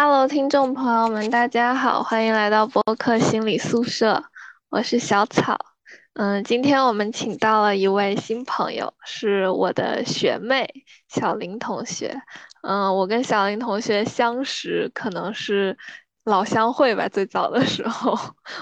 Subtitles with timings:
[0.00, 4.22] Hello，听众朋友们，大家好，欢迎来到播客心理宿舍，
[4.68, 5.58] 我是小草。
[6.12, 10.72] 嗯，今天我们请到了一位新朋友，是我的学妹
[11.08, 12.22] 小林同学。
[12.62, 15.76] 嗯，我跟小林同学相识可能是
[16.22, 18.16] 老乡会吧，最早的时候，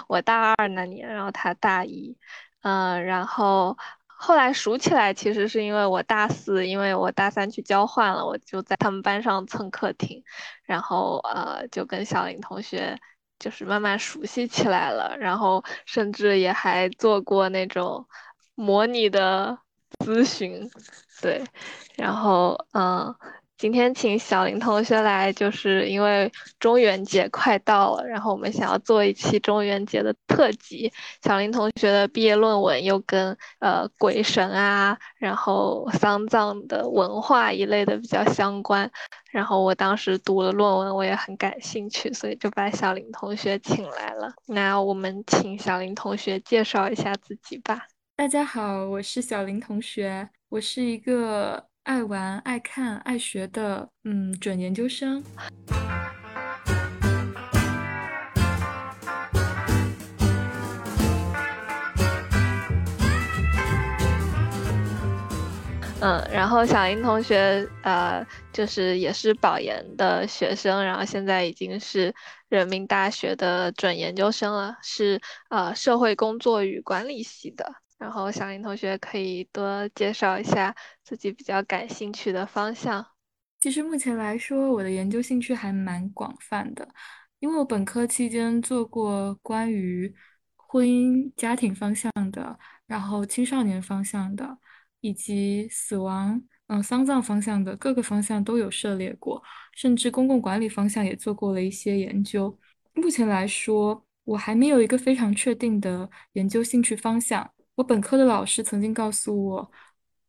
[0.08, 2.16] 我大二那年，然后他大一。
[2.62, 3.76] 嗯，然后。
[4.18, 10.22] 后来熟起来，其实是因为我大四，因为我大三去交换了，我就在他们班上蹭课听，
[10.64, 12.98] 然后呃，就跟小林同学
[13.38, 18.06] 就是慢慢熟悉起来了，然后甚至也还做过那种
[18.55, 19.58] 模拟的
[19.98, 20.69] 咨询，
[21.20, 21.44] 对，
[21.96, 23.14] 然后嗯。
[23.59, 30.92] 今天请小林同学来，就是因为中元节快到了，然后我们想要做一期中元节的特辑。
[31.23, 38.91] 小林同学的毕业论文又跟呃鬼神啊，然后丧葬的文化一类的比较相关。
[39.30, 44.30] 然后我当时读了论文，我也很感兴趣，所以就把小林同学请来了。
[44.47, 47.86] 那我们请小林同学介绍一下自己吧。
[48.17, 51.67] 大家好，我是小林同学，我是一个。
[51.87, 55.23] 爱玩、爱看、爱学的，嗯，准研究生。
[66.01, 72.12] 嗯，然后小林同学，呃，就是也是保研的学生，然后现在已经是
[72.48, 75.20] 人民大学的准研究生了，是
[75.51, 77.77] 呃社会工作与管理系的。
[77.98, 83.05] 然后小林同学可以多介绍一下自己比较感兴趣的方向。
[83.58, 86.86] 其实目前来说，我的研究兴趣还蛮广泛的，
[87.39, 90.14] 因为我本科期间做过关于
[90.56, 94.58] 婚姻家庭方向的，然后青少年方向的，
[95.00, 99.42] 以及死亡嗯丧葬方向的各个方向都有涉猎过，
[99.74, 102.56] 甚至公共管理方向也做过了一些研究。
[102.92, 107.50] 目前来说，我还没有一个非常确定的研究兴趣方向。
[107.77, 109.70] 我本科的老师曾经告诉我，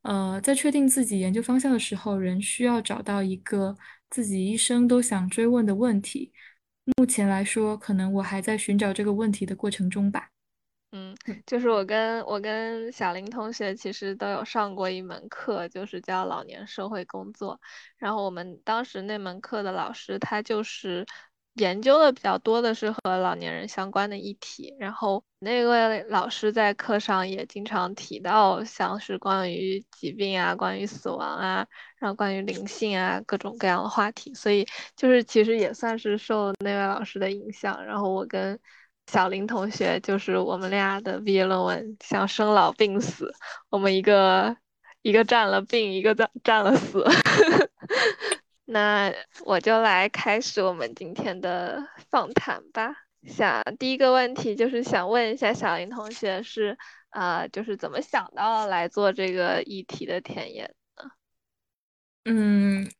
[0.01, 3.75] 呃，在确定自己研究方向的时候，人需要找到一个
[4.09, 6.33] 自己一生都想追问的问题。
[6.97, 10.29] 目前来说，可能我还在寻找这个问题的过程中吧。
[10.91, 17.59] 嗯，就是我跟我跟小林同学其实都有上过一门课，就是叫老年社会工作。
[17.97, 21.05] 然后我们当时那门课的老师，他就是。
[21.57, 31.65] 研究的比较多的是和老年人相关的议题，然后那位老师在课上也经常提到，像是关于疾病啊、关于死亡啊，
[31.97, 34.65] 然后关于灵性啊各种各样的话题，所以
[34.95, 37.83] 就是其实也算是受那位老师的影响。
[37.85, 38.59] 然后我跟
[39.07, 43.33] 小林同学，就是我们俩的毕业论文像生老病死，
[43.69, 44.55] 我们一个
[45.01, 47.03] 一个占了病，一个占占了死。
[48.69, 49.13] 那
[49.45, 52.93] 我就来开始我们今天的访谈吧。
[53.25, 56.77] 想第一个问题就是想问一下小林同学是
[57.09, 60.63] 啊，就是怎么想到来做这个议题的田野
[60.97, 61.09] 呢？
[62.25, 62.91] 嗯，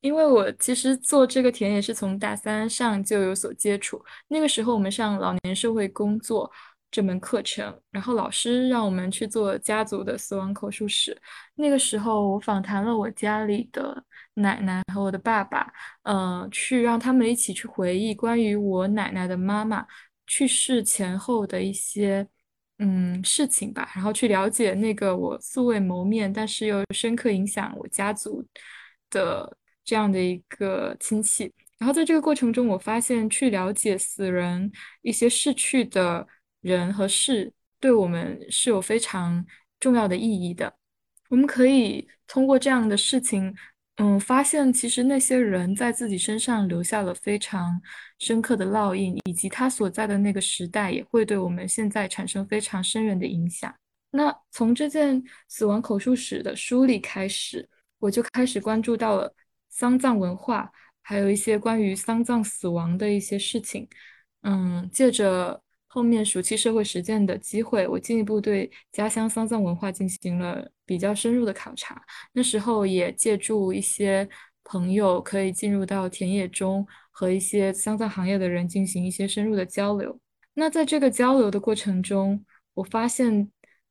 [0.00, 6.52] 因为我其实做这个田野是从大三上就有所接触，那个时候我们上老年社会工作。
[6.90, 11.20] 这门课程，然后老师让我们去做家族的死亡口述史。
[11.56, 14.00] 那个时候，我访谈了我家里的
[14.34, 15.72] 奶奶和我的爸爸，
[16.02, 19.86] 呃，去让他们一起去回忆关于我奶奶的妈妈
[20.26, 22.26] 去世前后的一些
[22.78, 28.44] 嗯事情吧，然后去了解那个我素未谋面，但是又深刻影响我家族
[29.10, 31.52] 的这样的一个亲戚。
[31.78, 34.70] 然后在这个过程中，我发现去了解死人
[35.02, 36.26] 一些逝去的。
[36.64, 39.44] 人和事对我们是有非常
[39.78, 40.74] 重要的意义的。
[41.28, 43.54] 我们可以通过这样的事情，
[43.96, 47.80] 嗯，发现其实那些人在自己身上留下了非常
[48.18, 53.72] 深刻的烙印，以及他所在的那个时代也会对我们现在产生非常深远的影响。
[54.10, 57.68] 那从这件死亡口述史的梳理开始，
[57.98, 59.34] 我就开始关注到了
[59.70, 60.70] 丧葬文化，
[61.02, 63.88] 还有一些关于丧葬死亡的一些事情。
[64.42, 65.60] 嗯，借着。
[65.86, 72.00] 后面暑期社会实践的机会，我进一步对家乡丧葬文化进行了比较深入的考察。
[72.32, 74.28] 那时候也借助一些
[74.64, 80.18] 朋友，可以进入到田野中，和一些丧葬行业的人进行一些深入的交流。
[80.54, 82.44] 那在这个交流的过程中，
[82.74, 83.50] 我发现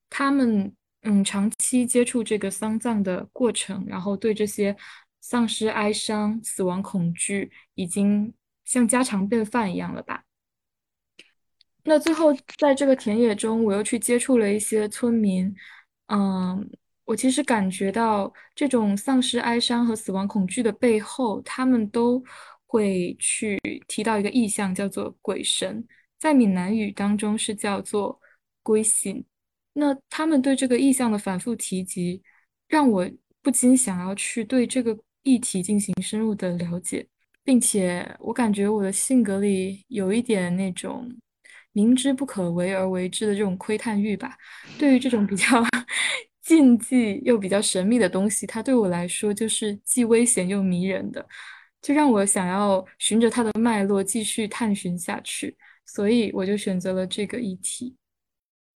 [0.09, 4.75] 他们嗯长期接触这个丧葬的过程，然后对这些
[5.21, 8.33] 丧失哀伤、死亡恐惧，已经
[8.65, 10.23] 像家常便饭一样了吧。
[11.85, 15.53] 那最后，在这个田野中，我又去接触了一些村民，
[16.07, 16.69] 嗯，
[17.13, 22.19] 我其实感觉到这种丧失哀伤和死亡恐惧的背后，他们都
[22.65, 25.85] 会去提到一个意象，叫做鬼神，
[26.17, 28.19] 在闽南语当中是叫做
[28.63, 29.23] 归信。
[29.73, 32.19] 那他们对这个意象的反复提及，
[32.67, 33.07] 让我
[33.43, 37.07] 不禁想要去对这个议题进行深入的了解，
[37.43, 41.15] 并且我感觉我的性格里有一点那种
[41.73, 44.35] 明知不可为而为之的这种窥探欲吧。
[44.79, 45.63] 对于这种比较
[46.43, 51.25] 禁忌又比较神秘的东西，它对我来说就是既危险又迷人的，
[51.81, 55.55] 就让我想要循着它的脉络继续探寻下去，
[55.85, 57.95] 所以我就选择了这个议题。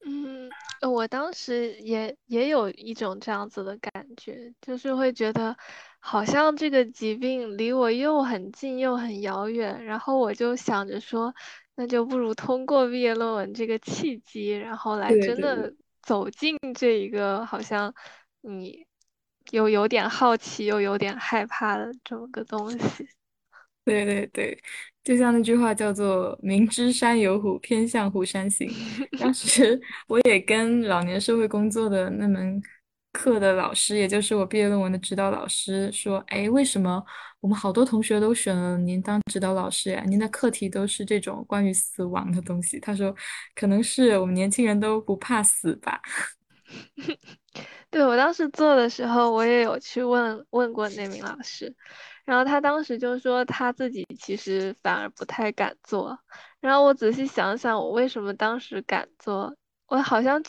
[0.05, 0.49] 嗯，
[0.89, 5.53] 我当时也也有一种这样子的感觉，就是会觉得
[5.99, 11.33] 好像这个疾病离我又很近又很遥远，然后我就想着说，
[11.75, 15.73] 那就不如通过毕业论文这个契机，然后来真的
[16.07, 17.93] 走进这一个好像
[18.39, 18.87] 你
[19.51, 22.79] 又有点好奇又有点害怕的这么个东西。
[23.83, 24.57] 对对对，
[25.03, 28.69] 就像那句话叫做“明知山有虎，偏向虎山行”。
[29.19, 29.77] 当时
[30.07, 32.61] 我也跟老年社会工作的那门
[33.17, 37.03] 课的老师，也就是我毕业论文的指导老师说：“哎，为什么
[37.39, 40.03] 我们好多同学都选了您当指导老师呀？
[40.05, 43.13] 您的课题都是这种关于死亡的东西。”他说
[43.55, 45.99] ：“可能是我们年轻人都不怕死吧。
[47.89, 51.75] ”对我当时做的时候，我也有去问问过那名老师。
[52.23, 56.19] 然后他当时就说他自己其实反而不太敢做，
[56.59, 59.55] 然后我仔细想想，我为什么当时敢做？
[59.87, 60.39] 我好像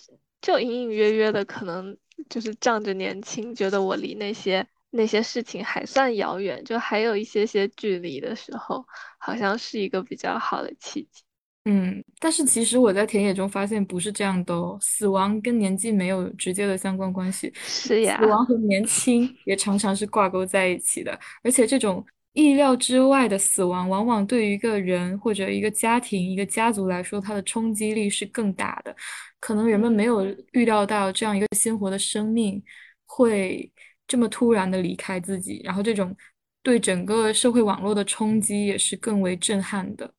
[0.43, 1.97] 就隐隐约约的可能
[2.29, 8.85] 就是仗着年轻，觉得我离那些那些事情还算遥远，就还有一些些距离的时候，
[9.19, 11.23] 好像是一个比较好的契机。
[11.65, 28.97] 嗯，但是其实我在田野中发现不是这样的哦，死亡跟年纪没有直接的相关关系，是呀，死亡和年轻也常常是挂钩在一起的，而且这种意料之外的死亡，往往对于一个人或者一个家庭、一个家族来说，它的冲击力是更大的，
[29.41, 32.63] 可能人们没有预料到这样一个鲜活的生命
[33.07, 33.71] 会
[34.07, 36.15] 这么突然的离开自己，然后这种
[36.63, 40.13] 对整个社会网络的冲击也是更为震撼的。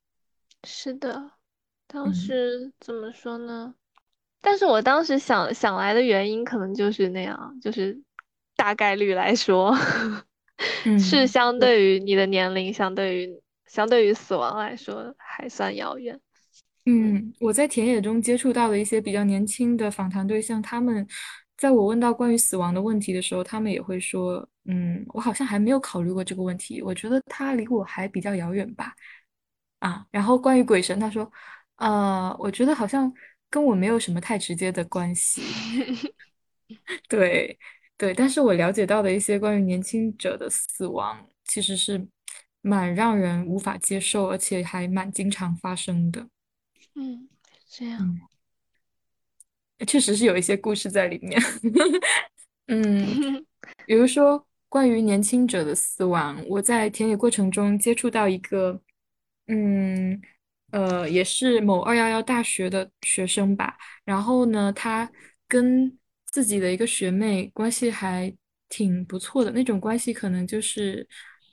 [0.64, 1.32] 是的。
[1.86, 3.74] 当时怎么说呢？
[4.40, 8.00] 但是我当时想想来的原因，可能就是那样，就是
[8.56, 9.74] 大概率来说，
[10.98, 16.20] 是相对于你的年龄，相对于相对于死亡来说，还算遥远。
[16.90, 21.06] 嗯，我在田野中接触到的一些比较年轻的访谈对象，他们
[21.56, 28.92] 在我问到关于死亡的问题的时候，他们也会说：“嗯，我好像还没有考虑过这个问题，我觉得它离我还比较遥远吧。”
[29.78, 31.30] 啊，然后关于鬼神，他说。
[31.76, 33.10] 呃，我觉得好像
[33.48, 35.40] 跟我没有什么太直接的关系。
[37.08, 37.58] 对
[37.96, 42.06] 对，但是我了解到的一些关于年轻者的死亡，其实是
[42.60, 46.28] 蛮让人无法接受，而且还蛮经常发生的。
[46.94, 47.28] 嗯，
[47.68, 48.16] 这样。
[49.86, 51.40] 确实是有一些故事在里面。
[52.66, 53.44] 嗯，
[53.86, 58.80] 比如说关于年轻者的死亡，我在田野过程中接触到一个，
[59.46, 60.20] 嗯。
[60.72, 63.76] 呃，也是某二幺幺大学的学生吧。
[64.04, 65.10] 然后呢，他
[65.48, 68.32] 跟自己的一个学妹关系还
[68.68, 71.04] 挺不错的，那种关系可能就是，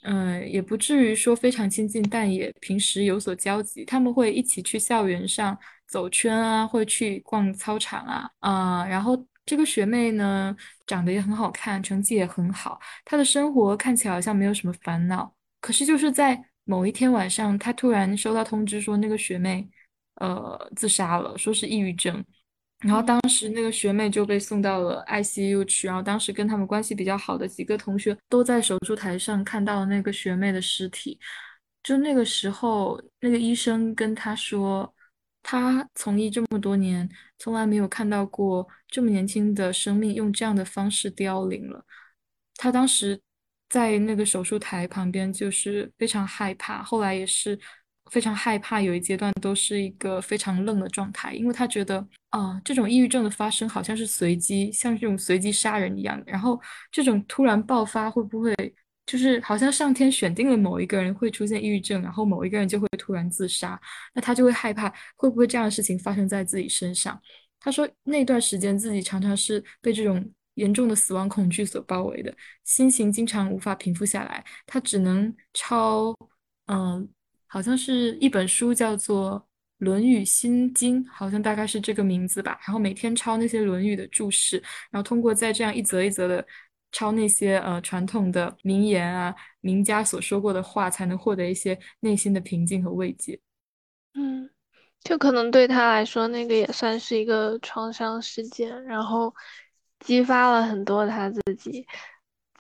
[0.04, 3.84] 嗯，也不至于说非常亲近，但也平时有所交集。
[3.84, 8.86] 他们会一起去校园上走圈啊，会去逛操场啊，啊。
[8.88, 15.34] 然后这个学妹呢，长得也很好看，成绩也很好，她的生活看起来好像没有什么烦恼。
[15.60, 19.68] 可是就是在某一天晚上，她突然收到通知说那个学妹，
[20.16, 22.24] 呃，自杀了，说是抑郁症。
[22.80, 25.88] 然后当时那个学妹就被送到了 ICU 去。
[25.88, 31.20] 然后当时跟他们关系比较好的几个同学都在手术台上看到了那个学妹的尸体。
[31.84, 34.94] 就那个时候，那个医生跟他说，
[35.42, 41.86] 他从医这么多年，从来没有看到过这么年轻的生命用这样的方式凋零了。
[42.56, 43.22] 他当时。
[43.70, 46.82] 在那个手术台旁边，就是非常害怕。
[46.82, 47.60] 后来也是
[48.12, 56.22] 非常害怕，有一阶段都是一个非常愣的状态，因为他觉得啊，这种抑郁症的发生好像是随机，像这种随机杀人一样。
[56.26, 56.60] 然后
[56.92, 58.56] 这种突然爆发会不会
[59.06, 63.80] 就是好像上天选定了某一个人会出现抑郁症，然后某一个人就会突然自杀？
[64.14, 67.20] 那他就会害怕会不会这样的事情发生在自己身上？
[67.60, 70.32] 他说那段时间自己常常是被这种。
[70.58, 76.12] 严重的死亡恐惧所包围的心情经常无法平复下来，他只能抄，
[76.66, 77.08] 嗯，
[77.48, 79.40] 好像是一本书叫做
[79.86, 82.60] 《论语心经》，好像大概是这个名字吧。
[82.66, 84.58] 然后每天抄那些《论语》的注释，
[84.92, 86.46] 然后通过在这样一则一则的
[86.92, 93.40] 抄那些呃传统的名言啊、名家所说过的话，才能获得一些内心的平静和慰藉。
[94.14, 94.50] 嗯，
[95.04, 99.34] 就可能对他来说，那个也算是一个创伤事件，然后
[100.00, 101.86] 激发了很多他自己，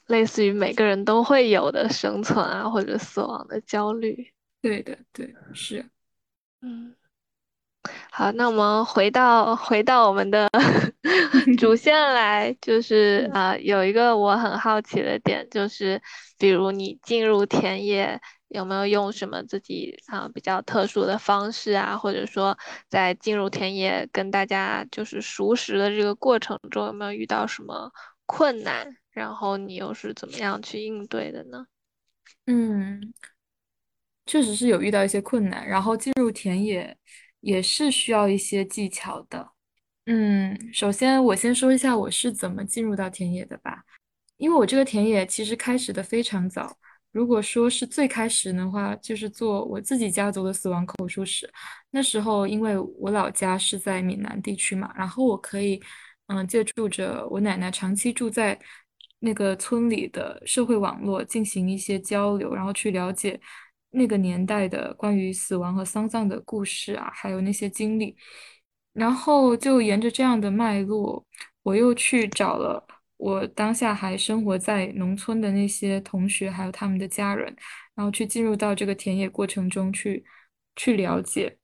[0.07, 4.31] 类似于每个人都会有的生存啊或者死亡的焦虑。
[4.61, 5.89] 对的，对，是，
[6.61, 6.95] 嗯。
[8.11, 10.49] 好，那我们回到回到我们的
[11.57, 16.01] 主线来，就是啊，有一个我很好奇的点，就是
[16.37, 22.57] 比如你进入田野，有没有用什么自己啊比较特殊的方式啊，或者说
[22.89, 27.91] 在进入田野跟大家就是熟识的这个过程中，有没有遇到什么
[28.25, 28.97] 困难？
[29.11, 31.67] 然后你又是怎么样去应对的呢？
[32.45, 33.13] 嗯，
[34.27, 36.95] 确实是有遇到一些困难，然后进入田野。
[37.41, 39.51] 也是需要一些技巧的。
[40.07, 43.83] 嗯，首先我先说一下我是怎么进入到田野的吧。
[44.37, 46.75] 因为我这个田野其实开始的非常早。
[47.11, 51.49] 如果说是最开始的话，就是做我自己家族的死亡口述史。
[51.91, 55.81] 那时候因为我老家是在闽南地区嘛，然后我可以
[56.25, 58.59] 嗯借助着我奶奶长期住在
[59.19, 63.39] 那个村里的社会网络进行一些交流，然后去了解。
[63.91, 68.15] 那个年代的关于死亡和丧葬的故事啊，还有那些经历，
[68.93, 71.25] 然后就沿着这样的脉络，
[71.63, 72.85] 我又去找了
[73.17, 77.55] 我当下还生活在农村的那些同学，还有他们的家人，
[77.95, 80.23] 然后去进入到这个田野过程中去
[80.75, 81.57] 去了解，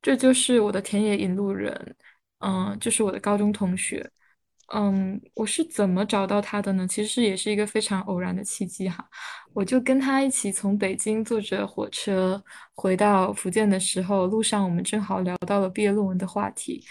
[0.00, 1.96] 这就是我的田野引路人，
[2.38, 4.10] 嗯，就是我的高中同学。
[4.74, 6.86] 嗯，我是怎么找到他的呢？
[6.88, 9.06] 其实也是一个非常偶然的契机哈。
[9.52, 12.42] 我就跟他一起从北京坐着火车
[12.74, 16.82] 回到福建的时候，路上我们正好聊到了毕业论文的话题。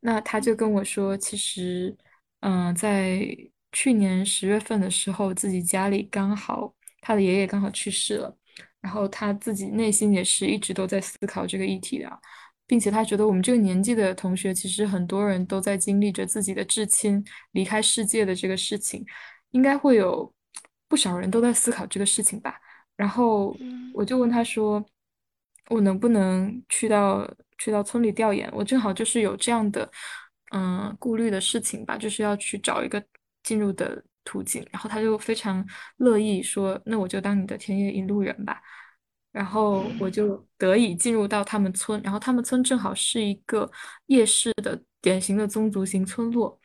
[0.00, 1.96] 那他就跟我说，其实，
[2.40, 3.24] 嗯，在
[3.70, 8.36] 去年十月份的时候，自己家里刚好他的爷爷刚好去世了，
[8.80, 12.20] 然后他自己内心也是一直都在思考这个议题的。
[12.70, 19.04] 并且他觉得我们这个年纪的同学，其实很多人都在经历着自己的至亲离开世界的这个事情，
[19.50, 20.32] 应该会有
[20.86, 22.54] 不少人都在思考这个事情吧。
[22.94, 23.56] 然后
[23.92, 24.84] 我就问他说
[25.68, 28.48] ：“我能不能去到去到村里调研？
[28.54, 29.90] 我正好就是有这样的
[30.52, 33.04] 嗯顾虑的事情吧，就是要去找一个
[33.42, 38.62] 进入的途径。”然后他就非常乐意说：“那我就当你的田野引路人吧。”
[39.32, 43.70] 然后我就得以进入到他们村，然后他们村正好是一个
[44.06, 46.58] 夜市的典型的宗族型村落。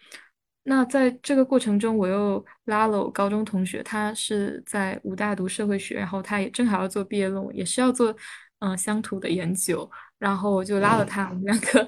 [0.63, 8.15] 那在这个过程中，我又拉了我高中同学，他是在武大读社会学，然后他也正好要做毕业论文，也是要做
[8.59, 11.87] 嗯乡土的研究，然后我就拉了他，我们两个。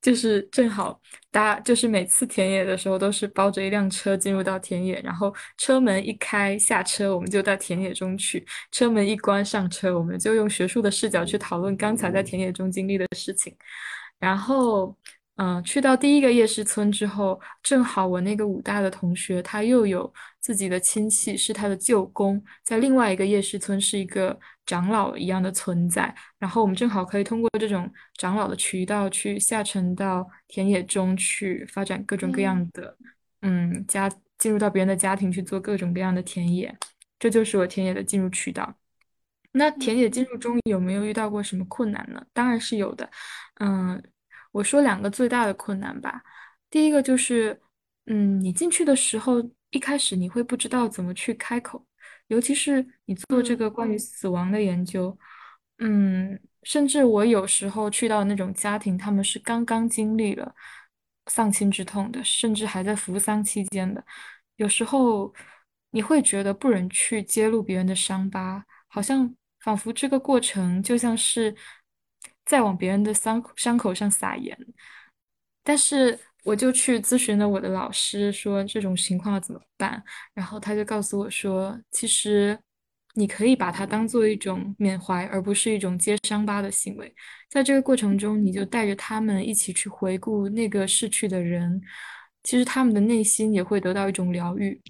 [0.00, 1.00] 就是正好
[1.30, 8.40] 搭，就是每次田野的时候都是包着一辆车进入到田野，然后车门一开下车，我们就到田野中去；
[8.70, 13.54] 车门一关上车，我们就用学术的视角去讨论刚才在田野中经历的事情，
[14.18, 14.96] 然后。
[15.40, 24.36] 嗯，去到第一个夜市村之后，正好我那个武大的同学，他又有自己的亲戚是他的舅公，在另外一个夜市村是一个
[24.68, 32.96] 长老一样的存在，然后我们正好可以通过这种长老的渠道去下沉到田野中去发展各种各样的，
[33.40, 36.76] 嗯，家进入到别人的家庭去做各种各样的田野，
[37.18, 38.76] 这就是我田野的进入渠道。
[39.52, 42.22] 那田野进入中有没有遇到过什么困难呢？
[42.32, 43.10] 当然是有的，
[43.60, 44.00] 嗯。
[44.50, 46.22] 我说两个最大的困难吧，
[46.70, 47.60] 第一个就是，
[48.06, 51.86] 嗯，你进去的时候，一开始你会不知道怎么去开口，
[52.28, 55.16] 尤其是你做这个关于死亡的研究，
[55.78, 60.54] 嗯，甚至我有时候去到那种家庭，他们是刚刚经历了
[61.26, 64.02] 丧亲之痛的，甚至还在服丧期间的，
[64.56, 65.34] 有时候
[65.90, 71.54] 你会觉得不忍去揭露别人的伤疤，好像仿佛这个过程就像是。
[72.44, 74.56] 在往别人的伤伤口上撒盐，
[75.62, 76.18] 但是
[76.48, 80.02] 我就去咨询了我的老师，说这种情况怎么办？
[80.32, 82.58] 然后他就告诉我说，其实
[83.12, 87.14] 你可以把它当做一种缅怀，而不是一种揭伤疤的行为。
[87.50, 91.78] 在这个过程中，你就带着他们一起去回顾那个逝去的人，
[92.42, 94.80] 其实他们的内心也会得到一种疗愈。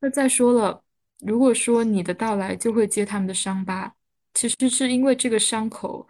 [0.00, 0.84] 那再说了，
[1.26, 3.92] 如果说你的到来就会揭他们的伤疤，
[4.34, 6.06] 其实是因为这个伤口。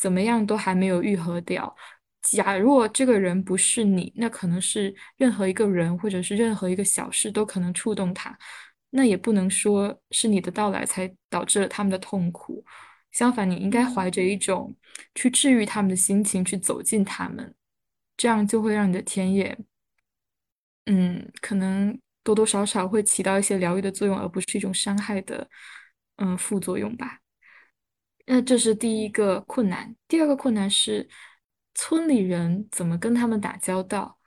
[0.00, 1.74] 怎么样都还没有愈合掉。
[2.22, 8.36] 假若这个人不是你，那可能是任何一个人，或者是任何一个小事都可能触动他。
[8.90, 12.64] 那也不能说是你的到来才导致了他们的痛苦。
[13.12, 14.74] 相反，你应该怀着一种
[15.14, 17.54] 去治愈他们的心情去走进他们，
[18.16, 19.58] 这样就会让你的田野，
[20.86, 25.48] 嗯，可能多多少少会起到一些疗愈的作用，而不是一种伤害的
[26.16, 27.20] 嗯副作用吧。
[28.26, 31.08] 那这是第一个困难，第二个困难是
[31.80, 34.18] 村里人怎么跟他们打交道，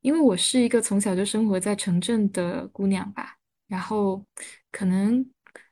[0.00, 3.36] 因为我是一个从小就生活在城镇的姑娘吧，
[3.68, 4.26] 然后
[4.72, 5.24] 可能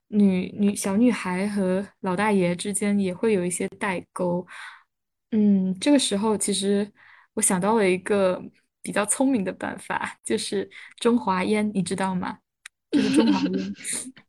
[0.06, 4.46] 女女小女孩和老大爷之间也会有一些代沟，
[5.32, 6.88] 嗯，这个时候其实
[7.34, 8.40] 我想到了一个
[8.80, 12.38] 比较聪明的办法，就是中华烟，你知道吗？
[12.92, 13.74] 就是中华烟。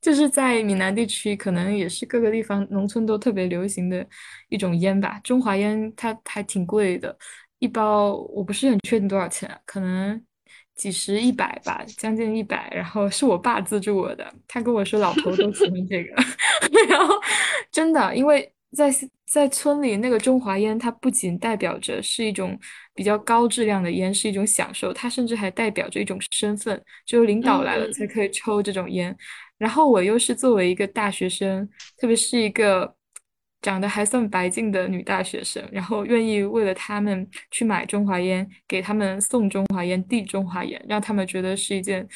[0.00, 4.06] 就是在闽南地区，可能也是各个地方农村都特别流行的
[4.48, 5.20] 一种烟吧。
[5.22, 7.16] 中华烟它还挺贵的，
[7.58, 10.20] 一包我不是很确定多少钱，可能
[10.74, 12.70] 几十一百吧，将近一百。
[12.74, 16.14] 然后是我爸资助我的，他跟我说老头都喜欢这个，
[16.88, 17.14] 然后
[17.70, 18.52] 真的，因为。
[18.72, 18.88] 在
[19.26, 22.56] 在村里，那个中华烟，它不仅代表着是一种
[23.00, 29.16] 比较高质量的烟，是一种享受，它甚至还代表着一种身份，只有领导来了才可以抽这种烟。
[29.56, 31.66] 然后我又是作为一个大学生，
[31.96, 32.94] 特别是一个
[33.62, 42.06] 长得还算白净的女大学生，然后愿意为了他们去买中华烟，给他们送中华烟、递中华烟，让他们觉得是一件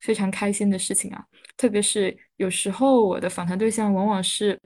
[0.00, 1.24] 非常开心的事情啊。
[1.56, 4.60] 特别是有时候我的访谈对象往往是。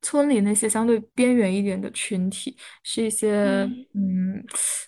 [0.00, 4.42] 村里那些相对边缘一点的群体，是一些嗯，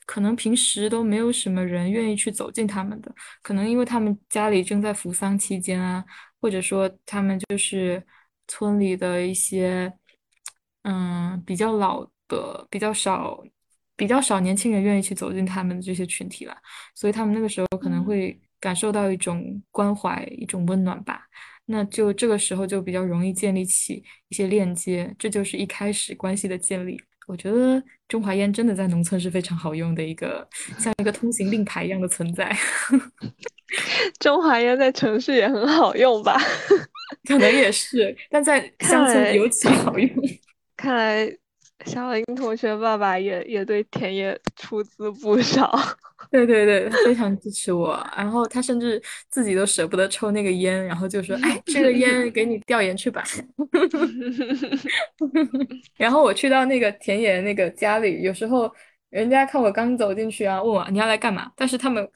[0.07, 3.12] 可能平时都没有什么人愿意去走进他们的，
[3.43, 6.05] 可能因为他们家里正在扶丧期间啊，
[6.40, 8.02] 或者说他们就是
[8.47, 9.93] 村里的一些
[10.83, 13.43] 嗯比较老的、比较少、
[13.97, 16.57] 比较少年轻人愿意去走进他们的这些群体了，
[16.95, 21.26] 所以他们那个时候可能会感受到一种关怀、一种温暖吧。
[21.73, 27.00] 那就这个时候就比较容易建立起一些链接，这就是一开始关系的建立。
[27.29, 30.47] 我觉得中华烟真的在农村是非常好用的一个，
[30.79, 32.50] 像一个通行令牌一样的存在。
[34.19, 36.37] 中华烟在城市也很好用吧？
[37.29, 40.11] 可能也是，但在乡村尤其好用。
[40.77, 41.33] 看来
[41.87, 45.76] 小林同学爸爸也也对田野出资不少。
[46.30, 53.25] 对对对，非常支持我，然后他甚至自己都舍不得抽那个烟，然后就说：“哎，这个烟给你调研去吧。
[55.97, 58.71] ”然后我去到那个田野那个家里，有时候
[59.08, 61.50] 人家看我刚走进去啊，问我你要来干嘛？
[61.56, 62.06] 但是他们，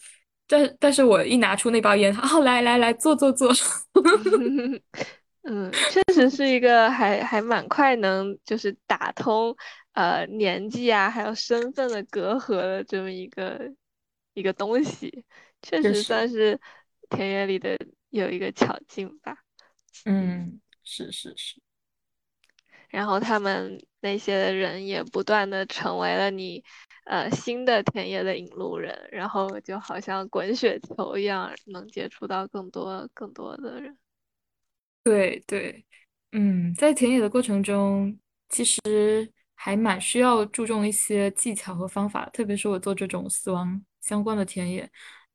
[0.46, 3.50] 但但是我一拿出那包烟，哦，来来来，坐坐坐。
[5.44, 9.56] 嗯，确实是一个还还蛮快能就是打通
[9.92, 13.72] 呃年纪啊还有身份的隔阂的这么一个。
[14.36, 15.24] 一个东西，
[15.62, 16.60] 确实算是
[17.08, 17.78] 田野里的
[18.10, 19.36] 有一个巧劲吧。
[20.06, 21.60] 嗯，是是是。
[22.88, 26.64] 然后他们那些人也不断的成为了你
[27.04, 33.96] 呃新的田野的引路人，然后就好像滚雪球一样，能接触到更多更多的人。
[35.04, 35.84] 对对，
[36.32, 38.80] 嗯，在田野的过程中，其实
[39.54, 43.84] 还蛮需要注重一些技巧和方法，特别是我做这种死亡。
[44.00, 44.90] 相关的田野，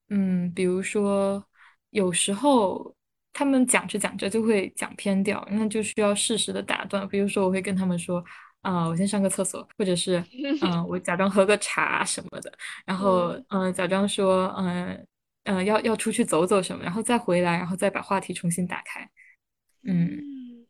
[0.09, 1.43] 嗯，比如说
[1.91, 2.95] 有时候
[3.33, 7.07] 他们讲着讲着就会讲偏掉，那就需要适时的打断。
[7.07, 8.23] 比如说我会跟他们说，
[8.61, 10.23] 啊，我先上个厕所，或者是，
[10.61, 12.51] 嗯，我假装喝个茶什么的，
[12.85, 15.07] 然后，嗯，假装说，嗯，
[15.45, 19.09] 嗯，要要出去走走什么，然后再回来，然后再把话题重新打开。
[19.83, 20.65] 嗯，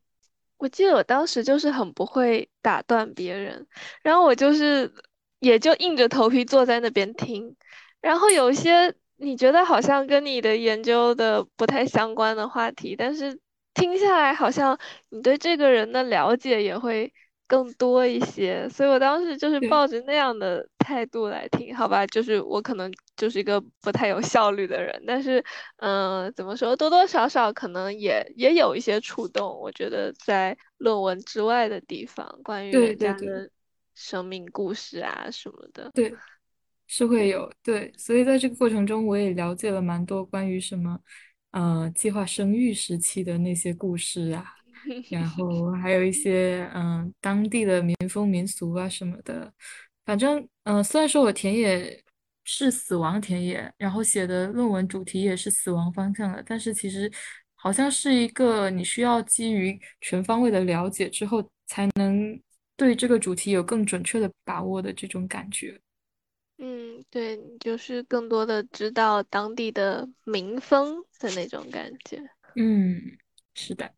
[0.57, 3.67] 我记得我当时就是很不会打断别人，
[4.01, 4.91] 然后我就是
[5.39, 7.55] 也就硬着头皮坐在那边听。
[8.01, 13.39] 然后有些你觉得好像跟你的研究的不太相关的话题，但是
[13.73, 14.77] 听下来好像
[15.09, 17.13] 你对这个人的了解也会
[17.49, 18.69] 更多一些。
[18.69, 25.43] 所以我当时就是抱着那样的态度来听，好吧，就是我可能就是一个不太有效率的人，但是
[25.77, 29.59] 嗯，怎么说，多多少少可能也也有一些触动。
[29.59, 33.49] 我觉得在论文之外的地方，关于人家的
[33.95, 36.13] 生命故事啊什么的，对。
[36.91, 40.99] 是会有对，所以在这个过程中，我也了解了蛮多关于什么，
[41.51, 44.43] 呃，计划生育时期的那些故事啊，
[45.09, 49.51] 然后还有一些嗯当地的民风民俗啊什么的。
[50.05, 52.03] 反正嗯，虽然说我田野
[52.43, 57.11] 是死亡田野，然后写的论文主题也是死亡方向的，但是其实
[57.55, 62.39] 好像是一个你需要基于全方位的了解之后，才能
[62.75, 65.79] 对这个主题有更准确的把握的这种感觉。
[66.57, 72.21] 嗯，对，就是更多的知道当地的民风的那种感觉。
[72.55, 72.99] 嗯，
[73.53, 73.93] 是的。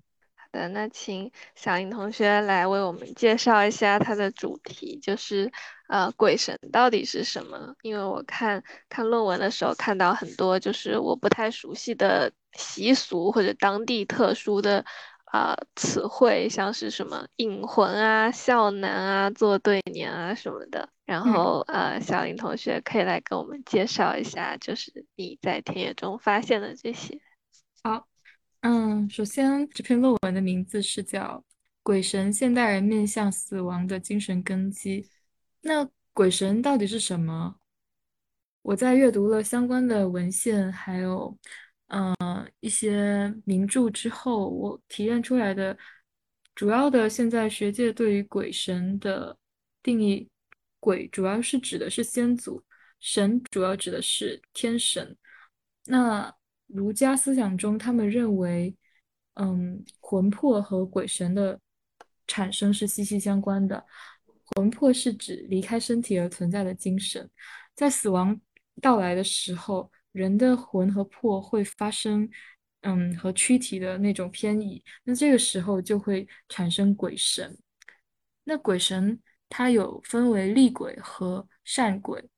[0.53, 5.49] 好的，那请小林同学来为我们介绍一下它的主题，就是
[5.87, 7.73] 呃，鬼神到底是什么？
[7.83, 14.83] 因为我看看论文的时候看到很多就是我不太熟悉的习俗或者当地特殊的
[15.23, 20.89] 啊、词汇，像是什么引魂啊、孝男啊、做对联啊什么的。
[21.05, 21.31] 然嗯。
[21.31, 27.21] 后呃，小林同学可以来跟我们介绍一下，就是你在田野中发现的这些。
[27.83, 28.10] 好。
[28.61, 31.43] 嗯，首先这篇论文的名字是叫
[31.81, 35.01] 《鬼神：现代人面向死亡的精神根基》。
[35.61, 37.55] 那鬼神到底是什么？
[38.61, 41.35] 我在阅读了相关的文献，还有
[41.87, 42.15] 嗯、
[42.59, 45.75] 一些名著之后，我提炼出来的
[46.53, 49.35] 主要的现在学界对于鬼神的
[49.81, 50.29] 定义，
[50.79, 52.63] 鬼主要是指的是先祖，
[52.99, 55.17] 神主要指的是天神。
[55.85, 56.33] 那
[56.73, 58.75] 儒家思想中，他们认为，
[59.35, 61.59] 嗯，魂魄和鬼神的
[62.27, 63.85] 产生是息息相关的。
[64.55, 67.29] 魂魄是指离开身体而存在的精神，
[67.75, 68.39] 在死亡
[68.81, 72.29] 到来的时候，人的魂和魄会发生，
[72.81, 77.57] 嗯，和躯体的那种偏移，那这个时候就会产生鬼神。
[78.43, 82.29] 那鬼神它有分为厉鬼和善鬼。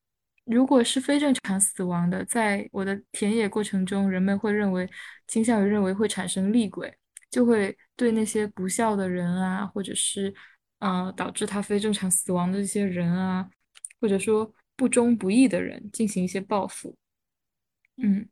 [0.45, 4.89] 如果是非正常死亡的，在我的田野过程中，人们会认为
[5.27, 6.93] 倾向于认为会产生厉鬼，
[7.29, 10.33] 就会对那些不孝的人啊，或者是
[10.79, 13.49] 呃导致他非正常死亡的这些人啊，
[14.01, 16.95] 或者说不忠不义的人进行一些报复。
[17.97, 18.27] 嗯，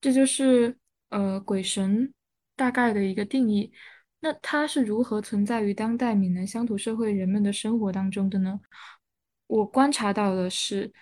[0.00, 0.76] 这就是
[1.08, 2.12] 呃鬼神
[2.54, 3.72] 大概的一个定义。
[4.20, 8.60] 那它是如何存在于当代闽南乡土社会人们的生活当中的呢？
[9.46, 10.92] 我观察到的是，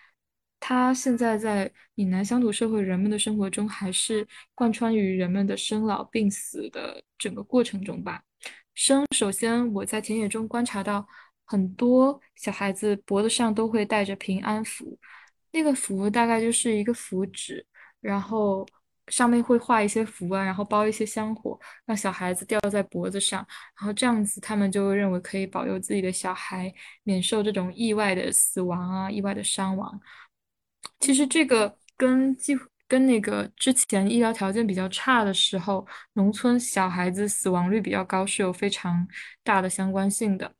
[0.66, 8.22] 它现在在闽南乡土社会人们的生活中，还是贯穿于人们的生老病死的整个过程中吧。
[8.74, 11.06] 生，首先我在田野中观察到，
[11.44, 14.98] 很多小孩子脖子上都会戴着平安符，
[15.52, 17.66] 那个符大概就是一个符纸。
[18.00, 18.66] 然后
[19.08, 23.46] 上面会画一些符啊，然后包一些香火，让小孩子吊在脖子上，
[23.78, 26.72] 然后这样子他们就认为可以保佑自己的小孩
[27.02, 30.00] 免受这种意外的死亡啊、意外的伤亡。
[31.04, 39.06] 其实这个跟几乎跟那个之前医疗条件比较差的时候，农村小孩子死亡率比较高是有非常
[39.42, 40.50] 大的相关性的。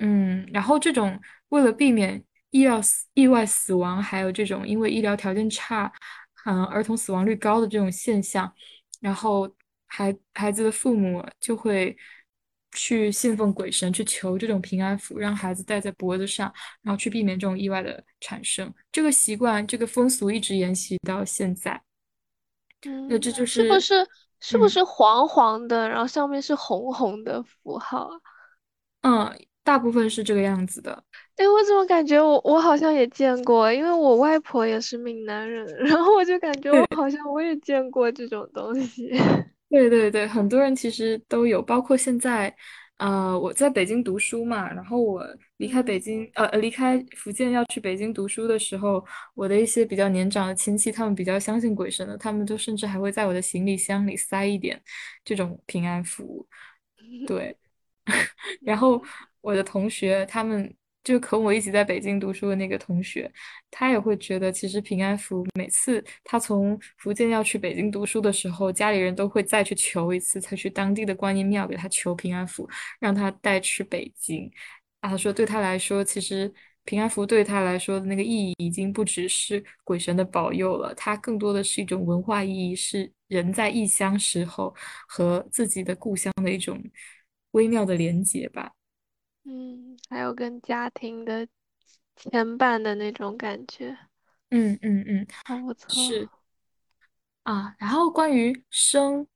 [0.00, 5.92] 嗯，然后这种为了避免医疗死意外死亡，还有这种因为医疗条件差，
[6.46, 8.52] 嗯，儿童死亡率高的这种现象，
[9.00, 9.48] 然后
[9.86, 11.96] 孩孩子的父母就会
[12.72, 16.52] 去信奉鬼神，去求这种平安符，让孩子戴在脖子上，
[16.82, 18.72] 然后去避免这种意外的产生。
[18.92, 21.82] 这个习惯，这个风俗一直沿袭到现在。
[22.82, 24.06] 那嗯，这就是，是不是
[24.40, 28.08] 是不嗯是黄黄的，然后上面是红红的符号
[29.02, 29.28] 啊？
[29.28, 31.04] 嗯，大部分是这个样子的。
[31.36, 36.86] 哎，我怎么感觉我我好像也见过，因为我外婆也是闽南人， 然后我就感觉我。
[36.96, 39.10] 好像我也见过这种东西。
[39.70, 42.54] 对对对，很多人其实都有，包括现在，
[42.98, 45.24] 呃，我在北京读书嘛，然后我
[45.58, 49.04] 离开北嗯京，呃，呃离开福建要去北京读书的时候，
[49.34, 54.82] 我的一些比较年长的亲戚，他们比较相信鬼神的，他们都甚至还会在我的行李箱里塞一点
[55.24, 56.46] 这种平安符，
[57.26, 57.56] 对。
[58.62, 59.02] 然后
[59.40, 63.30] 我的同学，他们就和我一起在北京读书的那个同学，
[63.70, 72.68] 他也会觉得，其实平安符每次他从福建要去北京读书的时候，家里人都会再去求一次，才去当地的观音庙给他求平安符，
[73.00, 74.50] 让他带去北京。
[75.00, 76.52] 啊，他说对他来说，其实
[76.84, 84.74] 平安符对他来说的那个意义已经不只是鬼神的保佑了，它更多的是一种文化意义，是人在异乡时候
[85.08, 86.78] 和自己的故乡的一种
[87.52, 88.70] 微妙的连结吧。
[89.44, 91.46] 嗯，还有跟家庭的
[92.16, 93.96] 牵绊的那种感觉，
[94.50, 95.88] 嗯嗯嗯，还不错。
[95.92, 96.28] 是。
[97.44, 99.26] 啊，然后关于生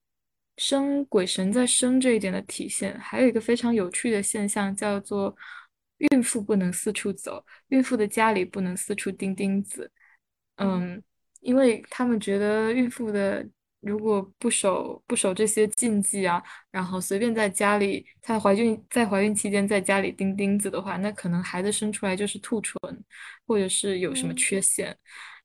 [0.58, 5.34] 生鬼神在生这一点的体现，还有一个非常有趣的现象，叫做
[5.96, 9.90] 孕妇不能四处走，孕妇的家里不能四处钉钉子。
[10.56, 11.02] 嗯嗯，
[11.40, 13.44] 因为他们觉得孕妇的
[13.84, 22.78] 如果不守不守这些禁忌啊，然后随便在家里，她怀孕在怀孕期间在家里钉钉子的话，那可能孩子生出来就是兔唇，
[23.46, 24.36] 或者是有什么嗯。
[24.36, 24.96] 缺陷。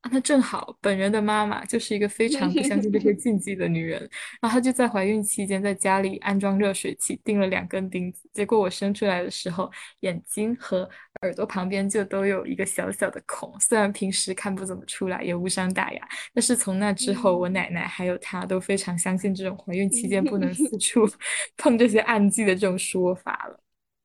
[0.01, 3.99] 啊，那正好本人的妈妈就是一个非常不相信这些禁忌的女人，
[4.41, 8.29] 然后她就在怀孕期间在家里安装热水器，钉了两根钉子。
[8.31, 10.89] 结果我生出来的时候，眼睛和
[11.21, 21.05] 耳朵旁边就都有一个小小的孔，虽然平时看不怎么出来，也无伤大雅，但是从那之后，我奶奶还有她都非常相信这种怀孕期间不能四处
[21.57, 23.59] 碰这些暗器的这种说法了。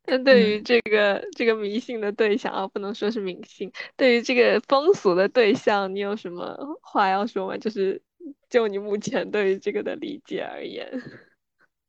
[0.07, 0.65] 那对于嗯。
[0.65, 7.57] 这个这个迷信的对象啊，不能说是迷信，对于这个风俗的对象，你有什么话要说吗？
[7.59, 8.01] 就是
[8.49, 10.89] 就你目前对于这个的理解而言。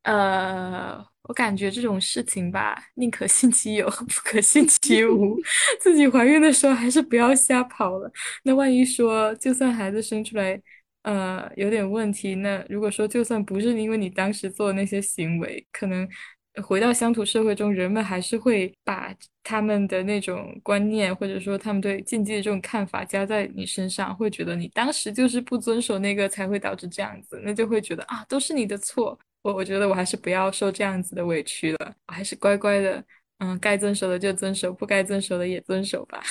[0.04, 5.36] 呃，我感觉这种事情吧，宁可信其有， 不可信 其无。
[5.80, 8.12] 自己怀孕的时候还是不要瞎跑了。
[8.43, 10.62] 那万一说，就算孩子生出来，
[11.01, 16.08] 呃，有点问题，那如果说就算不是因为你当时做的那些行为，可能
[16.63, 19.13] 回到乡土社会中，人们还是会把
[19.44, 29.18] 他们的那种观念，或者说他们对禁忌的这种看法加在你身上，会觉得你当时就是不遵守那个，才会导致这样子，那就会觉得啊，都是你的错。
[29.41, 33.04] 我我觉得我还是不要受这样子的委屈了，我还是乖乖的，
[33.39, 36.24] 嗯，该遵守的就遵守，不该遵守的也遵守吧。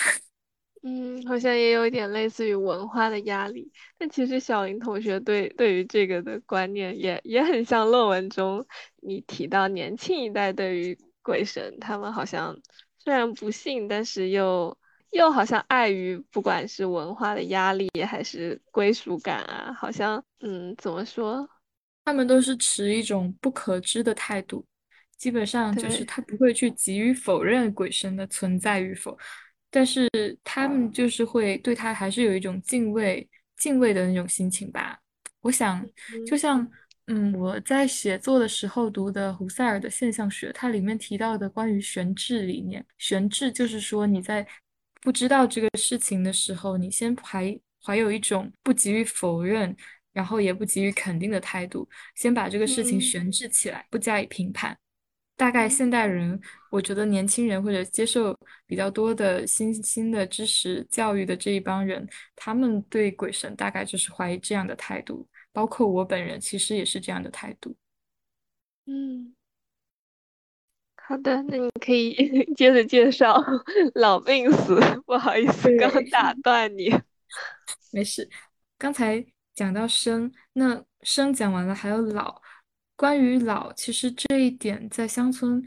[0.86, 8.66] 嗯，好像也有一点类似于文化的压力，但其实小林同学对对于这个的观念也也很像论文中
[9.00, 12.54] 你提到年轻一代对于鬼神，他们好像
[12.98, 14.76] 虽然不信，但是又
[15.12, 21.48] 又好像碍于不管是文化的压力还是归属感啊，好像嗯怎么说？
[22.04, 24.62] 他们都是持一种不可知的态度，
[25.16, 29.16] 基本上就是，他不会去急于否认鬼神的存在与否，
[29.74, 30.08] 但是
[30.44, 34.96] 他们就是会对他还是有一种敬畏、敬畏的那种心情吧。
[35.40, 35.84] 我想，
[36.24, 36.70] 就嗯像
[37.08, 44.46] 嗯，我在写作的时候读的胡塞尔的现象学，它里面提到的关于悬置理念，悬置就是说你在
[45.02, 49.76] 不知道这个事情的时候，你先怀怀有一种不急于否认。
[50.14, 54.78] 然后也不急于肯定的态度，先把这个事情嗯悬置起来，不加以评判。
[55.36, 67.76] 大概嗯现代人，我觉得年轻人或者接受比较多的新兴的知识教育的这一帮人，他们对鬼神大概就是怀疑这样的态度，包括我本人其实也是这样的态度。
[68.86, 69.34] 嗯，
[70.96, 72.14] 好的，那你可以
[72.54, 73.42] 接着介绍
[73.94, 76.90] 老病死，不好意思，刚，打断你。
[77.90, 78.28] 没事，
[78.78, 82.43] 刚才讲到生，那生讲完了，还有老。
[82.96, 85.62] 关于老，其实这一点在乡村，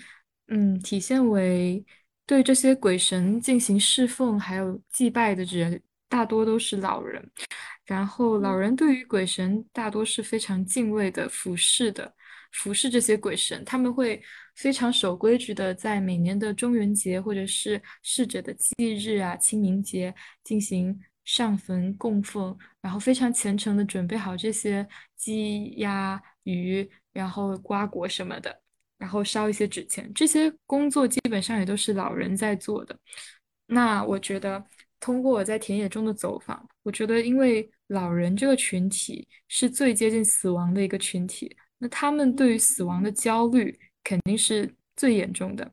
[0.47, 1.85] 嗯，体现为
[2.25, 7.31] 对这些鬼神进行侍奉还有祭拜的人，大多都是老人。
[7.85, 8.59] 然后老嗯。
[8.59, 12.13] 人对于鬼神大多是非常敬畏的，服侍的，
[12.51, 14.21] 服侍这些鬼神，他们会
[14.55, 20.13] 非常守规矩的，在每年的中元节或者是逝者的忌日啊、清明节
[20.43, 24.85] 进行上坟供奉，然后非常虔诚的准备好这些
[25.15, 28.61] 鸡鸭鱼，然后瓜果什么的，
[28.99, 32.95] 然后烧一些纸钱，这些工作基本上也都是老人在做的。
[33.65, 34.63] 那我觉得，
[34.99, 45.71] 通过我在田野中的走访，我觉得因为老人这个群体是最接近死亡的一个群体，那他们对于死亡的焦虑肯定是最严重的。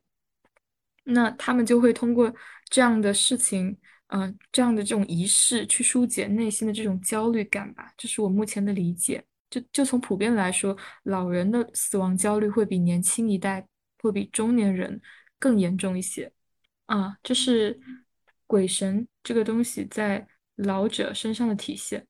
[1.05, 2.35] 那他们就会通过
[2.71, 3.77] 这样的事情，
[4.07, 9.23] 嗯、这样的这种仪式去疏解内心的这种焦虑感吧，这是我目前的理解。
[9.61, 13.67] 就就从普遍来说，老人的死亡焦虑会比年轻一代，
[13.99, 15.01] 会比中年人
[15.39, 16.33] 更严重一些。
[16.87, 17.81] 啊，这是
[18.47, 22.07] 鬼神这个东西在老者身上的体现。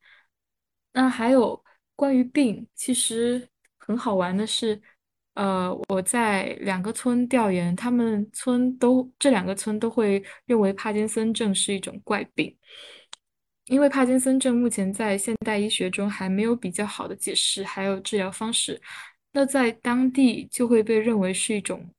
[0.92, 1.62] 那还有
[1.94, 4.80] 关于病，其实很好玩的是，
[5.35, 12.57] 呃，我在两个村调研，他们村都这两个村都会认为帕金森症是一种怪病，
[13.66, 18.81] 因为帕金森症目前在现代医学中还没有比较好的解释，还有治疗方式，
[19.33, 21.92] 那在当地就会被认为是一种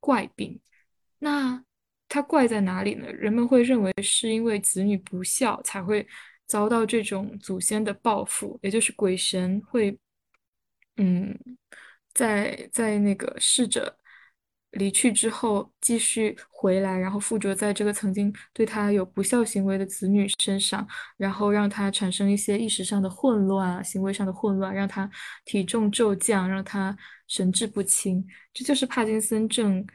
[0.00, 0.58] 怪病。
[1.18, 1.62] 那
[2.08, 3.10] 它怪在哪里呢？
[3.12, 6.06] 人们会认为是因为子女不孝才会
[6.46, 9.96] 遭到这种祖先的报复，也就是鬼神会，
[10.96, 11.38] 嗯，
[12.12, 13.96] 在在那个逝者
[14.72, 25.10] 离去之后继续回来，然后附着在这个曾经对他有不孝行为的子女身上，然后让他产生一些意识上的混乱啊，行为上的混乱，让他
[25.44, 26.96] 体重骤降，让他
[27.28, 28.26] 神志不清。
[28.52, 29.86] 这就是帕金森症。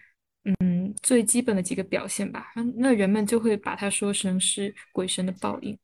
[0.62, 5.78] 嗯，最基本的几个表现吧，那人们就会把它说成是鬼神的报应。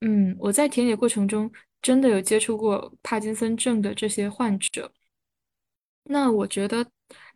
[0.00, 1.48] 嗯，我在田野过程中
[1.80, 4.92] 真的有接触过帕金森症的这些患者，
[6.02, 6.84] 那我觉得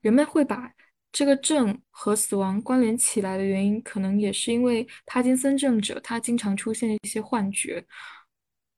[0.03, 0.71] 人们会把
[1.11, 7.85] 这个症和死亡关联起来的原因，可能也是因为帕金森症者他经常出现一些幻觉。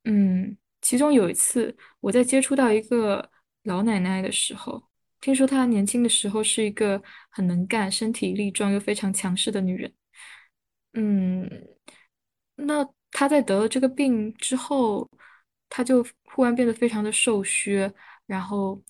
[0.05, 3.29] 嗯，其中有一次我在接触到一个
[3.63, 4.83] 老奶奶的时候，
[5.19, 9.93] 听说她年轻的时候是一个很能干、身体力壮又非常强势的女人。
[10.93, 11.49] 嗯，
[12.55, 15.09] 那她在得了这个病之后，
[15.69, 17.91] 她就忽然变得非常的瘦削，
[18.27, 18.81] 然后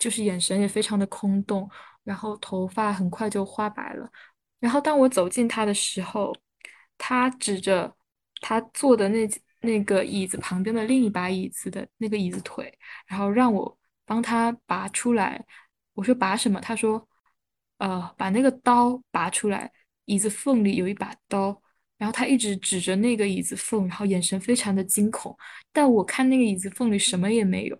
[0.00, 1.70] 就是眼神也非常的空洞，
[2.02, 4.10] 然后头发很快就花白了。
[4.58, 6.34] 然后当我走近他的时候，
[6.98, 7.94] 他指着
[8.40, 9.28] 他坐的那
[9.60, 15.44] 那个椅子旁边的另一把椅子的那个椅子腿，然后让我帮他拔出来。
[15.94, 16.60] 我说拔什么？
[16.60, 17.06] 他说，
[17.78, 19.70] 呃，把那个刀拔出来，
[20.06, 21.62] 椅子缝里有一把刀。
[21.98, 25.36] 然后他一直指着那个椅子缝，然后眼神非常的惊恐。
[25.70, 27.78] 但我看那个椅子缝里什么也没有。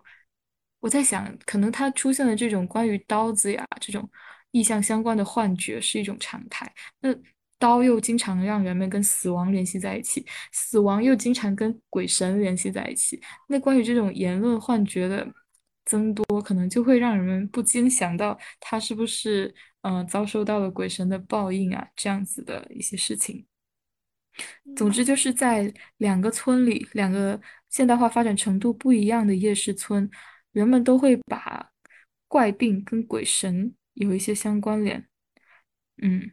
[0.81, 4.09] 我在想，可能他出现的这种关于刀子呀这种
[4.51, 6.71] 意象相关的幻觉是一种常态。
[7.01, 7.15] 那
[7.59, 13.21] 刀又经常让人们跟死亡联系在一起，死亡又经常跟鬼神联系在一起。
[13.49, 15.31] 那关于这种言论幻觉的
[15.85, 23.47] 增多，可能就会让人们不禁想到他是不是嗯遭受到了鬼神的报应啊这样子的一些事情。
[24.75, 27.39] 总之就是在两个村里，两个
[27.69, 30.11] 现代化发展程度不一样的夜市村。
[30.53, 31.71] 人们都会把
[32.27, 35.09] 怪病跟鬼神有一些相关联，
[36.03, 36.33] 嗯，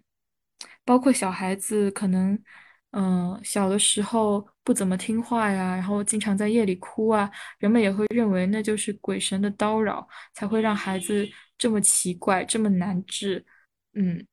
[0.83, 2.37] 包括小孩子可能，
[2.91, 11.27] 嗯，小的时候不怎么听话呀，然后经常在夜里哭啊，人们也会认为那就是鬼神的叨扰，才会让孩子
[11.57, 13.45] 这么奇怪，这么难治，
[13.93, 14.25] 嗯，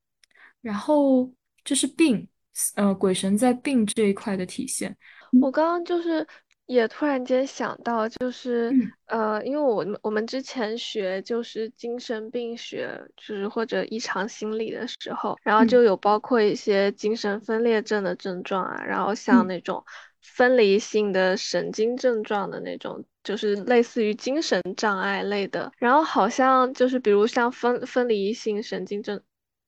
[0.60, 2.28] 然后这是病，
[2.76, 4.96] 呃，鬼神在病这一块的体现。
[5.42, 6.26] 我刚刚就是。
[6.66, 8.72] 也突然间想到，就是
[9.06, 19.84] 呃，因为我们我们之前学就是精神病学，就是或者异常心理的时候，然后就有包括一些精神分裂症的症状啊，然后像那种
[20.22, 29.20] 分离性的神经症状的那种，就是类似于精神障碍类的，然后好像就是比如像分分离性神经症，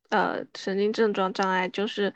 [0.09, 2.15] 呃，神经症状障碍就是。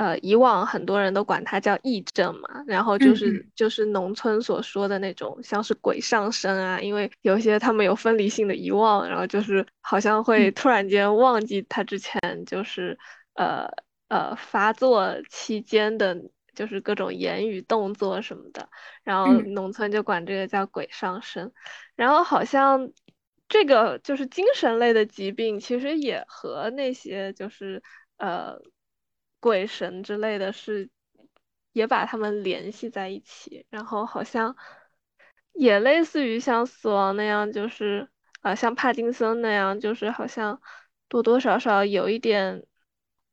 [0.00, 12.98] 呃，以往很多人都管它叫癔症嘛，然后就是就是农村所说的那种，像是鬼上身啊，因为有些他们有分离性的遗忘，然后就是好像会突然间忘记他之前就是
[13.34, 13.68] 呃
[14.08, 16.16] 呃发作期间的，
[16.54, 18.70] 就是各种言语动作什么的，
[19.02, 21.52] 然后农村就管这个叫鬼上身，
[21.94, 22.90] 然后好像
[23.50, 27.82] 这个就是精神类的疾病，其实也和那些就是
[28.16, 28.58] 呃。
[29.40, 30.90] 鬼神之类的是，
[31.72, 34.54] 也把他们联系在一起，然后好像
[35.54, 38.08] 也类似于像死亡那样，就是
[38.42, 40.60] 啊，像帕金森那样，就是好像
[41.08, 42.66] 多多少少有一点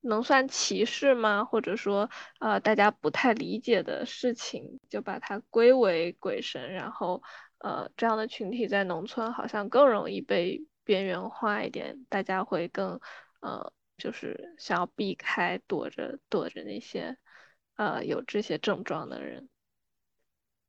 [0.02, 1.43] 能算歧视吗？
[1.43, 7.22] 或者说呃，大家不太理解的事情，就把它归为鬼神，然后
[7.60, 13.00] 呃，这样的群体在农村好像更容易被边缘化一点，大家会更
[13.41, 13.74] 呃。
[13.97, 17.17] 就是想要避开、躲着、躲着那些，
[17.75, 19.49] 呃，有这些症状的人。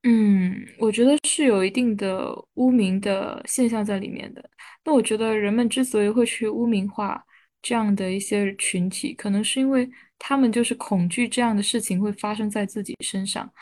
[0.05, 4.51] 嗯，我觉得是有一定的污名的现象在里面的。
[4.85, 7.23] 那我觉得人们之所以会去污名化
[7.61, 9.89] 这样的一些群体，可能是因为
[10.19, 13.53] 他们就是恐惧这样的事情会发生在自己身上，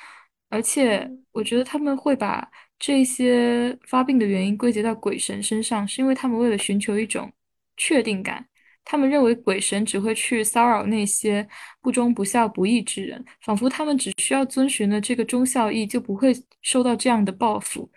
[0.50, 2.48] 而且我觉得他们会把
[2.78, 7.32] 这些发病的原因归结到鬼神身上，是因为他们为了寻求一种
[7.78, 8.46] 确定感。
[8.88, 11.46] 他们认为鬼神只会去骚扰那些
[11.82, 17.90] 不忠不孝不义之人，仿佛他们只需要遵循了这个忠孝义，就不会受到这样的报复。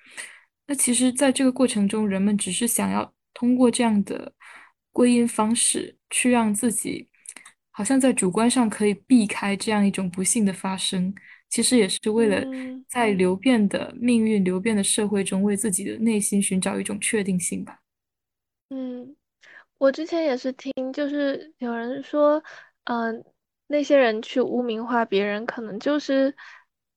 [0.65, 4.33] 那其实，在这个过程中，人们只是想要通过这样的
[4.91, 7.07] 归因方式，去让自己
[7.69, 11.13] 好像在主观上可以避开这样一种不幸的发生。
[11.49, 12.43] 其实也是为了
[12.87, 17.79] 在流变的命运、流变的社会中，为自己的内心寻找一种确定性吧。
[18.69, 19.15] 嗯。
[19.79, 22.43] 我之前也是听，就是有人说，
[22.83, 23.23] 嗯，
[23.67, 26.35] 那些人去污名化别人，可能就是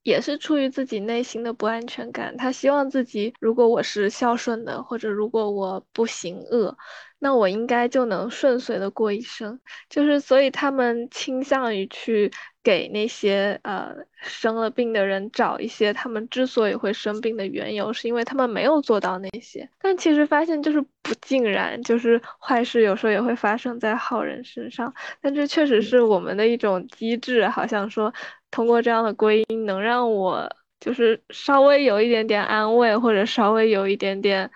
[0.02, 2.36] 也是出于自己内心的不安全感。
[2.36, 6.76] 他希望自己，如果我是孝顺的，或者如果我不行恶。
[7.24, 12.28] 那我应该就能顺遂的过一生，就是所以他们倾向于去
[12.64, 19.70] 给那些呃生了病的人找一些他们之所以会生病的缘由，是因为他们没有做到那些。
[19.80, 24.92] 但其实发现就是不尽然，就是坏事有时候也会发生在好人身上。
[25.20, 28.12] 但这确实是我们的一种机制，好像说
[28.50, 34.50] 通过这样的归因，能让我就是稍微有一点点安慰，或者稍微有一点点。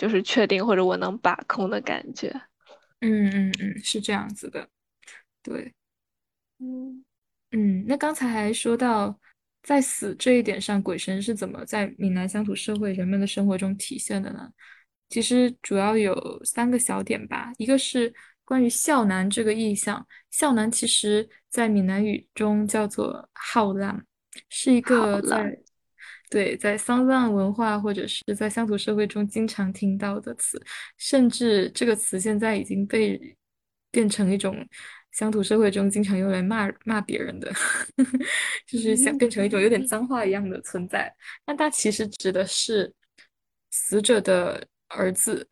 [0.00, 2.28] 就是确定或者我能把控的感觉，
[3.00, 4.66] 嗯嗯嗯，是这样子的，
[5.42, 5.74] 对，
[6.58, 7.04] 嗯
[7.50, 9.20] 嗯，那刚才还说到
[9.62, 14.50] 在死这一点上，鬼神是怎么在闽南乡土社会人们的生活中体现的呢？
[15.10, 18.10] 其实主要有三个小点吧，一个是
[18.42, 24.02] 关于孝男这个意象，孝男其实在闽南语中叫做浩浪，
[24.48, 25.60] 是一个在。
[26.30, 30.62] 对，在丧葬文化或者是在乡土社会中经常听到的词，
[30.96, 33.36] 甚至这个词现在已经被
[33.90, 34.64] 变成一种
[35.10, 37.52] 乡土社会中经常用来骂骂别人的，
[38.64, 41.12] 就是想变成一种有点脏话一样的存在。
[41.44, 42.94] 但它其实指的是
[43.72, 45.48] 死者的儿子，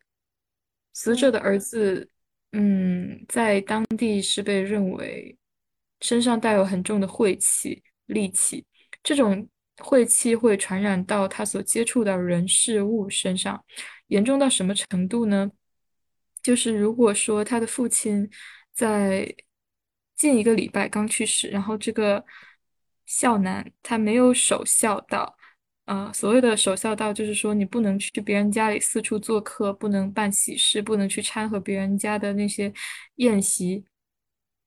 [0.93, 2.09] 死者的儿子，
[2.53, 5.37] 嗯，在当地是被认为
[5.99, 8.65] 身上带有很重的晦气、戾气，
[9.03, 9.45] 这种
[9.81, 13.63] 晦气会传染到他所接触到人事物身上，
[14.07, 15.51] 严重到什么程度呢？
[16.41, 18.29] 就是如果说他的父亲
[18.73, 19.35] 在
[20.15, 22.23] 近一个礼拜刚去世，然后这个
[23.05, 25.35] 孝男他没有守孝道，
[25.85, 32.71] 呃，所谓的守孝道就是说你不能去别人家里四处做客，不能办喜事，不能去掺和别人家的那些
[33.15, 33.85] 宴席。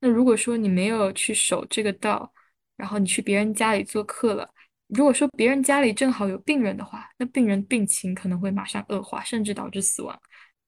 [0.00, 2.32] 那如果说你没有去守这个道，
[2.76, 4.52] 然后你去别人家里做客了，
[4.94, 10.20] 如果说别人家里正好有病人的话，那病人病情可能会马上恶化，甚至导致死亡。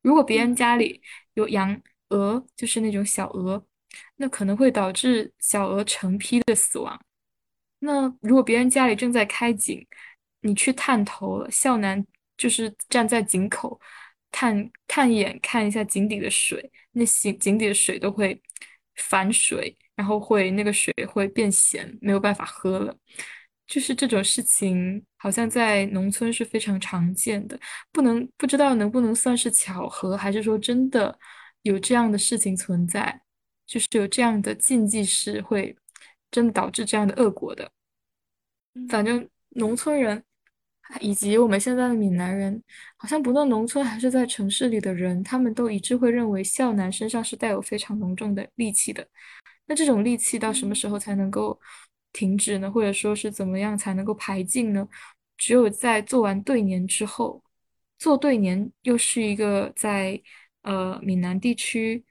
[0.03, 1.03] 如果别人家里
[1.35, 3.65] 有养鹅，就是那种小鹅，
[4.17, 6.99] 那可能会导致小鹅成批的死亡。
[7.81, 9.87] 那如果别人家里正在开井，
[10.41, 12.05] 你去探头了，孝男
[12.39, 13.79] 就是站在井口
[14.31, 18.41] 探探眼看一下井底的水，那井井底的水都会
[18.97, 22.97] 反水，然后会那个水会变咸，没有办法喝了。
[23.67, 27.59] 就是这种事情，好像在农村是非常常见的，
[27.91, 31.19] 不能不知道能不能算是巧合，还是说真的
[31.63, 33.23] 有这样的事情存在，
[33.67, 35.75] 就是有这样的禁忌是会
[36.31, 37.71] 真的导致这样的恶果的。
[38.89, 40.23] 反正农村人
[41.01, 42.63] 以及我们现在的闽南人，
[42.99, 49.09] 好像不论农村还是在城市里的人，他们都一致会认为孝男身上是带有非常浓重的戾气的。
[49.65, 51.59] 那这种戾气到什么时候才能够？
[52.15, 54.89] 停止呢，或者说是怎么样才能够排尽呢？
[55.37, 57.43] 只有在做完对年之后，
[57.99, 60.23] 做对年又是一个在
[60.63, 62.05] 呃闽南地区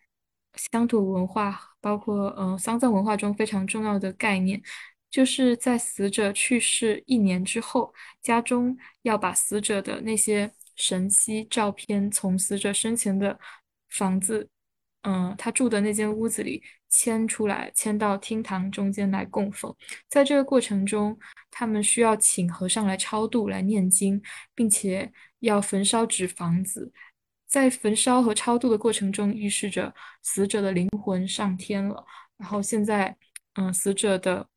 [0.55, 4.61] 乡土文化，包括呃丧葬文化中非常重要的概念，
[5.09, 13.39] 就是在死者去世一年之后，家中要把死者的那些神息照片从死者生前的
[13.89, 14.49] 房子，
[15.03, 16.61] 嗯，他住的那间屋子里。
[16.95, 19.75] 迁出来，迁到厅堂中间来供奉。
[20.07, 21.17] 在这个过程中，
[21.49, 24.21] 他们需要请和尚来超度、来念经，
[24.53, 26.93] 并且要焚烧纸房子。
[27.47, 29.91] 在焚烧和超度的过程中，预示着
[30.21, 32.05] 死者的灵魂上天了。
[32.37, 33.17] 然后现在，
[33.55, 34.47] 嗯，死者的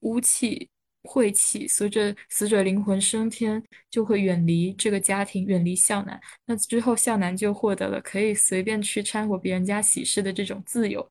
[0.00, 0.68] 污气、
[1.04, 6.20] 晦气，随着死者灵魂升天，就会远离这个家庭，远离孝男。
[6.46, 11.08] 那之后，孝男就获得了可以随便去掺和别人家喜事的这种自由。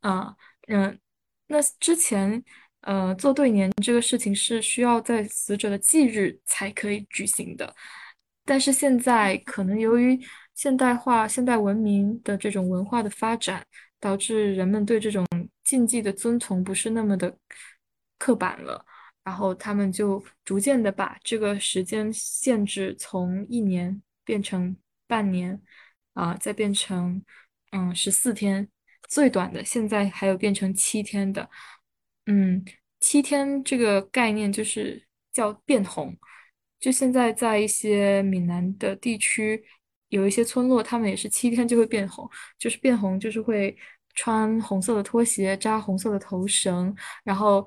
[0.00, 0.34] 啊，
[0.68, 0.98] 嗯，
[1.48, 2.42] 那之前，
[2.82, 7.74] 呃，做对年这个事情是需要在死者的忌日才可以举行的，
[8.44, 10.18] 但是现在可能由于
[10.54, 13.64] 现代化、现代文明的这种文化的发展，
[14.00, 15.26] 导致人们对这种
[15.64, 17.36] 禁忌的遵从不是那么的
[18.18, 18.84] 刻板了，
[19.24, 24.76] 然后他们就逐渐的把这个时间限制从一年变成
[25.06, 25.60] 半年，
[26.14, 27.22] 啊，再变成
[27.72, 28.68] 嗯十四天。
[29.08, 31.48] 最短的，现在还有变成七天的，
[32.26, 32.62] 嗯，
[33.00, 35.02] 七天这个概念就是
[35.32, 36.14] 叫变红，
[36.78, 39.64] 就现在在一些闽南的地区，
[40.08, 42.28] 有一些村落，他们也是七天就会变红，
[42.58, 43.74] 就是变红，就是会
[44.14, 46.94] 穿红色的拖鞋，扎红色的头绳，
[47.24, 47.66] 然后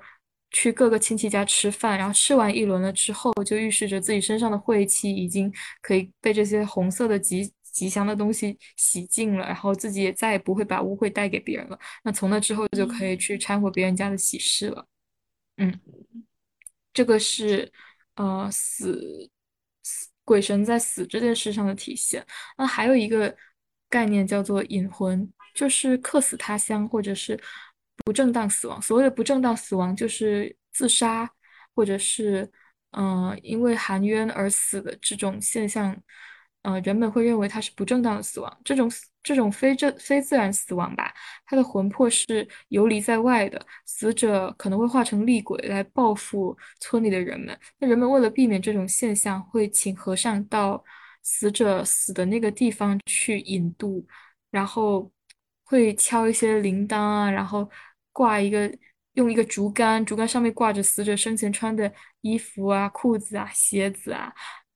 [0.52, 7.52] 去各个亲戚家吃饭，然后吃完一轮了之后，就预示着自己身上的晦气已经可以被这些红色的吉。
[7.72, 11.80] 吉祥的东西洗净了，然后自己也再也不会把污秽带给别人了。
[12.04, 14.86] 那从那之后就可以去掺和别人家的喜事了。
[15.58, 15.80] 嗯，
[16.94, 17.72] 这个是
[18.16, 19.30] 呃死
[19.84, 22.26] 死鬼神在死这件事上的体现。
[22.58, 23.36] 那还有一个
[23.90, 27.40] 概念叫做引魂，就是客死他乡或者是
[28.04, 28.82] 不正当死亡。
[28.82, 31.30] 所谓的不正当死亡，就是自杀
[31.74, 32.52] 或者是
[32.92, 35.98] 嗯因为含冤而死的这种现象。
[36.64, 38.90] 呃，人们会认为它是不正当的死亡，这种
[39.24, 41.12] 这种非正非自然死亡吧，
[41.46, 47.58] 他的魂魄是游离在外的，死者可能会化成厉鬼来报复村里的人们。
[47.80, 50.84] 那人们为了避免这种现象，会请和尚到
[51.24, 54.06] 死者死的那个地方去引渡，
[54.52, 55.12] 然后
[55.64, 57.68] 会敲一些铃铛啊，然后
[58.12, 58.72] 挂一个
[59.14, 61.92] 用一个竹竿，竹竿上面挂着死者生前穿的
[62.22, 64.32] 衣服啊、裤子啊、鞋子啊。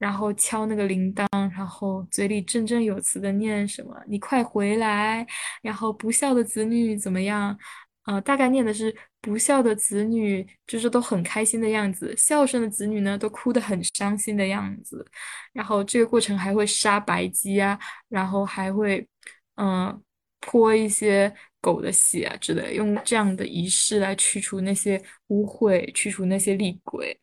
[0.05, 5.25] 然后敲那个铃铛，然后嘴里振振有词的念什么“你快回来”，
[5.63, 7.57] 然后不孝的子女怎么样？
[8.03, 15.03] 呃，大概念的是不孝的子女就是都很开心的样子，孝顺的子女呢都哭得很伤心的样子。
[15.51, 19.07] 然后这个过程还会杀白鸡啊，然后还会
[19.55, 19.99] 嗯
[20.39, 27.19] 泼一些狗的血啊之类，用这样的仪式来驱除那些污秽，驱除那些厉鬼。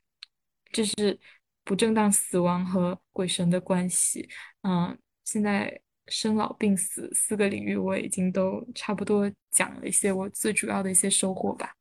[0.72, 1.16] 这是
[1.64, 4.28] 不正当死亡和鬼神的关系。
[4.62, 11.74] 嗯，现在生老病死四个领域我已经都差不多讲了一些我最主要的一些收获吧。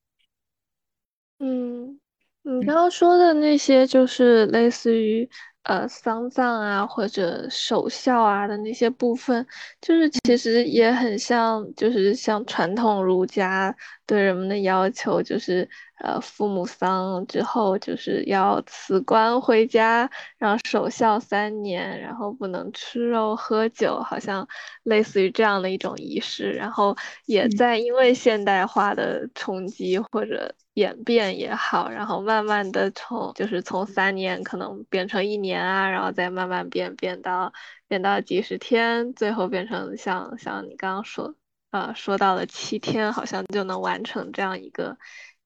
[1.40, 2.00] 嗯，
[2.44, 5.30] 你刚刚说的那些就是类似于。
[5.64, 9.46] 呃，丧葬啊，或者守孝啊的那些部分，
[9.80, 13.76] 就是其实也很像，就是像传统儒家
[14.08, 20.10] 对人们的要求，就是呃，父母丧之后，就是要辞官回家，
[20.40, 24.48] 然后守孝三年，然后不能吃肉喝酒，好像
[24.84, 30.56] 类似于这样的一种仪式，然后也在因为现代化的冲击或者。
[30.76, 37.52] 演变也好，然后慢慢的从就是从三年可能变成一年啊，然后再慢慢变变到
[37.88, 41.36] 变到几十天，最后变成像像你刚刚说
[41.72, 44.98] 呃说到了七天，好像就能完成这样一个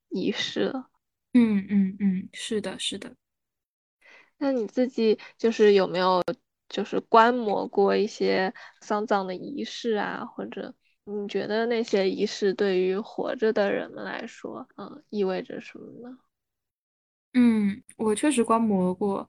[0.09, 0.87] 仪式了。
[1.33, 3.15] 嗯嗯嗯，是的，是的。
[4.37, 6.21] 那你自己就是有没有
[6.69, 10.75] 就是观摩过一些丧葬的仪式啊，或者？
[11.05, 16.17] 你觉得那些仪式对于活着的人们来说，嗯，意味着什么呢？
[17.33, 19.27] 嗯，我确实观摩过，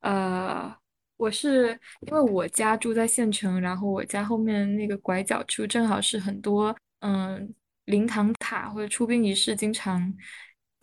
[0.00, 0.74] 呃，
[1.16, 7.54] 我是因为我家住在县城，然后我家后面那个拐角处正好是很多嗯
[7.84, 10.12] 灵堂塔或者出殡仪式经常。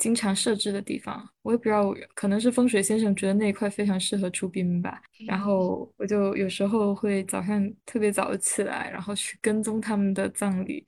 [0.01, 4.99] 经常设置的地方，我也不知道，可能是风水先生觉得那一块非常适合出殡吧。
[5.27, 10.83] 然后我就有时候会早上特别早的起来，然后去跟踪他们的葬礼，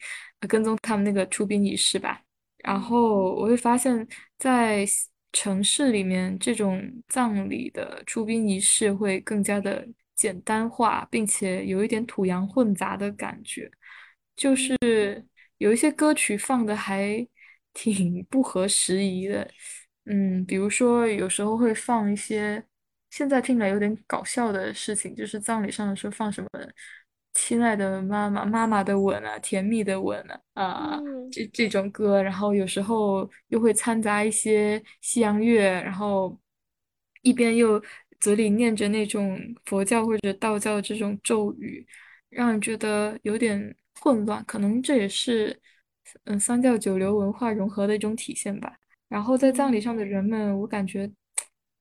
[0.49, 2.20] 跟踪他们那个出殡仪式吧。
[2.64, 4.07] 然后我会发现，
[4.39, 4.84] 在
[5.32, 13.70] 城市里面，这种葬礼的出殡仪式会更加的简单化，并且有一点土洋混杂的感觉，
[14.36, 14.76] 就是
[15.59, 17.24] 有一些歌曲放的还。
[17.74, 19.50] 挺不合时宜的，
[20.06, 22.64] 嗯，比如说有时候会放一些
[23.10, 26.50] 现在听起来有点搞笑的事情，就是葬礼上的时候放什么
[27.34, 30.20] “亲爱的妈妈”“妈妈的吻”啊，“甜蜜的吻”
[30.54, 31.00] 啊，啊，
[31.32, 36.40] 这这种歌，然后有时候又会掺杂一些西洋乐，然后
[37.24, 37.82] 一边又
[38.20, 41.86] 嘴里念着那种佛教或者道教的这种咒语，
[42.30, 45.60] 让人觉得有点混乱，可能这也是。
[46.26, 48.74] 嗯，三教九流文化融合的一种体现吧。
[49.10, 51.12] 然后在葬礼上的人们，我感觉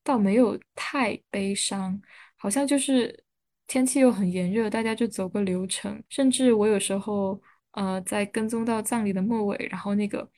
[0.04, 2.00] 倒没有太悲伤，
[2.36, 3.24] 好像就是
[3.66, 6.02] 天气又很炎热，大家就走个流程。
[6.08, 7.40] 甚至我有时候
[7.72, 10.28] 呃在跟踪到葬礼的末尾，然后那个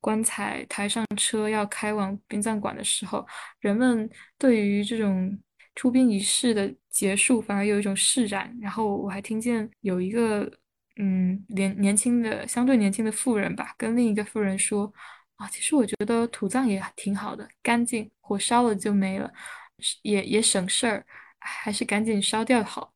[0.00, 3.26] 棺材抬上车要开往殡葬馆的时候，
[3.60, 5.36] 人们对于这种
[5.74, 8.56] 出殡仪式的结束反而有一种释然。
[8.60, 10.50] 然后我还听见有一个。
[10.96, 14.92] 嗯，年年轻的相对年轻的妇人吧，跟另一个妇人说
[15.34, 19.32] 啊，其实我觉得土葬也挺好的，干净，火烧了就没了，
[20.02, 21.04] 也也省事儿，
[21.40, 22.92] 还是赶紧烧掉好。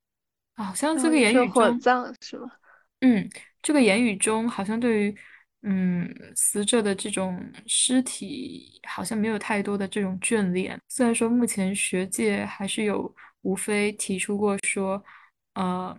[0.54, 2.52] 好像这个言语中，火葬是吗？
[3.00, 3.28] 嗯，
[3.60, 5.16] 这个言语中好像对于
[5.62, 10.80] 嗯死者的这种尸体好像没有太多的这种眷恋。
[10.86, 15.02] 虽然说目前学界还是有无非提出过说，
[15.54, 15.98] 呃。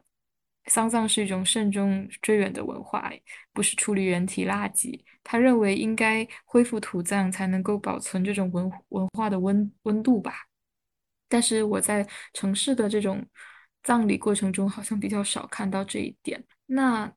[0.65, 3.11] 丧葬是一种慎重追远的文化，
[3.53, 4.99] 不是处理人体垃圾。
[5.23, 10.33] 他认为应该恢复土葬，才能够保存这种文文化的温温度吧。
[11.27, 13.25] 但是我在城市的这种
[13.83, 16.43] 葬礼过程中，好像比较少看到这一点。
[16.65, 17.11] 那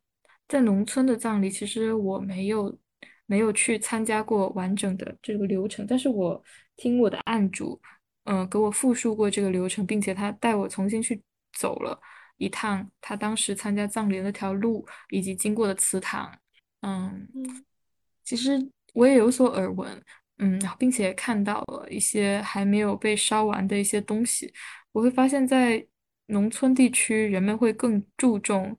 [0.49, 2.78] 在农村的葬礼，其实我没有
[3.26, 6.43] 没有去参加过完整的这个流程，但是我
[6.76, 7.80] 听我的案主，
[8.24, 11.22] 嗯，给我复述过这个流程，并且他带我重新去
[11.59, 11.99] 走了。
[12.39, 16.37] 一趟他当时参加葬礼的那条路，以及经过的祠堂，
[16.80, 17.28] 嗯，
[18.24, 18.59] 其实
[18.95, 20.03] 我也有所耳闻，
[20.39, 24.53] 嗯，并且看到了一些还没有被烧完的一些东西。
[24.91, 25.87] 我会发现，在
[26.26, 28.76] 农村地区，人们会更注重，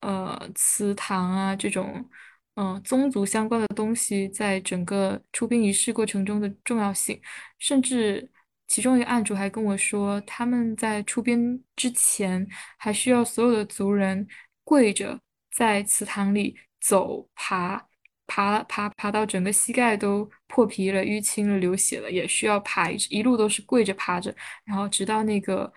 [0.00, 2.08] 呃，祠堂啊这种，
[2.54, 7.20] 嗯，宗族相关的东西在整个出殡仪式过程中的重要性，
[7.58, 8.30] 甚至。
[8.66, 12.46] 其中一个案主还跟我说，他们在出殡之前
[12.78, 14.26] 还需要所有的族人
[14.64, 15.20] 跪着
[15.52, 17.86] 在祠堂里走爬
[18.26, 24.34] 爬爬爬到整个膝盖都破皮了、淤青了、流血了，也需要爬一路都是跪着爬着，
[24.64, 25.72] 然后直到那个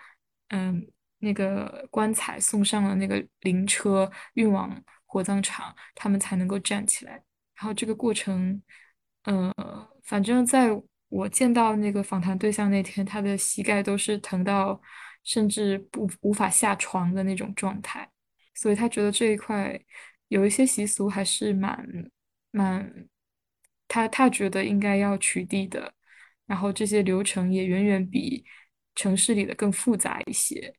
[0.48, 0.84] 嗯
[1.18, 7.12] 那个棺材送上了那个灵车运往火葬场，他们才能够站起来。
[7.54, 8.60] 然后这个过程，
[9.24, 9.52] 呃，
[10.04, 10.70] 反正在。
[11.08, 14.80] 我见到那个访谈对象那天，他的膝盖都是疼到
[15.24, 18.10] 甚至不无法下床的那种状态，
[18.54, 19.80] 所以他觉得这一块
[20.28, 21.86] 有一些习俗还是蛮
[22.50, 23.08] 蛮，
[23.86, 25.92] 他他觉得应该要取缔的，
[26.46, 28.44] 然后这些流程也远远比
[28.94, 30.74] 城市里的更复杂一些。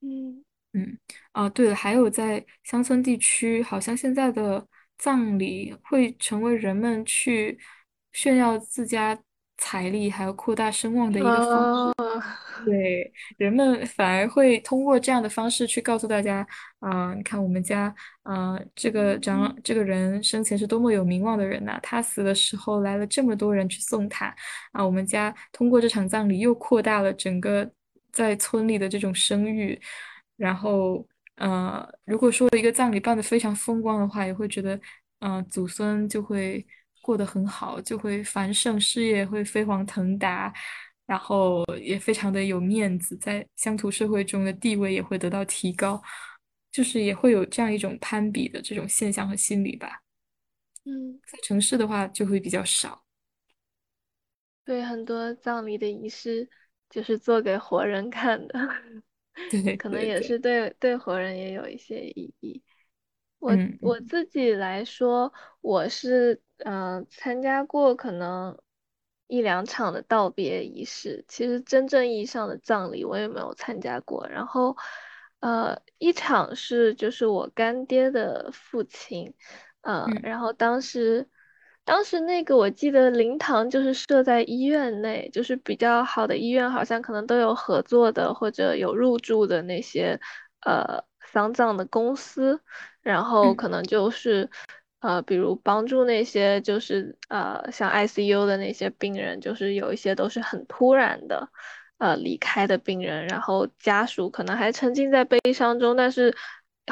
[0.00, 0.42] 嗯。
[0.72, 0.98] 嗯，
[1.32, 4.68] 啊，对了，还有在乡村地区，好像现在的
[4.98, 7.58] 葬礼会成为人们去
[8.12, 9.18] 炫耀自家
[9.58, 11.92] 财力还有扩大声望的一个方啊，
[12.58, 12.64] 式。
[12.64, 16.46] 对，人们反而会通过这样的方式去告诉大家，
[16.80, 24.34] 啊、你看我们家，啊、这个长这个人生前是多么有名望的人呐、他死的时候来了这么多人去送他，
[24.72, 27.70] 啊，我们家通过这场葬礼又扩大了整个
[28.12, 29.78] 在村里的这种声誉，
[30.36, 34.80] 然后，呃，如果说一个葬礼办得非常风光的话，也会觉得，
[35.20, 36.66] 嗯、祖孙就会
[37.06, 40.52] 过得很好，就会繁盛，事业会飞黄腾达。
[41.06, 46.02] 然后也非常的有面子，在乡土社会中的地位也会得到提高，
[46.72, 50.02] 就是也会有这样一种攀比的这种现象和心理吧。
[50.84, 53.04] 嗯，在城市的话就会比较少。
[54.64, 56.50] 对，很多葬礼的仪式
[56.90, 58.58] 就是做给活人看的，
[59.48, 62.60] 对 可能也是对对活人也有一些意义。
[63.38, 68.58] 我我自己来说，我是嗯、呃参加过可能
[69.28, 74.26] 一两场的道别仪式，其实真正意义上的葬礼我也没有参加过。
[74.28, 74.76] 然后，
[75.40, 79.34] 呃，一场是就是我干爹的父亲，
[79.80, 81.28] 呃，嗯然后当时
[81.84, 90.20] 当时那个我记得灵堂就是设在医院内，就是比较好的医院好像可能都有合作的或者有入驻的那些
[90.60, 92.60] 呃丧葬的公司。
[93.02, 94.50] 然后嗯可能就是
[95.00, 101.48] 呃，比如帮助那些就是呃像 ICU 的那些病人，就是有一些都是很突然的
[101.98, 106.34] 呃离开的病人，然后家属可能还沉浸在悲伤中，但是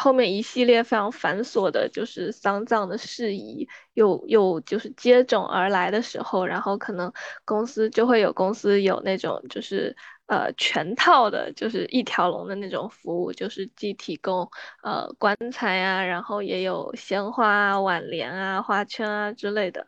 [0.01, 7.13] 后面一系列非常繁琐的，就是丧葬的事宜又又就是接踵而来的时候，然后可能
[7.45, 9.97] 公司就会有公司有那种就是
[10.27, 14.49] 呃全套的，就是一条龙的那种服务，就是既提供
[14.83, 19.87] 呃棺材啊，然后也有鲜花啊、挽联啊、花圈啊之类的，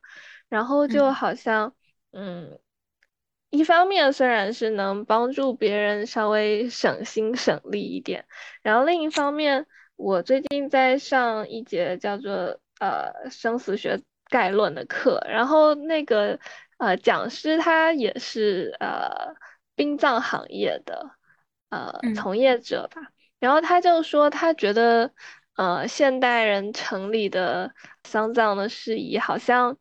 [0.49, 1.75] 然后就嗯好像
[2.13, 2.59] 嗯。
[3.51, 8.27] 一方面虽然是能帮助别人稍微省心省力一点，
[8.61, 16.39] 然后另一方面，我最近在上一节叫做呃生死学概论的课，然后那个
[16.79, 19.35] 呃讲师他也是呃
[19.77, 21.13] 殡葬行业的
[21.69, 25.13] 呃嗯从业者吧，然后他就说他觉得
[25.55, 27.73] 呃现代人城里的
[28.03, 29.77] 丧葬的事宜好像。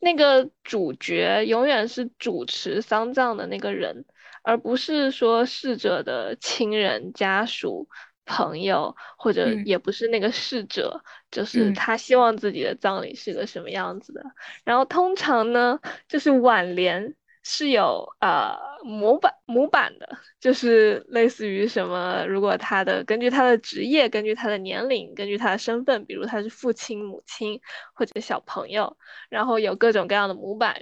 [0.00, 4.04] 那个主角永远是主持丧葬的那个人，
[4.44, 7.88] 而不是说逝者的亲人、家属、
[8.24, 11.02] 朋友，或者嗯也不是那个逝者，
[11.32, 14.22] 就是嗯他希望自己的葬礼是个什么样子的。
[14.62, 17.16] 然后通常呢，就是挽联
[17.50, 27.58] 是有呃模板模板的，就是类似于什么，如果他的根据他的职业、根据他的年龄、根据他的身份，比如他是父亲、母亲
[27.94, 28.98] 或者小朋友。
[29.30, 30.76] 然后有各种各样的模板，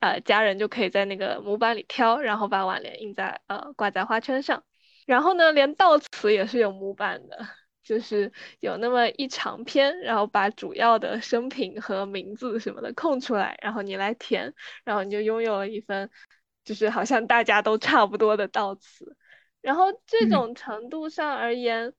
[0.00, 4.62] 呃，家人就可以在那个模板里挑，然后把挽联印在呃挂在花圈上。
[5.06, 7.38] 然后呢，连悼词也是有模板的，
[7.82, 14.54] 就是有那么一长篇，然后把主要的生平和名字什么的空出来，然后你来填，
[14.84, 16.10] 然后你就拥有了一份，
[16.64, 19.16] 就是好像大家都差不多的悼词。
[19.60, 21.92] 然后这嗯种程度上而言，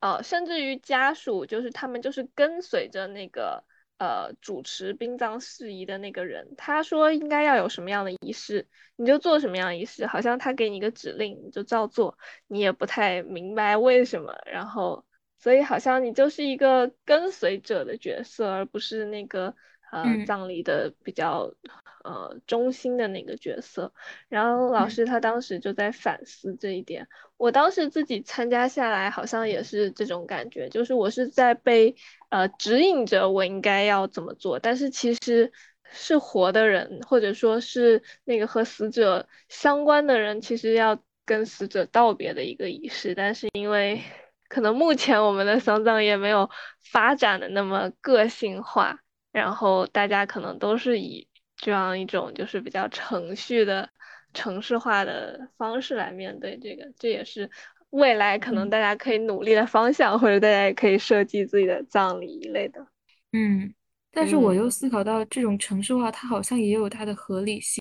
[0.00, 3.64] 呃，甚至于家属就是他们就是跟随着那个
[3.98, 8.66] 呃主持殡葬事宜的那个人，他说应该要有什么样的仪式，
[8.96, 15.04] 你就做什么样的仪式，好像他给你一个指令，你就照做，你也不太明白为什么，然后
[15.38, 19.54] 所以好像你就是一个跟随者的角色，而不是那个
[20.02, 21.54] 呃嗯葬礼的比较
[22.02, 23.92] 呃中心的那个角色。
[24.28, 27.06] 然后老嗯师他当时就在反思这一点。
[27.36, 31.94] 我当时自己参加下来，好像也是这种感觉，就是我是在被
[32.30, 35.52] 呃指引着我应该要怎么做，但是其实
[35.90, 44.02] 是活的人，或者说是那个和死者相关的人，其实要跟死者道别的一个仪式，但是因为
[44.48, 46.48] 可能目前我们的丧葬业没有
[46.92, 49.00] 发展的那么个性化，
[49.34, 53.90] 然后大家可能都是以这样一种就是比较程序的。
[54.36, 57.48] 城市化的方式来面对这个，这也是
[57.90, 62.84] 未来可能嗯大家可以努力的方向，或者大家也可以设计自己的葬礼一类的。
[63.30, 63.72] 嗯，
[64.10, 67.80] 但是我嗯又思考到，这种城市化它好像也有它的合理性。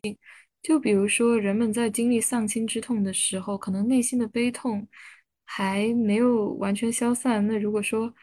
[0.62, 4.88] 就比如说，人们在经历丧亲之痛的时候，可能内心的悲痛
[5.46, 7.48] 还没有完全消散。
[7.48, 8.14] 那如果说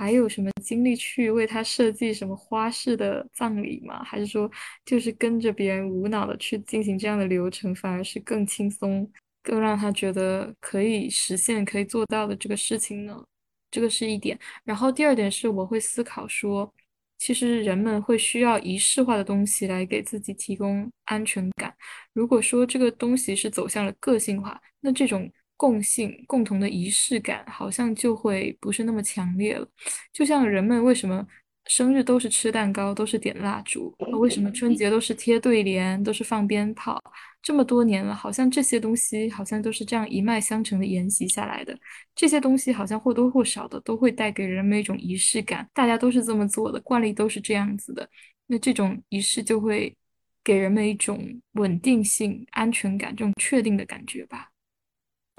[0.00, 4.02] 还有什么精力去为他设计什么花式的葬礼吗？
[4.02, 4.50] 还是说
[4.82, 9.06] 就是跟着别人无脑的去进行这样的流程，反而是更轻松？
[9.42, 13.22] 更让他觉得可以实现、可以做到的这个事情呢？
[13.70, 14.38] 这个是一点。
[14.64, 16.72] 然后第二点是，我会思考说，
[17.18, 21.74] 其实人们会需要仪式化的东西来给自己提供安全感。
[22.14, 25.30] 如果说这个东西是走向了个性化，那这种
[25.60, 29.68] 共性、共同的仪式感好像就会不是那么强烈了。
[30.10, 31.26] 就像人们为什么
[31.66, 36.98] 生日都是吃蛋糕，都是点蜡烛，为什么春节都是贴对联，都是放鞭炮？
[37.42, 41.78] 这么多年了，好像这些东西好像都是这样一脉相承的沿袭下来的。
[42.14, 48.08] 这些东西好像或多或少的都会带给人们一种仪式感，大家都是这么做的，惯例都是这样子的。
[48.46, 49.94] 那这种仪式就会
[50.42, 51.18] 给人们一种
[51.52, 54.49] 稳定性、安全感，这种确定的感觉吧。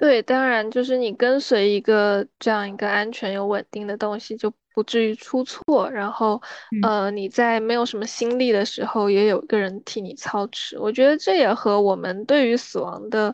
[0.01, 5.87] 对，当然就是你跟随一个这样一个安全又稳定的东西，就不至于出错。
[5.91, 6.41] 然后，
[6.81, 10.79] 呃，你在没有什么心力的时候，也有一个人替你操持。
[10.79, 13.31] 我觉得这也和我们对于死亡的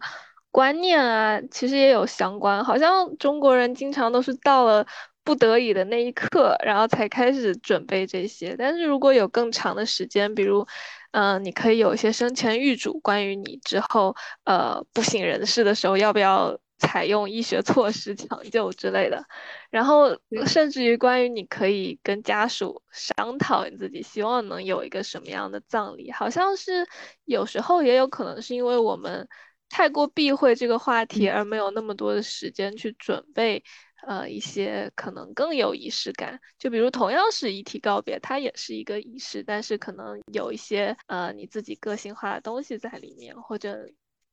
[0.52, 2.62] 观念啊，其实也有相关。
[2.66, 4.86] 好像中国人经常都是到了
[5.24, 8.54] 不得已的那一刻，然后才开始准备这些。
[8.60, 10.68] 但是如果有更长的时间，比如。
[11.12, 19.24] 嗯，你可以有一些生前预嘱，关于你之后呃不省人事的时候要不要采用医学措施抢救之类的，
[19.72, 26.88] 然后甚至于关于你可以跟家属商讨你自己希望能有一个什么样的葬礼，好像是
[27.26, 29.28] 有时候也有可能是因为我们
[29.70, 33.64] 太过避讳这个话题，而没有那么多的时间去准备。
[34.08, 43.86] 呃，一些可能更有仪式感，就比如同样是遗体告别，它也是一个仪式，但是可能有一些呃你自己个性化的东西在里面，或者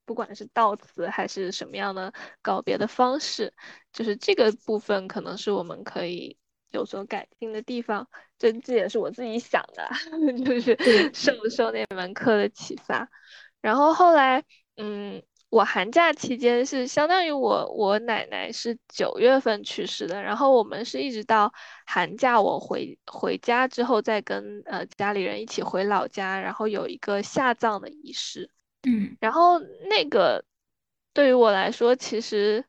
[0.05, 3.53] 不管是悼词还是什么样的告别的方式，
[3.93, 6.39] 就是这个部分可能是我们可以
[6.71, 8.09] 有所改进的地方。
[8.39, 9.91] 这这也是我自己想的，
[10.47, 10.79] 就是
[11.13, 13.11] 受受那门课的启发。
[13.61, 14.45] 然后后来，
[14.77, 15.21] 嗯。
[15.55, 21.53] 我寒假期间是相当于我我奶奶是九月份去世的，然后我们是一直到
[21.87, 28.51] 寒假我回回家之后再跟呃家里人一起回老家，然后有一个下葬的仪式，
[28.83, 30.45] 嗯，然后那个
[31.13, 32.65] 对于我来说其实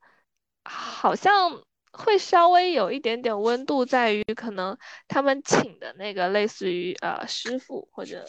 [0.63, 4.77] 好像会稍微有一点点温度，在于可能
[5.07, 8.23] 他们请的那个类似于呃师傅或者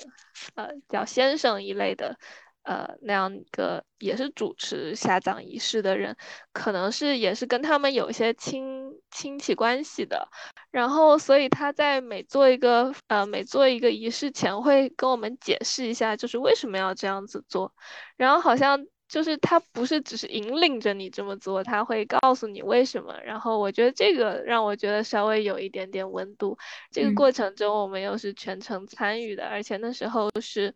[0.55, 2.19] 呃叫先生一类的。
[2.67, 6.17] 呃，那样一个也是主持下葬仪式的人，
[6.53, 10.29] 可能是也是跟他们有一些亲亲戚关系的，
[10.73, 17.73] 然后所以他在每做一个呃每做一个仪式前，会跟我们解释一下，就是为什么要这样子做，
[18.17, 26.59] 然后好像就是他不是只是引领着你这么做，他会告诉你为什么，然后我觉得这个让我觉得稍微有一点点温度，
[26.91, 30.75] 这个过程中我们又是全程参与的，而且那时候是。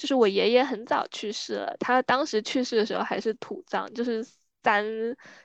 [0.00, 4.26] 就是我爷爷很早去世了，他当时去世的时候还是土葬，就是
[4.62, 4.82] 三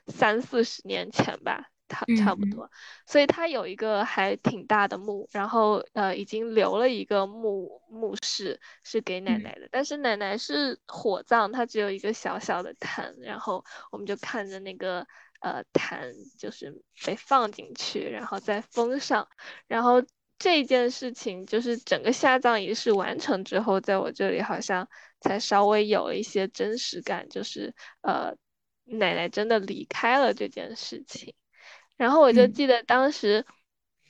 [0.07, 2.71] 三四十年前吧，他差不多，
[3.05, 15.05] 所以他有一个还挺大的墓，然后呃已经留了一个墓墓室是给奶奶的，但是奶奶是火葬，她只有一个小小的坛，然后我们就看着那个
[15.41, 19.27] 呃坛就是被放进去，然后再封上，
[19.67, 20.01] 然后。
[20.37, 24.87] 这件事情就是整个下葬仪式完成之后，在我这里好像
[25.21, 28.35] 才稍微有了一些真实感，就是呃，
[28.83, 31.33] 奶奶真的离开了这件事情。
[31.95, 33.45] 然后我就记得当时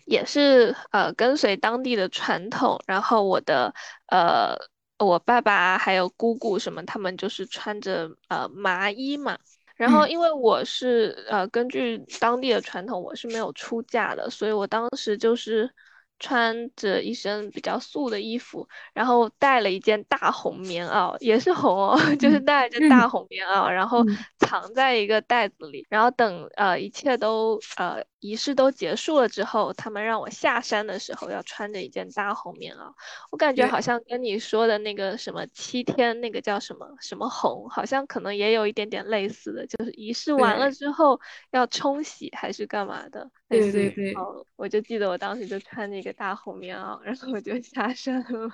[0.06, 3.74] 也是呃跟随当地的传统，然后我的
[4.08, 4.58] 呃
[4.98, 9.38] 我爸爸还有姑姑什么，他们就是穿着呃麻衣嘛。
[9.76, 15.72] 然后因为我是呃根据当地的传统，我是没有出嫁的，所以我当时就是。
[16.20, 23.06] 穿着一身比较素的衣服，然后带了一件大红棉袄，也是红哦， 就是带着大。
[23.06, 24.04] 红棉袄，然后
[24.40, 32.92] 藏在一个袋子里，然后等呃一切都呃仪式都结束了之后，他们让我下山的时候要穿着一件大红棉袄，
[33.32, 41.20] 我感觉好像跟你说的那个什么七天那个叫什么什么红，好像可能也有一点点类似的，就是仪式完了之后
[41.52, 43.30] 要冲洗还是干嘛的。
[43.48, 44.14] 对对对，
[44.56, 48.50] 我就记得我当时就穿那个大红棉袄，然后我就下山了。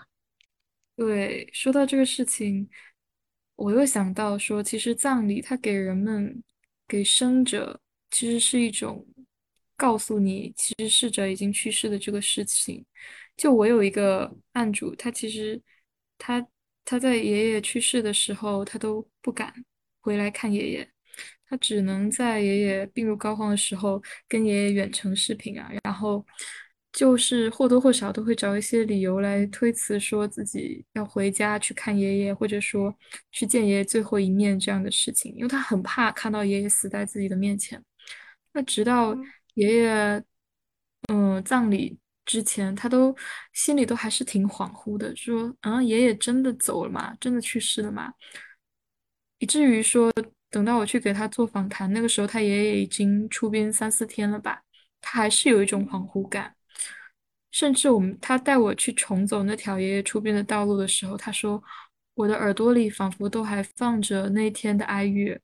[0.98, 2.70] 对，说到这个事情，
[3.56, 6.44] 我又想到说，其实葬礼它给人们、
[6.88, 7.80] 给生者，
[8.12, 9.08] 其实是一种
[9.82, 12.86] 告诉你，其实逝者已经去世的这个事情。
[13.36, 15.60] 就我有一个案主，他其实
[16.20, 16.46] 他
[16.86, 19.52] 他在爷爷去世的时候，他都不敢
[20.02, 20.88] 回来看爷爷。
[21.48, 26.24] 他只能在爷爷病入膏肓的时候跟爷爷远程视频啊，然后
[26.94, 32.96] 就是或多或少都会找一些理由来推辞，说自己要回家去看爷爷，或者说
[33.32, 37.84] 去见爷爷最后一面这样的事情，因为他很怕看到爷爷死在自己的面前。
[38.54, 39.18] 那直到
[39.56, 40.24] 爷爷
[41.10, 43.16] 嗯葬礼之前，他都
[43.54, 47.16] 心里都还是挺恍惚的，说啊爷爷真的走了吗？
[47.20, 48.14] 真的去世了吗？
[49.40, 50.14] 以至于说，
[50.50, 54.62] 等到我去给他做访谈，那个时候他爷爷已经出殡三四天了吧，
[55.02, 56.56] 他还是有一种恍惚感。
[57.52, 61.62] 甚至我们他带我去重走那条爷爷出殡的道路的时候，他说
[62.14, 65.40] 我的耳朵里仿佛都还放着那天的哀乐，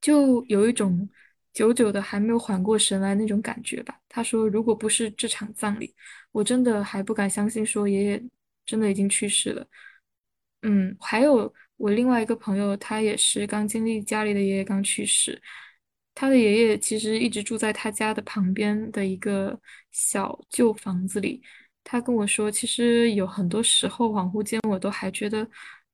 [0.00, 1.08] 就有一种
[1.54, 3.98] 久久的还没有缓过神来那种感觉吧。
[4.08, 5.94] 他说，如果不是这场葬礼，
[6.32, 8.22] 我真的还不敢相信说爷爷
[8.66, 9.66] 真的已经去世了。
[10.62, 15.40] 嗯，还有我另外一个朋友，他也是刚经历家里的爷爷刚去世，
[16.14, 19.58] 他的爷爷其实一直住在他家的旁边的一个
[19.92, 21.42] 小旧房子里。
[21.84, 25.46] 他跟我说，其实有很多时候恍惚间，我都还觉得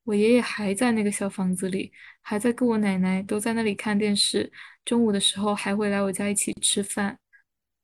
[0.03, 1.91] 我爷爷还在那个小房子里，
[2.21, 4.49] 还在跟我奶奶都在那里看电视，
[4.85, 7.17] 中午的时候还会来我家一起吃饭，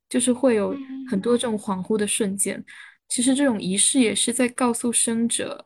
[0.09, 0.71] 就是会有
[1.05, 1.21] 很嗯。
[1.21, 2.63] 多这种恍惚的瞬间。
[3.07, 5.65] 其实这种仪式也是在告诉生者。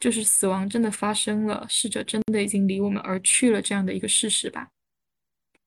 [0.00, 4.66] 就是死亡真的发生了，逝者真的已经离我们而去了这样的一个事实吧。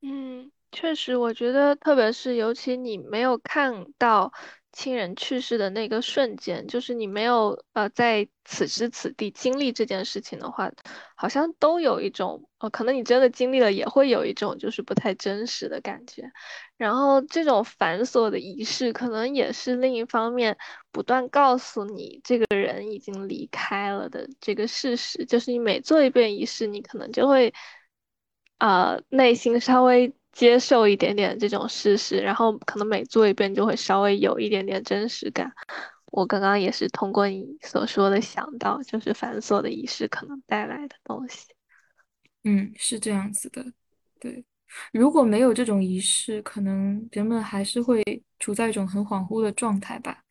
[0.02, 4.34] 嗯，确实，我觉得，特别是尤其你没有看到
[4.74, 10.70] 亲人去世的那个瞬间，就是你没有呃在此时此地经历这件事情的话，
[11.16, 16.30] 好像都有一种，呃，可能你真的经历了，也会有一种就是不太真实的感觉。
[16.76, 20.58] 然后这种繁琐的仪式，可能也是另一方面，
[20.92, 27.54] 不断告诉你这个人已经离开了的这个事实，就是你每做一遍仪式，你可能就会。
[28.60, 35.54] 呃，内心稍微接受一点点这种事实，然后可能每做一遍就会稍微有一点点真实感。
[36.08, 41.48] 我刚刚也是通过你所说的想到，就是繁琐的仪式可能带来的东西。
[42.44, 43.66] 嗯，是这样子的。
[44.20, 44.44] 对，
[44.92, 48.04] 如果没有这种仪式，可能人们还是会
[48.40, 50.24] 处在一种很恍惚的状态吧。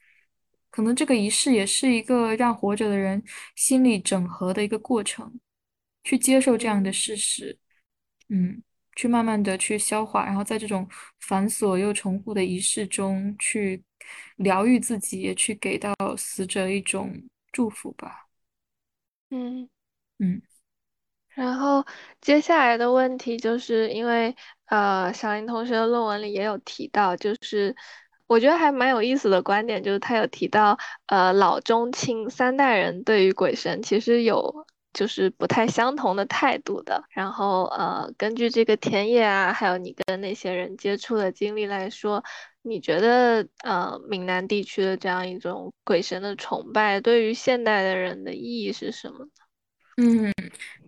[0.70, 3.22] 可能这个仪式也是一个让活着的人
[3.57, 5.38] 心理整合的一个过程，
[6.05, 7.59] 去接受这样的事实。
[8.28, 8.62] 嗯，
[8.97, 10.88] 去慢慢的去消化，然后在这种
[11.20, 13.82] 繁琐又重复的仪式中去
[14.36, 17.12] 疗愈自己，也去给到死者一种
[17.53, 18.28] 祝福吧。
[19.30, 19.68] 嗯。
[20.18, 20.43] 嗯
[21.34, 21.82] 然后
[22.20, 24.36] 接下来的问题就是因为
[24.66, 27.74] 呃，小林同学的论文里也有提到，就是
[28.26, 37.03] 我觉得还蛮有意思的观点，就是他有提到呃老中青三代人对于鬼神其实有就是不太相同的态度的。
[37.11, 42.22] 然后呃，根据这个田野啊，还有你跟那些人接触的经历来说，
[42.62, 49.30] 你觉得呃闽南地区的这样一种鬼神的崇拜，对于现代的人的意义是什么呢？
[49.99, 50.32] 嗯。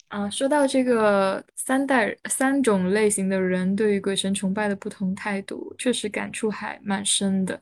[0.09, 7.61] 啊，说到这个三代三种类型的人对于鬼神崇拜的不同态度，确实感触还蛮深的。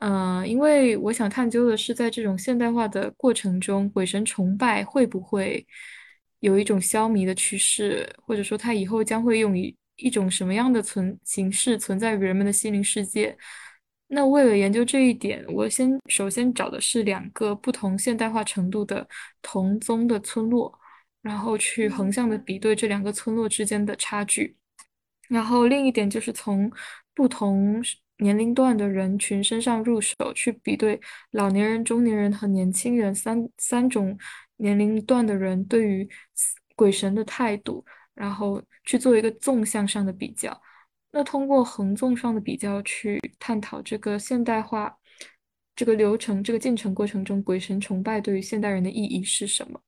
[0.00, 5.66] 呃，因为我想探究的是，在这种现代化的过程中，鬼神崇拜会不会
[6.40, 13.36] 有一种消弭的趋势，或者说它以后将会用以一种什么样的存形式存在于人们的心灵世界？
[14.08, 19.08] 那为了研究这一点，我先首先找的是两个不同现代化程度的
[19.40, 20.76] 同宗的村落。
[21.22, 24.56] 然后去横向的比对这两个村落之间的差距。
[25.28, 26.72] 然后另一点就是从
[27.14, 27.84] 不同
[28.20, 31.00] 年龄段的人群身上入手，去比对
[31.32, 34.16] 老年人、中年人和年轻人三三种
[34.56, 36.08] 年龄段的人对于
[36.76, 40.60] 鬼神的态度，然后去做一个纵向上的比较。
[41.12, 44.96] 那通过横纵上的比较去探讨这个现代化
[45.74, 49.80] 这个流程、这个进程过程中，鬼神崇拜对于现代人的意义是什么？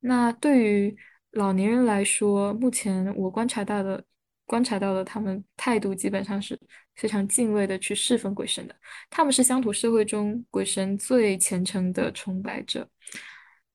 [0.00, 0.96] 那对于
[1.32, 4.04] 老年人来说，目前我观察到的、
[4.50, 6.58] 观察到的，他们态度基本上是
[6.96, 8.74] 非常敬畏的去侍奉鬼神的。
[9.08, 12.88] 他们是乡土社会中鬼神最虔诚的崇拜者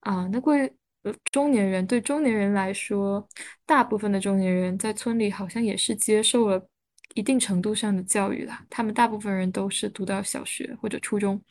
[0.00, 0.28] 啊。
[0.30, 0.70] 那贵
[1.04, 3.26] 呃中年人对中年人来说，
[3.64, 6.68] 大部分的中年人在村里好像也是接受了
[7.14, 8.52] 一定程度上的教育的。
[8.68, 11.42] 他们大部分人都是读到小学或者初中。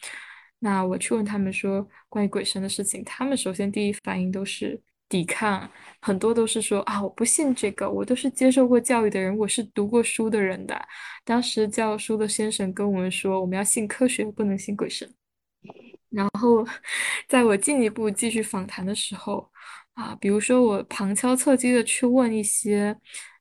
[0.60, 5.70] 那我去问他们说关于鬼神的事情，他们首先第一反应都是抵抗，
[6.02, 10.80] 很多都是说啊我不信这个，我都是接受过教育的人，我是读过书的人的。
[11.24, 15.10] 当时教书的先生跟我们说，我们要信科学，不能信鬼神。
[16.10, 16.66] 然后
[17.28, 19.52] 在我进一步继续访谈的时候，
[19.94, 22.96] 啊，比如说我旁敲侧击的去问一些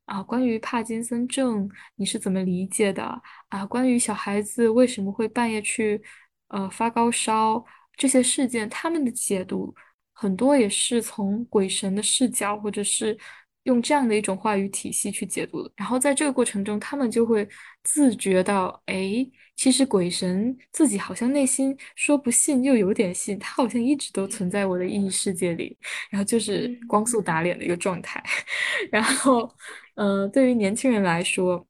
[0.07, 3.65] 啊，关于帕金森症你是怎么理解的啊？
[3.67, 6.03] 关于小孩子为什么会半夜去
[6.49, 7.65] 呃发高烧
[7.97, 9.75] 这些事件，他们的解读
[10.15, 13.19] 很多也是从鬼神的视角，或者是
[13.65, 15.71] 用这样的一种话语体系去解读的。
[15.77, 17.47] 然后在这个过程中，他们就会
[17.83, 19.27] 自觉到，哎。
[19.57, 25.79] 其实鬼神自己好像内心说不信又有点信，他好像一直都存在我的意义世界里，
[26.11, 28.21] 然后就是光速打脸的一个状态。
[28.91, 29.49] 然后，
[29.95, 31.65] 嗯，对于年轻人来说，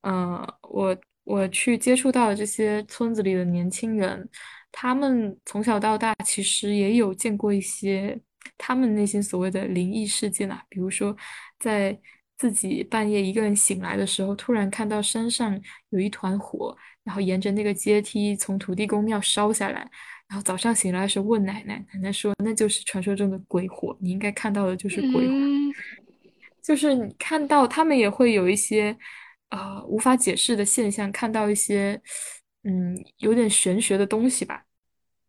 [0.00, 4.26] 嗯，我我去接触到的这些村子里的年轻人，
[4.78, 8.20] 他们从小到大其实也有见过一些
[8.58, 11.16] 他们内心所谓的灵异事件啊，比如说
[11.58, 11.98] 在
[12.36, 15.58] 自己半夜一个人醒来的时候，突然看到山上
[15.88, 16.76] 有一团火。
[17.06, 19.88] 然后沿着那个阶梯从土地公庙烧下来，
[20.26, 25.34] 然后早上醒来的时候问奶奶，奶奶说那就是传说中的鬼火，你应该看到的就是鬼火，
[26.60, 28.98] 就是你看到他们也会有一些
[29.50, 32.02] 呃无法解释的现象，看到一些
[32.64, 34.65] 嗯有点玄学的东西吧。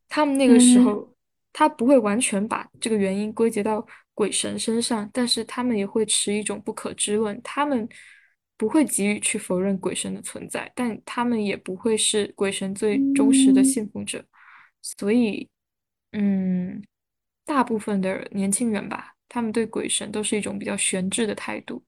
[0.08, 1.14] 他们那个时候
[1.54, 7.88] 他不会完全把这个原因归结到鬼神身上，但是他们也会持一种不可知论，他们。
[8.60, 14.26] 不会急于去否认鬼神的存在，但他们也不会是鬼神最忠实的信奉者，
[14.82, 15.48] 所以，
[16.14, 16.84] 嗯，
[17.46, 21.84] 大部分的年轻人吧，他们对鬼神都是一种比较悬置的态度，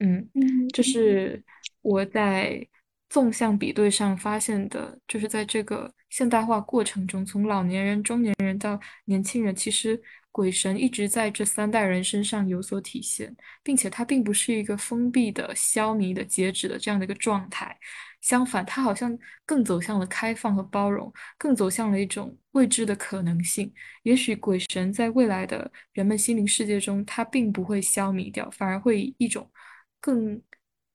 [0.00, 0.28] 嗯，
[0.74, 1.42] 这是
[1.80, 2.68] 我在
[3.08, 10.00] 纵向比对上发现的，就是在这个现代化过程中，从老年人、中年人到年轻人，其实。
[10.30, 17.76] 鬼神一直在这三代人身上有所体现，并且它并不是一个封闭的、消弭的、截止的这样的一个状态。
[18.20, 23.72] 相反，它好像更走向了开放和包容，更走向了一种未知的可能性。
[24.04, 29.50] 也许鬼神在未来的人们心灵世界中，它并不会消弭掉，反而会以一种
[29.98, 30.40] 更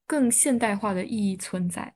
[0.06, 1.94] 更现代化的意义存在。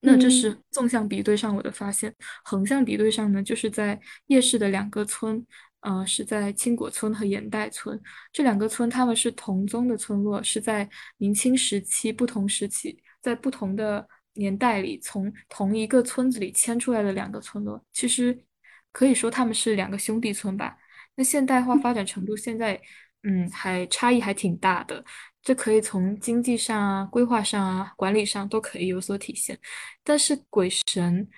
[0.00, 5.46] 那这是纵向比对上我的发现，横向比对上呢，就是在夜市的两个村。
[5.82, 7.98] 呃，是在青果村和盐代村
[8.34, 10.86] 这两个村，他们是同宗的村落，是在
[11.16, 17.82] 明清时期不同时期，在不同的年代里，从同一个村子里迁出来的两个村落。
[17.94, 18.44] 其实
[18.92, 20.76] 可以说他们是两个兄弟村吧。
[21.14, 22.78] 那现代化发展程度现在，
[23.22, 25.02] 嗯，还差异还挺大的。
[25.42, 29.58] 这可以从经济上啊、规划上啊、管理上都可以有所体现。
[30.02, 31.28] 但是鬼神。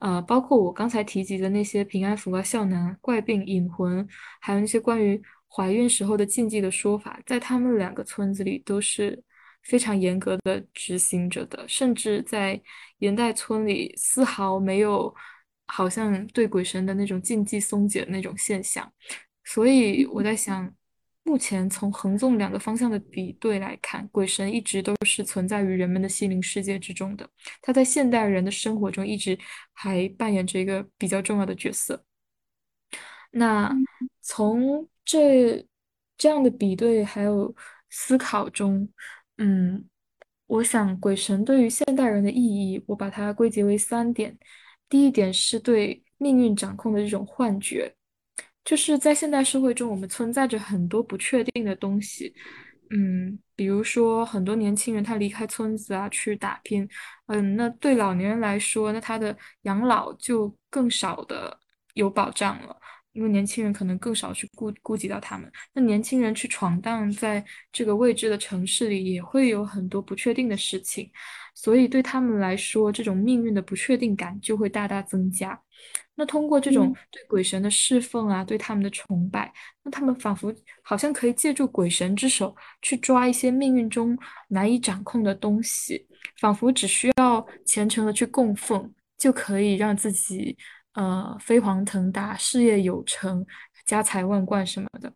[0.00, 4.08] 呃，包括我刚才提及的那些平安符啊、孝男、怪病、引魂，
[4.40, 9.22] 还有那些关于怀孕时候的禁忌的说法，在他们两个村子里都是
[9.62, 12.58] 非常严格的执行着的，甚至在
[13.00, 15.14] 盐代村里丝毫没有
[15.66, 18.90] 好像对鬼神的那种禁忌松解的那种现象。
[19.44, 20.74] 所以我在想。
[21.22, 27.28] 目前从横纵两个方向的比对来看，鬼神一直都是存在于人们的心灵世界之中的。
[27.62, 29.38] 他在现代人的生活中一直
[29.72, 32.04] 还扮演着一个比较重要的角色。
[33.32, 33.70] 那
[34.20, 35.64] 从这
[36.16, 37.54] 这样的比对还有
[37.90, 38.88] 思考中，
[39.38, 39.84] 嗯，
[40.46, 44.36] 我想鬼神对于现代人的意义，我把它归结为三点。
[44.88, 47.94] 第一点是对命运掌控的这种幻觉。
[48.64, 52.32] 就是在现代社会中，我们存在着很多不确定的东西，
[52.90, 56.88] 嗯，比如说很多年轻人他离开村子啊去打拼，
[57.26, 61.58] 嗯，那对老年人来说，那他的养老就更少的
[61.94, 62.76] 有保障了，
[63.12, 65.50] 因为年轻人可能更少去顾顾及到他们。
[65.72, 71.10] 那年轻人去闯荡在这个未知的城市里，也会有很多不确定的事情，
[71.54, 75.60] 所以对他们来说，这种命运的不确定感就会大大增加。
[76.14, 79.50] 那通过这种对鬼神的侍奉啊，对他们的崇拜，
[79.82, 84.16] 那他们仿佛好像可以借助鬼神之手去抓一些命运中
[84.48, 86.06] 难以掌控的东西，
[86.38, 90.54] 仿佛只需要虔诚的去供奉，就可以让自己
[90.92, 93.46] 呃飞黄腾达、事业有成、
[93.86, 95.10] 家财万贯什么的。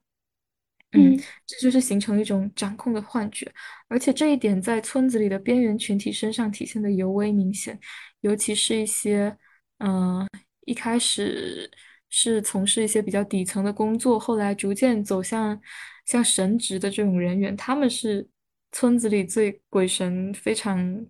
[0.95, 1.16] 嗯，
[1.47, 3.51] 这就是形成一种掌控的幻觉，
[3.88, 7.78] 而且这一点在村子里的边缘群体身上体现的尤为明显，
[8.20, 9.36] 尤其是一些
[9.78, 10.28] 嗯。
[10.66, 11.70] 一开始
[12.09, 15.61] 是从事一些比较底层的工作，后来逐渐走向
[16.07, 18.26] 像神职的这种人员，他们是
[18.72, 21.07] 村子里最鬼神非常，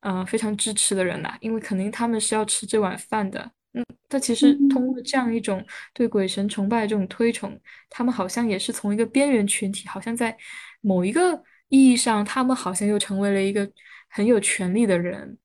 [0.00, 3.52] 呃非常支持的人呐，因为肯定他们是要吃这碗饭的。
[3.74, 7.60] 嗯，但其实通过这样一种对鬼神崇拜这种推崇，
[7.90, 10.36] 他们好像也是从一个边缘群体，好像在
[10.80, 13.70] 某一个意义上，他们好像又成为了一个
[14.08, 15.38] 很有权力的人。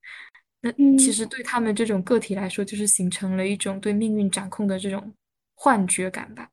[0.61, 5.13] 那其实对他们这种个体来说，就是形成了一种对命运掌控的这种
[5.55, 6.49] 幻觉感吧。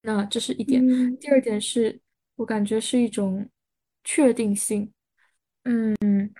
[0.00, 0.82] 那这是一点。
[1.18, 2.00] 第二点是
[2.36, 3.46] 我感觉是一种
[4.02, 4.90] 确定性。
[5.64, 6.32] 嗯，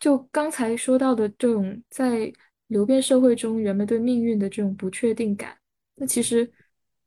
[0.00, 2.32] 就刚才说到的这种在
[2.72, 5.56] 流变社会中，人们对命运的这种不确定感，
[5.96, 6.50] 那其实，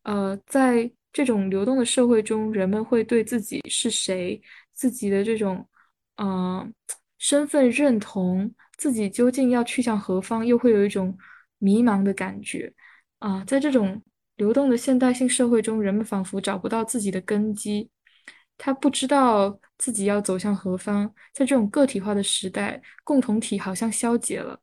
[0.04, 4.42] 呃，在这种流动的社会中，人们会对自己是谁、
[4.74, 5.68] 自己的这种，
[6.18, 6.66] 呃，
[7.18, 11.18] 身份认同，自己究竟要去向何方，又会有一种
[11.58, 12.72] 迷茫的感觉。
[13.20, 14.02] 啊，在这种
[14.36, 17.90] 流动的现代性社会中，人们仿佛找不到自己的根基，
[18.58, 21.12] 他不知道自己要走向何方。
[21.34, 24.60] 在这种个体化的时代，共同体好像消解了，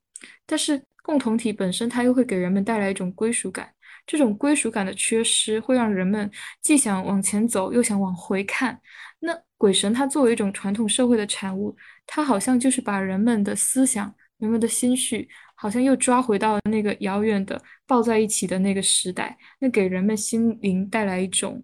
[0.47, 3.69] 但是共同体本身，它又会给人们带来一种归属感。
[4.07, 6.31] 这种归属感的缺失，会让人们
[6.63, 8.81] 既想往前走，又想往回看。
[9.21, 11.77] 那鬼神，它作为一种传统社会的产物，
[12.07, 15.29] 它好像就是把人们的思想、人们的心绪。
[15.55, 21.63] 好像又抓回到了那个遥远的抱在一起的那个时代，那给人们心灵带来一种，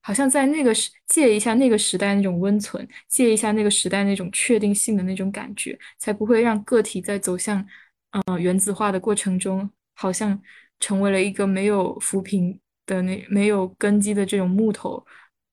[0.00, 7.62] 好像在那个时借一下那个时代那种温存，借一下那个时代那种确定性的那种感觉，才不会让个体在走向
[8.10, 10.40] 呃原子化的过程中，好像
[10.78, 15.04] 成为了一个没有浮萍的那没有根基的这种木头，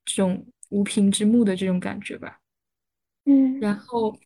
[0.06, 2.40] 这种无凭之木的这种感觉吧。
[3.26, 4.18] 嗯，然后。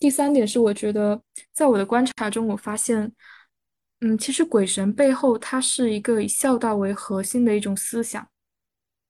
[0.00, 1.20] 第三点是，我觉得
[1.52, 3.12] 在我的观察中，我发现，
[3.98, 8.24] 嗯，其实鬼神背后它是一个以孝道为核心的一种思想，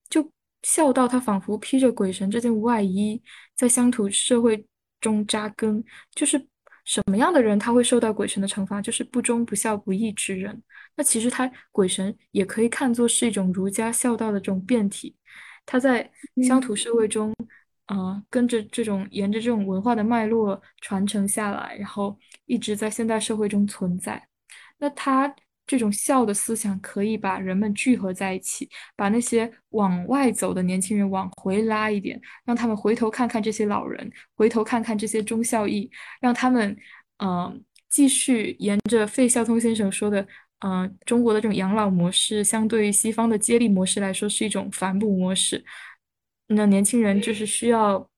[0.08, 3.22] 就孝道它仿佛披着鬼神这件外衣，
[3.54, 4.66] 在乡土社会
[4.98, 5.84] 中扎根。
[6.14, 6.48] 就是
[6.88, 8.80] 什么样的人他会受到鬼神的惩罚？
[8.80, 10.62] 就是不忠不孝不义之人。
[10.96, 15.14] 那其实他鬼神也可以看作是一种儒家孝道的这种变体，
[15.66, 16.10] 他在
[16.46, 17.34] 乡土社会中。
[17.88, 22.14] 啊，跟着这种沿着这种文化的脉络传承下来，然后
[22.44, 24.28] 一直在现代社会中存在。
[24.76, 25.34] 那他
[25.68, 35.88] 这种孝的思想可以把人们聚合在一起，把那些往外走的年轻人往回拉一点，让他们回头看看这些老人，回头看看这些忠孝义，
[36.20, 36.76] 让他们
[37.18, 40.26] 嗯继续沿着费孝通先生说的，
[40.60, 45.62] 嗯，中国的这种养老模式，相对于西方的接力模式来说，是一种反哺模式。
[46.48, 48.08] 那年轻人就是需要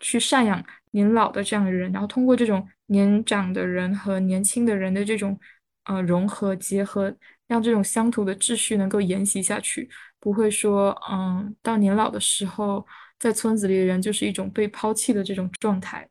[0.00, 5.38] 去赡养年老的这样的人，然后通过这种年长的人和年轻的人的这种
[5.84, 7.14] 呃融合结合，
[7.46, 9.88] 让这种乡土的秩序能够沿袭下去，
[10.20, 12.86] 不会说嗯到年老的时候，
[13.18, 16.08] 在村子里的人就是一种被抛弃的这种状态。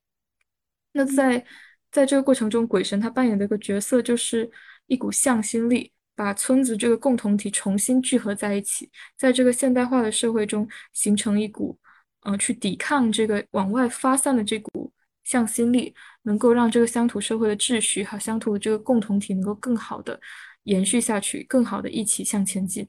[0.93, 1.45] 那在
[1.91, 4.49] 在这个过程中，鬼神他扮演的一个角色就是
[4.87, 5.91] 一股向心力。
[6.15, 11.75] 把村子这个共同体重新聚合在一起，在这个现代化的社会中形成一股，
[12.21, 14.93] 呃，去抵抗这个往外发散的这股
[15.23, 15.93] 向心力，
[16.23, 20.19] 能够让这个乡土社会的秩序和乡土的这个共同体能够更好的
[20.63, 22.87] 延续下去，更好的一起向前进。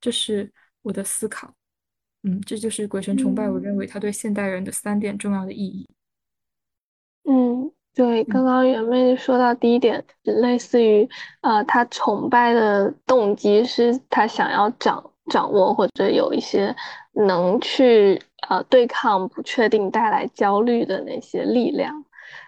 [0.00, 1.54] 这是我的思考。
[2.22, 5.88] 嗯，这就是鬼神崇拜，我认为它对现代人的三点重要的意义。
[7.24, 7.70] 嗯。
[7.94, 11.08] 对，刚刚圆妹说到第一点，类似于，
[11.40, 16.72] 呃，他崇拜的动机是他想要掌掌握或者有一些
[17.26, 22.04] 能去呃对抗不确定带来焦虑的那些力量，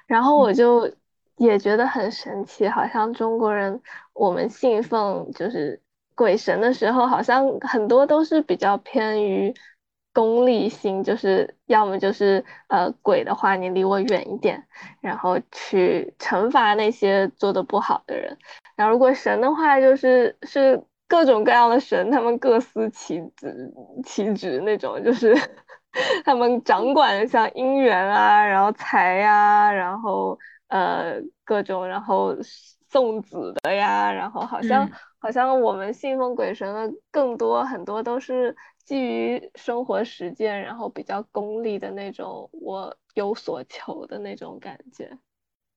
[0.06, 0.90] 然后我就
[1.36, 3.80] 也觉得很神奇，好像中国人
[4.12, 5.80] 我们信奉就是
[6.14, 9.54] 鬼神的时候，好像很多都是比较偏于。
[10.12, 14.66] 功利心就是要么就是呃鬼的话，你离我远一点，
[15.00, 18.36] 然后去惩罚那些做的不好的人。
[18.74, 23.74] 然后如果神的话，就是是各种各样的神，他们各司其职
[24.04, 25.34] 其职那种，就是
[26.24, 30.38] 他们掌管像姻缘啊，然后财呀，然后
[30.68, 32.37] 呃各种，然后
[32.88, 34.88] 送子的呀，然后好像
[35.18, 38.57] 好像我们信奉鬼神的更多很多都是。
[38.82, 45.08] 基于生活实践，然后比较功利的那种，我有所求的那种感觉。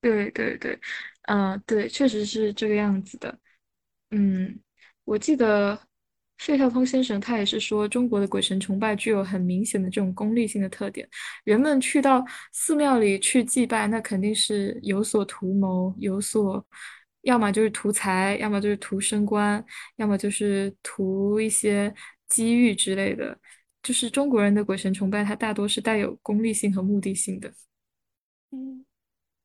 [0.02, 0.80] 对对对，
[1.28, 3.38] 嗯，对，确实是这个样子的。
[4.10, 4.60] 嗯，
[5.06, 5.80] 我记得
[6.38, 11.08] 费孝通先生他也是说，中国的鬼神崇拜具有很明显的这种功利性的特点。
[11.44, 16.66] 人们去到寺庙里去祭拜，那肯定是有所图谋，有所，
[17.22, 19.64] 要么就是图财，要么就是图升官，
[19.98, 21.94] 要么就是图一些。
[22.30, 23.38] 机遇之类的，
[23.84, 27.54] 就是中国人的鬼神崇拜，它大多是带有功利性和目的性的。
[28.50, 28.84] 嗯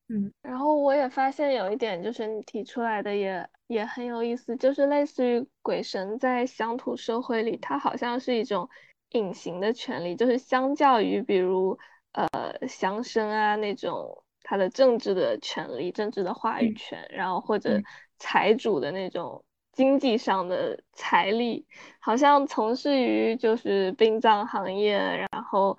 [0.09, 8.69] 嗯，然后我也发现有一点，就是你提出来的也也很有意思，就是类似于鬼神在乡土社会里，它好像是一种
[9.11, 11.79] 隐形的权利，就是相较于比如
[12.13, 12.29] 呃
[12.69, 17.81] 乡绅啊那种他的政治的权利、政治的话语权，然后或者
[18.19, 19.45] 财主的那种。
[19.71, 21.65] 经济上的财力，
[22.01, 24.99] 好像从事于就是殡葬行业，
[25.31, 25.79] 然后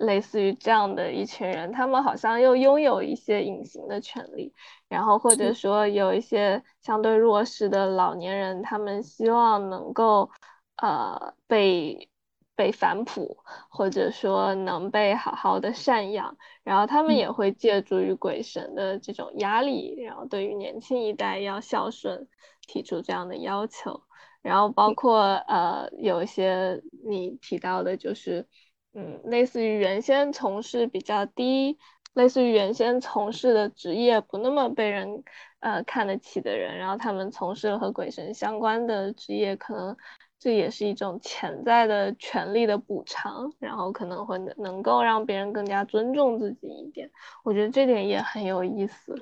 [0.00, 4.54] 类似于这样的一群人，他们好像又拥有一些隐形的权利，
[4.88, 10.30] 然后或者说有一些相对弱势的老年人，他们希望能够
[10.76, 12.08] 呃被
[12.56, 13.36] 被反哺，
[13.68, 22.26] 或者说能被好好的赡养，然后他们也会借助于鬼神的这种压力，然后对于年轻一代要孝顺
[22.66, 24.02] 提出这样的要求，
[24.40, 28.48] 然后包括呃有一些你提到的就是。
[28.92, 31.78] 嗯，类似于原先从事比较低，
[32.14, 35.22] 类似于原先从事的职业不那么被人
[35.60, 39.96] 呃看得起的人，然后他们从事了和鬼神相关的职业，可能
[40.40, 47.08] 这也是一种潜在的权利的补偿，然后可能会能够让别人更加尊重自己一点。
[47.44, 49.14] 我觉得这点也很有意思。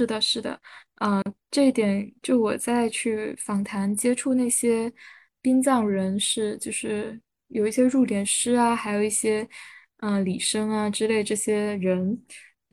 [0.00, 0.60] 是的，是的，
[1.02, 1.22] 嗯，
[1.52, 4.92] 这一点就我在去访谈接触那些
[5.40, 7.20] 殡葬人士，就是。
[7.54, 9.48] 有一些入殓师啊，还有一些
[9.98, 12.20] 嗯礼生啊之类这些人，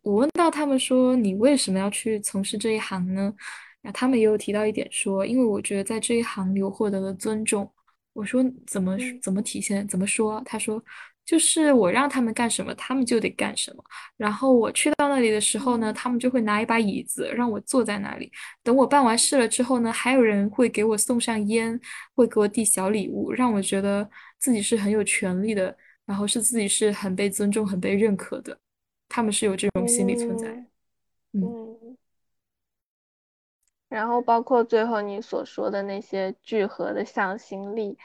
[0.01, 3.33] 我问到他们说你为什么要去从事这一行呢？
[3.81, 7.71] 那他们也有提到一点说，因为我觉得在这一行里我获得了尊重。
[8.13, 9.87] 我说怎么怎么体现？
[9.87, 10.41] 怎么说？
[10.45, 10.83] 他说。
[11.23, 13.83] 就是我让他们干什么，他们就得干什么。
[14.17, 18.29] 然后我去到那里的时候呢，他们就会拿一把椅子让我坐在那里。
[18.63, 21.79] 等我办完事了之后呢，还有人会给我送上烟，
[22.15, 24.09] 会给我递小礼物，让我觉得
[24.41, 25.73] 自己是很有权利的，
[26.05, 28.59] 然后是自己是很被尊重、很被认可的。
[29.07, 30.47] 他们是有这种心理存在。
[31.31, 31.95] 嗯。
[33.87, 37.97] 然后包括最后你所说的那些聚合的向心力，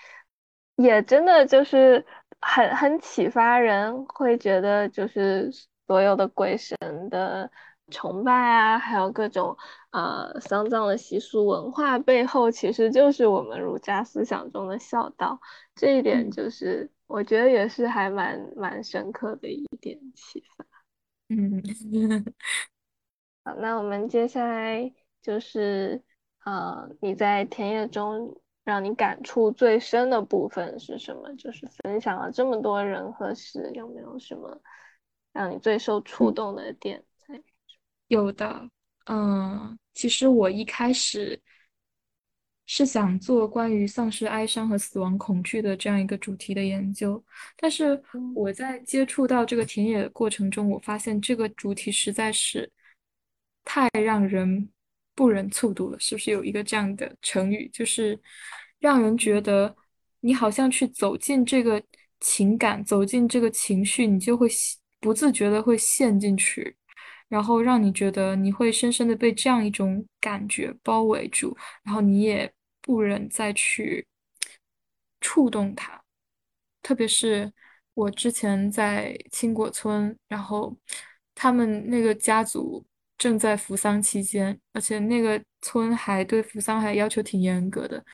[0.77, 2.07] 也真的就是。
[2.39, 5.51] 很很启发人，会觉得就是
[5.87, 6.77] 所有的鬼神
[7.11, 7.51] 的
[7.91, 9.57] 崇拜啊，还有各种
[9.91, 15.41] 呃丧葬的习俗文化背后，其实就是我们儒家思想中的孝道。
[15.75, 20.65] 这一点就是我觉得也是还蛮蛮深刻的一点启发。
[21.29, 21.63] 嗯，
[23.45, 24.93] 好，那我们接下来
[25.23, 26.03] 就是
[26.45, 28.41] 呃你在田野中。
[28.67, 31.33] 让你感触最深的部分是什么？
[31.37, 34.61] 就是分享了这么多人和事，有没有什么
[35.33, 37.05] 让你最受触动的点？
[38.09, 38.71] 有的，
[39.07, 41.41] 嗯，其实我一开始
[42.67, 47.23] 是想做关于丧失哀伤和死亡恐惧的这样一个主题的研究，
[47.57, 48.03] 但是
[48.35, 52.71] 我在接触到这个田野的过程中，我发现这个主题实在是
[53.65, 54.69] 太让人。
[55.19, 58.21] 不忍卒读了，是不是有一个这样的成语，就是
[58.81, 59.75] 让人觉得
[60.21, 61.83] 你好像去走进这个
[62.21, 64.47] 情感，走进这个情绪，你就会
[65.01, 66.77] 不自觉的会陷进去，
[67.29, 74.07] 然后让你觉得你会深深的被这样一种感觉包围住，然后你也不忍再去
[75.21, 76.03] 触动它。
[76.83, 77.53] 特别是
[77.95, 80.77] 我之前在青果村，然后
[81.35, 82.85] 他们那个家族。
[83.19, 88.05] 正在扶丧期间，而且那个村还对扶丧还要求挺严格的，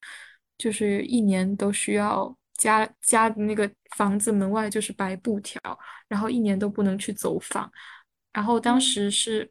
[0.57, 5.61] 就是一年都需要家家的那个房子门外就是白布条，
[6.07, 7.69] 然后一年都不能去走访。
[8.33, 9.51] 然后当时是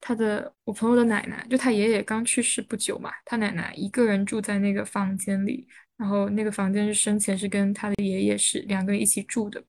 [0.00, 9.64] 他的我朋友的奶奶，就他爷爷刚去世不久嘛，他奶奶一个人住在那个房间里，然后那个房间是生前是跟他的爷爷是两个人一起住的，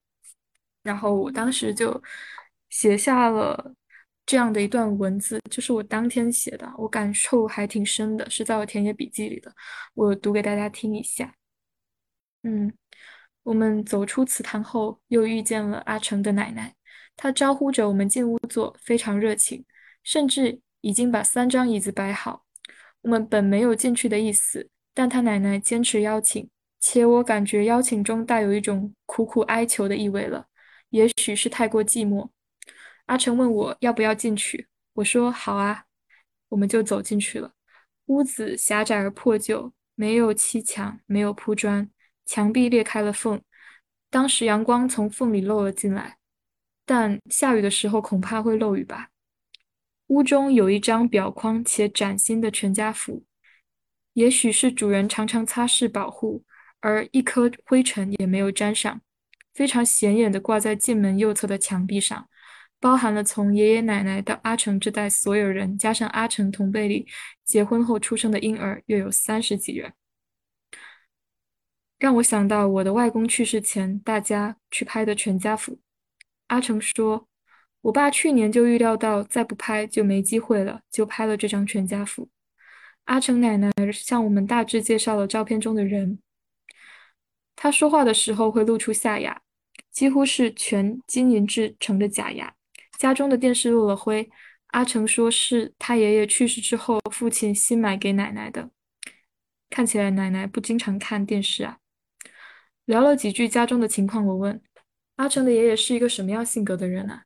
[0.84, 2.02] 然后我当时就
[2.70, 3.74] 写下了。
[4.26, 9.52] 这样的一段文字就是我当天写的，我感受还挺深的，是在我田野笔记里的，
[9.96, 11.34] 我读给大家听一下。
[12.44, 12.72] 嗯，
[13.42, 16.76] 我们走出祠堂后，又遇见了阿成的奶奶，
[17.22, 19.66] 他招呼着我们进屋坐，非常热情，
[20.04, 22.46] 甚至已经把三张椅子摆好。
[23.02, 30.48] 我们本没有进去的意思，但他奶奶坚持邀请，且我感觉邀请中带有一种苦苦哀求的意味了，
[30.92, 32.30] 也许是太过寂寞。
[33.08, 35.84] 阿成问我要不要进去，我说好啊，
[36.48, 37.52] 我们就走进去了。
[38.06, 41.90] 屋子狭窄而破旧，没有砌墙，没有铺砖，
[42.26, 43.42] 墙壁裂开了缝，
[44.10, 46.19] 当时阳光从缝里漏了进来，
[46.90, 49.10] 但下雨的时候恐怕会漏雨吧。
[50.08, 53.24] 屋中有一张裱框且崭新的全家福，
[54.14, 56.44] 也许是主人常常擦拭保护，
[56.80, 59.00] 而一颗灰尘也没有沾上，
[59.54, 62.28] 非常显眼的挂在进门右侧的墙壁上。
[62.80, 67.06] 包含了从爷爷奶奶到阿成这代所有人，加上阿成同辈里
[67.46, 69.94] 结婚后出生的婴儿，约有三十几人，
[72.00, 75.80] 让我想到我的外公去世前大家去拍的全家福。
[76.50, 77.28] 阿成说，
[77.82, 82.30] 我爸去年就预料到再不拍就没机会了，就拍了这张全家福。
[83.06, 86.20] 阿成奶奶向我们大致介绍了照片中的人，
[87.56, 89.42] 他说话的时候会露出下牙。
[89.92, 92.54] 几乎是全金银制成的假牙。
[92.98, 94.30] 家中的电视落了灰，
[94.68, 98.70] 阿成说是他爷爷去世之后，父亲新买给奶奶的。
[99.70, 101.80] 看起来奶奶不经常看电视啊。
[102.86, 104.62] 聊了几句家中的情况，我问
[105.20, 107.26] 阿成的爷爷是一个什么样性格的人啊？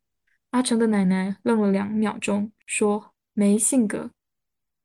[0.49, 4.09] 阿成的奶奶愣了两秒钟，说没性格。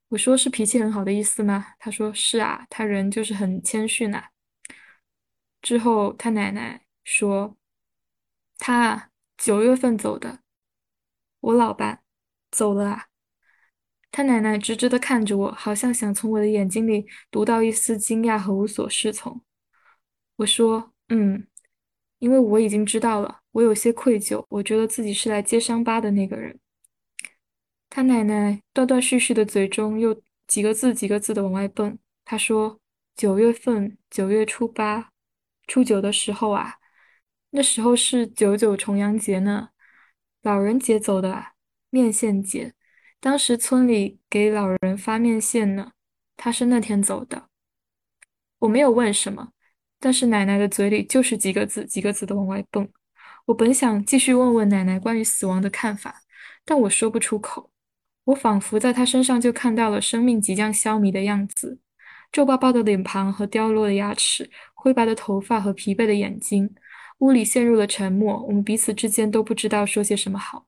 [0.09, 1.69] 我说是脾气很好的意思吗？
[1.79, 4.25] 他说是啊，他人就是很谦逊呐。
[5.63, 7.57] 之后他奶奶说，
[8.59, 9.09] 他啊
[9.39, 10.41] 九月份走的。
[11.41, 12.01] 我老爸
[12.51, 13.07] 走了啊。
[14.11, 19.43] 他奶奶直直的看着我，好像想从我的眼睛里读到一丝惊讶和无所适从。
[20.37, 21.47] 我说，嗯，
[22.19, 26.59] 因为我已经知道了，我有些愧疚，我觉得自己是来揭伤疤的那个人。
[27.91, 31.99] 他奶奶断断续续的嘴中又几个字几个字的往外蹦。
[32.25, 32.81] 他说
[33.17, 35.11] ：“九月份，九月初八、
[35.67, 36.75] 初九的时候啊，
[37.51, 39.71] 那时候是九九重阳节呢，
[40.43, 41.53] 老人节走的啊，
[41.89, 42.75] 面线节。
[43.21, 45.93] 当时村里给老人发面线呢，
[46.37, 47.49] 他是那天走的。”
[48.61, 49.53] 我没有问什么，
[50.01, 52.89] 但是奶奶的嘴里就是几个字几个字的往外蹦。
[53.47, 56.23] 我本想继续问问奶奶关于死亡的看法，
[56.65, 57.71] 但我说不出口。
[58.25, 61.79] 我仿佛在她身上就看到了生命即将消弭的样子，
[62.31, 66.75] 皱巴巴的脸庞和掉落的牙齿，灰白的头发和疲惫的眼睛。
[67.21, 70.67] 屋里陷入了沉默，我们彼此之间都不知道说些什么好。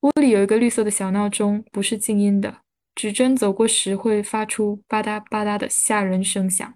[0.00, 2.62] 屋里有一个绿色的小闹钟，不是静音的，
[2.94, 6.74] 指针走过时会发出吧嗒吧嗒的吓人声响。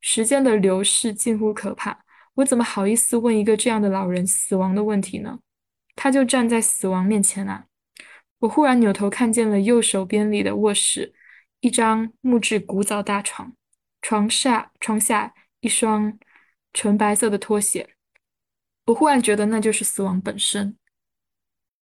[0.00, 2.04] 时间的流逝近乎可怕，
[2.34, 5.38] 我怎么好意思问一个这样的老人死亡的问题呢？
[5.96, 7.66] 他就站在死亡面前啊！
[8.38, 11.12] 我忽然扭头看见了右手边里的卧室，
[11.60, 13.52] 一张木质古早大床，
[14.00, 16.16] 床下床下一双
[16.72, 17.96] 纯白色的拖鞋。
[18.86, 20.76] 我忽然觉得那就是死亡本身。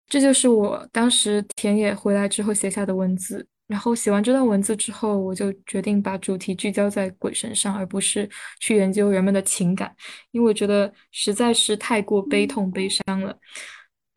[0.08, 3.48] 这就是我当时田野回来之后写下的文字。
[3.68, 8.30] 然后写完这段文字之后，我就决定把主题聚焦在鬼神上，而不是
[8.60, 9.96] 去研究人们的情感，
[10.32, 13.38] 因为我觉得实在是太过悲痛悲伤了。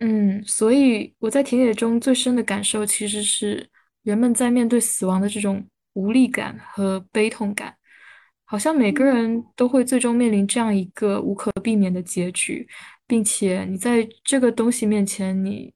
[0.01, 3.69] 嗯，所以我在田野中最深的感受其实是
[4.03, 7.75] 人们在面对死亡的这种无力感和悲痛感，
[8.45, 12.69] 好像每个人都会最终面临这样一个无可避免的结局，
[13.07, 15.73] 并且你在这个东西面前，你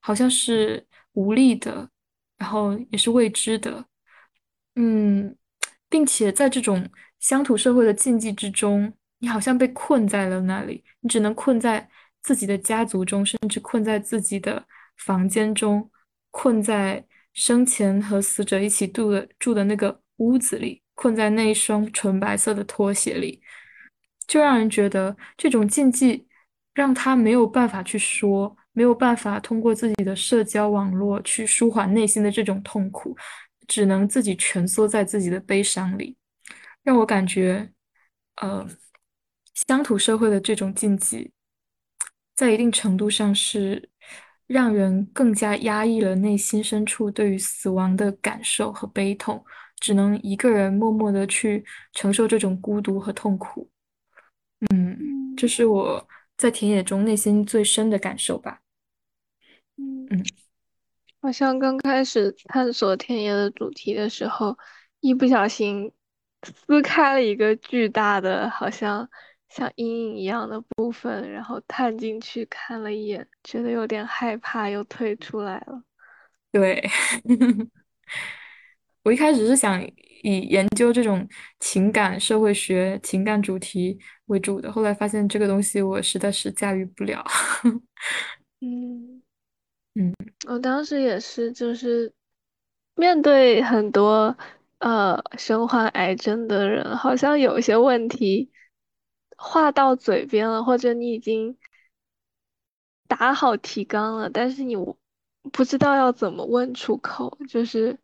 [0.00, 1.90] 好像是无力的，
[2.38, 3.84] 然后也是未知的，
[4.76, 5.36] 嗯，
[5.88, 6.88] 并且在这种
[7.20, 11.88] 乡土社会的禁忌之中，你好像被困在了那里，你只能困在。
[12.20, 14.62] 自己的家族中，甚至困在自己的
[14.98, 15.90] 房间中，
[16.30, 17.02] 困在
[17.32, 23.40] 生前和死者一起住的住的那个屋子里，困在那一双纯白色的拖鞋里，
[24.26, 26.26] 就让人觉得这种禁忌
[26.74, 33.16] 让他没有办法去说，没有办法通过自己的社交网络去舒缓内心的这种痛苦，
[33.66, 36.16] 只能自己蜷缩在自己的悲伤里，
[36.82, 37.70] 让我感觉，
[38.36, 38.66] 呃，
[39.54, 41.32] 乡土社会的这种禁忌。
[42.34, 43.90] 在一定程度上是
[44.46, 49.44] 让人更加压抑了内心深处对于死亡的感受和悲痛，
[49.80, 53.68] 只能一个人默默的去承受这种孤独和痛苦。
[54.72, 56.08] 嗯，这是我
[56.38, 58.62] 在田野中内心最深的感受吧。
[59.76, 60.24] 嗯，
[61.20, 64.56] 好像刚开始探索田野的主题的时候，
[65.00, 65.92] 一不小心
[66.66, 69.06] 撕开了一个巨大的，好像。
[69.50, 75.82] 像阴影一样的部分，然后探进去看了一眼，觉得有点害怕，又退出来了。
[76.52, 76.86] 对，
[79.04, 79.82] 我一开始是想
[80.22, 81.26] 以研究这种
[81.60, 83.98] 情感社会学、情感主题
[84.28, 87.22] 为主的，后来发现这个东西我实在是驾驭不了。
[88.60, 89.22] 嗯
[89.94, 90.14] 嗯，
[90.46, 92.12] 我当时也是，就是
[92.94, 94.34] 面对很多
[94.78, 98.50] 呃身患癌症的人，好像有些问题。
[99.40, 101.56] 话到嘴边了，或者你已经
[103.06, 104.74] 打好提纲了，但是你
[105.52, 107.96] 不知道要怎么问出口，就是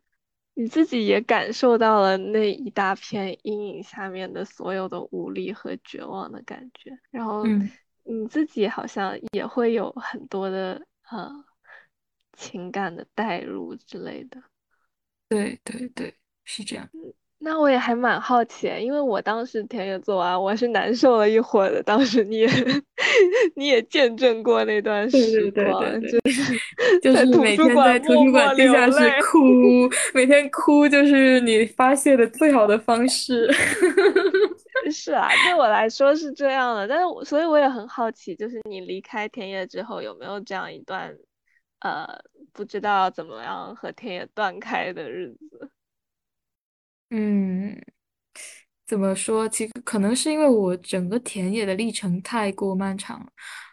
[0.55, 7.43] 你自己也感受到了那一大片阴影下面的所有的无力和绝望的感觉，然后
[8.03, 11.29] 你自己好像也会有很多的呃
[12.33, 14.41] 情感的代入之类的。
[15.27, 16.89] 对对对，是这样。
[17.45, 21.83] 那我也还蛮好奇，因为我当时田野做完，我是难受了一会儿的。
[21.83, 22.49] 当时你也
[23.55, 26.53] 你也见证过那段时光，就是
[27.03, 29.39] 就是每天在图书馆地下室哭，
[30.15, 33.47] 每天哭就是你发泄的最好的方式。
[34.91, 41.15] 是啊，对我来说是这样的，但是我所以我也很好奇，就是你离开田野之后有没有这样一段，
[41.81, 42.07] 呃，
[42.51, 45.69] 不知道怎么样和田野断开的日子？
[47.09, 47.79] 嗯，
[48.85, 49.47] 怎么说？
[49.47, 53.31] 其实可能是因为我整个田野的历程太过漫长，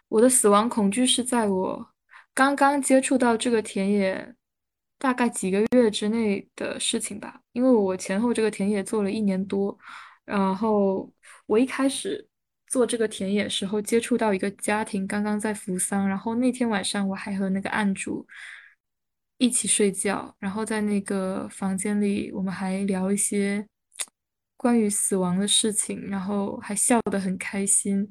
[0.09, 1.95] 我的死亡恐惧是在我
[2.35, 4.35] 刚刚接触到这个田野
[4.99, 7.41] 大概几个月之内的事情吧。
[7.53, 9.77] 因为我前后这个田野做了一年多，
[10.25, 11.11] 然后
[11.47, 12.29] 我一开始
[12.69, 18.27] 做这个田野时候接触到一个家庭刚刚在扶丧，然后那天晚上我还和那个案主。
[19.43, 23.67] 一起睡觉，然后在那个房间里，我们还聊一些
[24.57, 28.09] 关于死亡的事情，然后还笑得很开心。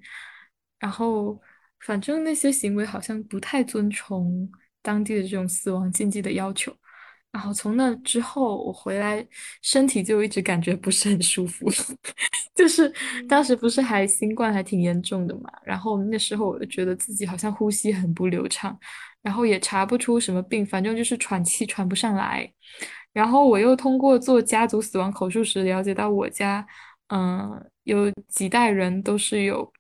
[0.78, 1.40] 然后
[1.86, 4.52] 反正那些行为好像不太遵从
[4.82, 6.76] 当地的这种死亡禁忌的要求。
[7.32, 9.26] 然后从那之后，我回来
[9.62, 11.72] 身体就一直感觉不是很舒服，
[12.54, 12.94] 就是
[13.30, 15.50] 当时不是还新冠还挺严重的嘛。
[15.64, 18.78] 然后那时候我就觉得自己好像呼吸很不流畅。
[19.22, 22.52] 然后也查不出什么病，反正就是喘气喘不上来。
[23.14, 26.66] 然后我又通过做家族死亡口述史了解到，我家
[27.10, 27.52] 嗯
[27.84, 29.72] 有几代人都是有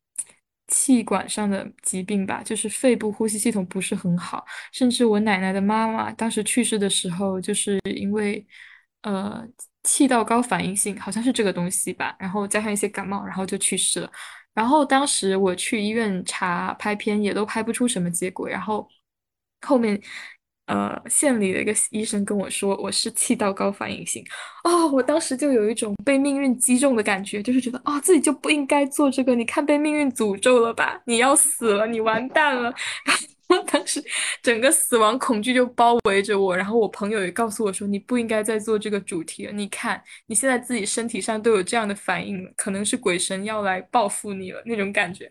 [0.67, 4.45] 气管上的疾病吧，就是肺部呼吸系统不是很好。
[4.73, 8.45] 甚至我奶奶的妈妈当时去世的时候，就是因为
[9.03, 9.43] 呃
[9.83, 14.11] 气道高反应性，好像是这个东西吧，然后加上一些感冒，然后就去世了。
[14.53, 18.47] 然后当时我去医院查拍片，也都拍不出什么结果。
[18.47, 18.87] 然后。
[19.61, 19.99] 后面，
[20.67, 24.23] 呃，县里的一个医生跟我说我是气道高反应性，
[24.63, 32.73] 哦，我当时就有一种被命运击中的感觉，就是觉得啊，自己就不应该做这个，你看被命运诅咒了吧，你要死了，你完蛋了。
[33.67, 34.01] 当时
[34.41, 45.29] 整个死亡恐惧就包围着我，然后我朋友也告诉我说，你不应该再做这个主题了，你看你现在自己身体上都有这样的反应了，可能是鬼神要来报复你了那种感觉，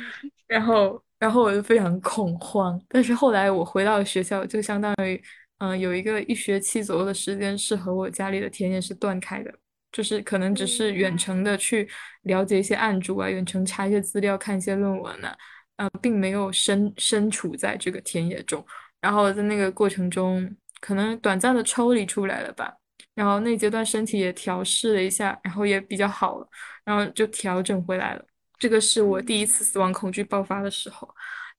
[0.48, 1.02] 然后。
[1.18, 5.20] 然后我就非常恐慌，但是后来我回到学校，就相当于，
[5.58, 9.52] 嗯，有一个一学期左右的时间是和我家里的田野是断开的，
[9.90, 11.88] 就是可能只是远程的去
[12.22, 15.34] 了解一些案主啊，远程查一些资料，看一些论文呢，
[15.76, 18.64] 呃，并没有身身处在这个田野中。
[19.00, 20.48] 然后在那个过程中，
[20.80, 22.72] 可能短暂的抽离出来了吧，
[23.14, 26.48] 然后那阶段身体也调试了一下，然后也比较好了，
[26.84, 28.24] 然后就调整回来了。
[28.58, 31.08] 这个是我第一次死亡恐惧爆发的时候，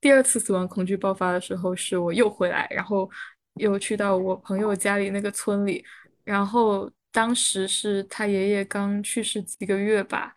[0.01, 3.09] 第二次死亡恐惧爆发的时候是我又回来，然后
[3.55, 5.83] 又去到我朋友家里那个村里，
[6.23, 10.33] 然后当时是他爷爷刚去世几个月吧，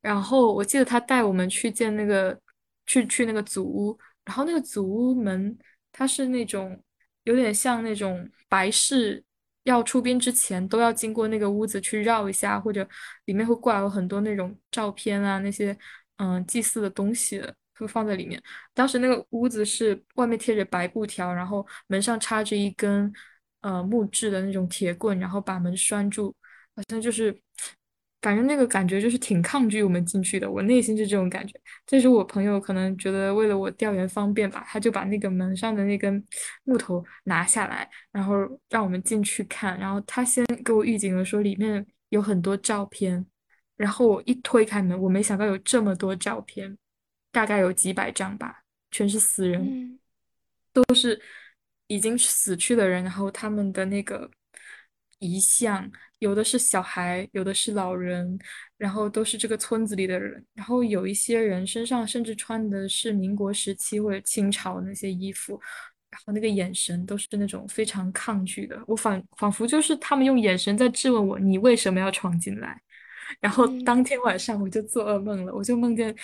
[0.00, 2.38] 然后我记得他带我们去见那个，
[2.86, 5.58] 去去那个祖屋，然后那个祖屋门
[5.92, 6.82] 它是那种
[7.24, 9.24] 有点像那种白事。
[9.64, 12.84] 要出殡之前都要经过那个屋子去绕一下，或者
[13.26, 15.78] 里面会挂有很多那种照片啊那些。
[16.16, 17.42] 嗯，祭祀的东西
[17.74, 18.40] 会放在里面。
[18.74, 23.12] 当时那个屋子是外面贴着白布条，然后门上插着一根
[23.60, 26.34] 呃木质的那种铁棍，然后把门拴住。
[26.74, 27.36] 好像就是，
[28.22, 30.50] 反正那个感觉就是挺抗拒我们进去的。
[30.50, 31.54] 我内心是这种感觉。
[31.86, 36.24] 这是我朋友可能觉得为了我调研方便吧，他就把那个门上的那根
[36.64, 38.34] 木头拿下来，然后
[38.70, 39.78] 让我们进去看。
[39.78, 43.26] 然后他先给我预警了，说里面有很多照片。
[43.82, 46.78] 然后我一推开门，我没想到有这么多照片，
[47.32, 49.98] 大概有几百张吧，全是死人，
[50.72, 51.20] 都是
[51.88, 53.02] 已经死去的人。
[53.02, 54.30] 然后他们的那个
[55.18, 55.90] 遗像，
[56.20, 58.38] 有的是小孩，有的是老人，
[58.78, 60.46] 然后都是这个村子里的人。
[60.54, 65.60] 然后有一些人身上甚至穿的是民国时期或者清朝那些衣服，
[66.08, 68.80] 然后那个眼神都是那种非常抗拒的。
[68.86, 72.80] 我仿仿佛就是他们用眼神在质问我：你为什么要闯进来？
[73.40, 76.14] 然后当天晚上我就做噩梦了，我就梦见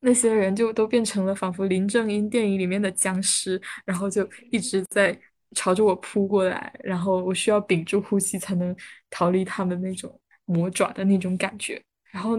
[0.00, 5.18] 那些人就都变成了仿佛林正英电影里面的僵尸，然后就一直在
[5.54, 8.74] 朝着我扑过来，然后我需要屏住呼吸才能
[9.10, 11.82] 逃离他们那种魔爪的那种感觉。
[12.10, 12.36] 然后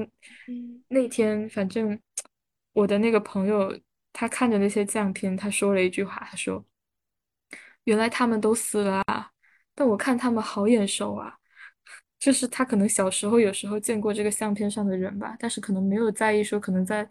[0.90, 2.00] 那天反正
[2.74, 3.78] 我的那个朋友
[4.12, 6.64] 他看着那些相片，他说了一句话，他说
[7.86, 9.32] ：“原来他们都死了啊，
[9.74, 11.38] 但我看他们好眼熟啊。”
[12.24, 17.06] 就是他可能小时候有时候见过这个相片上的人吧，但是可能没有在意，说可能在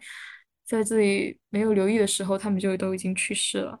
[0.65, 3.79] 在自己没有留意的时候，他们就都已经去世了，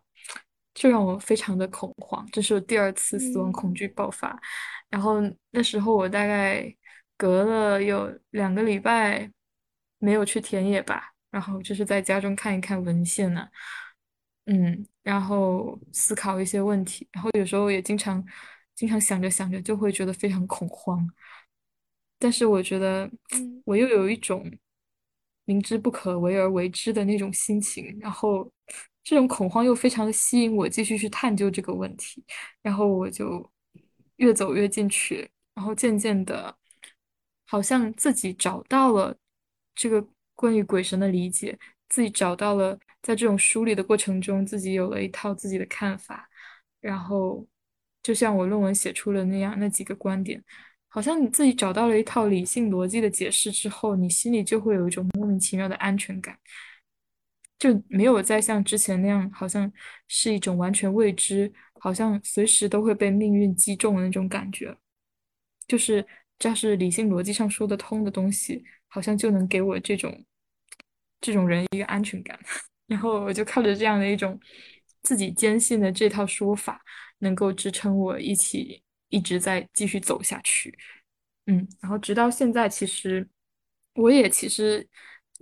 [0.75, 2.23] 就让我非常的恐慌。
[2.31, 4.39] 这是我第二次死亡恐惧爆发，
[4.91, 6.71] 然后那时候我大概
[7.17, 9.27] 隔了有两个礼拜
[9.97, 13.47] 没有去田野吧，然后就是在家中看一看文献呢，
[14.45, 18.23] 嗯，然后思考一些问题，然后有时候也经常
[18.75, 21.07] 经常想着想着就会觉得非常恐慌。
[22.19, 23.09] 但是我觉得，
[23.65, 24.49] 我又有一种
[25.45, 28.49] 明知不可为而为之的那种心情，然后
[29.03, 32.23] 这种恐慌又非常的吸引我继续去探究这个问题，
[32.61, 33.51] 然后我就
[34.17, 36.55] 越走越进去，然后渐渐的，
[37.45, 39.17] 好像自己找到了
[39.75, 41.59] 这个关于鬼神的理解，
[41.89, 46.29] 自己找到了在这种梳理的过程中，自己有了一套自己的看法，
[46.79, 47.45] 然后
[48.03, 50.43] 就像我论文写出了那样那几个观点。
[50.89, 56.37] 好像你自己找到了一套理性逻辑的解释之后，你心里就会有一种莫名其妙的安全感，
[57.57, 59.71] 就没有再像之前那样，好像
[60.07, 64.77] 是一种完全未知，好像随时都会被命运击中的那种感觉。
[65.67, 66.05] 就是
[66.41, 70.23] 要是理性逻辑上说得通的东西，好像就能给我这种
[71.19, 72.39] 这种人一个安全感。
[72.85, 74.39] 然后我就靠着这样的一种
[75.01, 76.79] 自己坚信的这套说法，
[77.23, 78.83] 能够支撑我一起。
[79.09, 80.75] 一直在继续走下去，
[81.45, 83.29] 嗯，然后直到现在，其实
[83.93, 84.87] 我也其实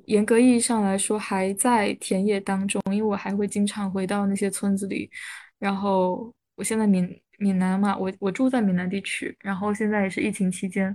[0.07, 5.09] 严格意义上来说还在田野当中，因为我还会经常回到那些村子里。
[5.57, 10.93] 然后我现在闽闽南嘛，我我住在闽南地区，然后现在也是疫情期间，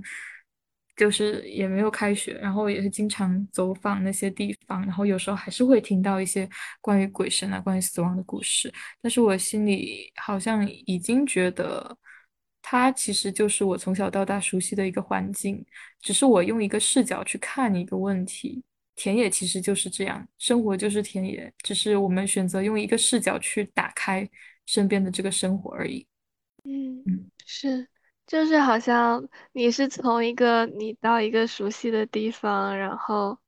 [0.97, 6.49] 就是也没有开学，然后也是经常走访那些地方，然后有时候还是会听到一些
[6.81, 11.97] 关于鬼神啊、关于死亡的故事，但是我心里好像已经觉得。
[12.69, 15.65] 它其实就是我从小到大熟悉的一个环境，
[16.01, 18.61] 只是我用一个视角去看一个问题。
[18.97, 24.29] 田野其实就是这样，生活就是田野，只是我们选择用一个视角去打开
[24.67, 26.05] 身边的这个生活而已。
[26.65, 27.87] 嗯嗯，是，
[28.27, 33.39] 就是好像你是从一个你到一个熟悉的地方，然后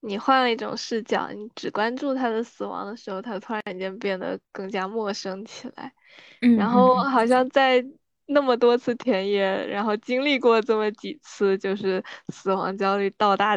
[0.00, 5.92] 你换了一种视角，你只关注他的死亡的时候，他突然间变得更加陌生起来。
[6.40, 7.84] 嗯，然后好像在。
[8.28, 13.56] 那么多次田野，然后经历过这么几次，就是死亡焦虑到达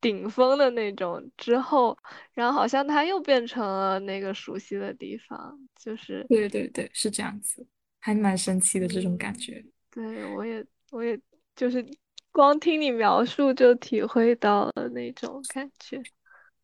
[0.00, 1.98] 顶峰的那种之后，
[2.32, 7.66] 然后好像他又变成了那个熟悉的地方，就是对对对，是这样子，
[7.98, 9.62] 还蛮神奇的这种感觉。
[9.90, 11.18] 对我也我也
[11.56, 11.84] 就是
[12.32, 16.02] 光听你描述就体会到了那种感觉。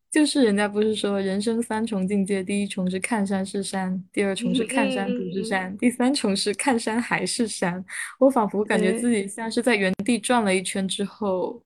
[0.09, 7.83] 就是人家不是说人生三重境界，第一重是看山是山，第二重是看山不是山，第三重是看山还是山。
[8.17, 11.61] 我仿佛感觉自己像是在原地转了一圈之后，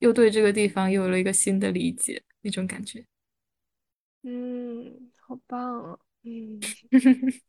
[0.00, 3.02] 又对这个地方又有了一个新的理解，那种感觉。
[4.22, 5.98] 嗯，好棒啊！
[6.22, 6.60] 嗯，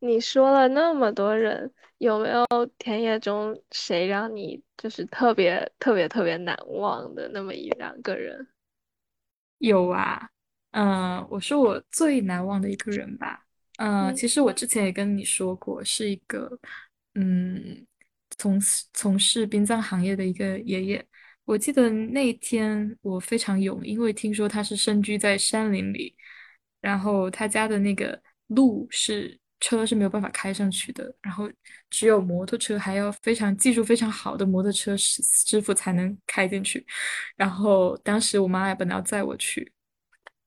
[0.00, 2.46] 你说了那么多人，有没有
[2.78, 8.48] 田野中谁让你就是特别特别特别难忘的那么一两个人？
[9.58, 10.30] 有啊，
[10.70, 13.44] 嗯，我说我最难忘的一个人吧，
[13.76, 16.58] 嗯，其实我之前也跟你说过，是一个，
[17.14, 17.86] 嗯，
[18.38, 18.58] 从
[18.94, 21.06] 从事殡葬行业的一个爷爷。
[21.44, 26.16] 我记得那天我非常勇，因为听说他是身居在山林里，
[26.80, 31.50] 然后他家的那个路是车是没有办法开上去的，然后
[31.90, 36.84] 只有摩托车，还要非常技术非常好的摩托车师师傅才能开进去。
[37.36, 39.70] 然后当时我妈也本来要载我去，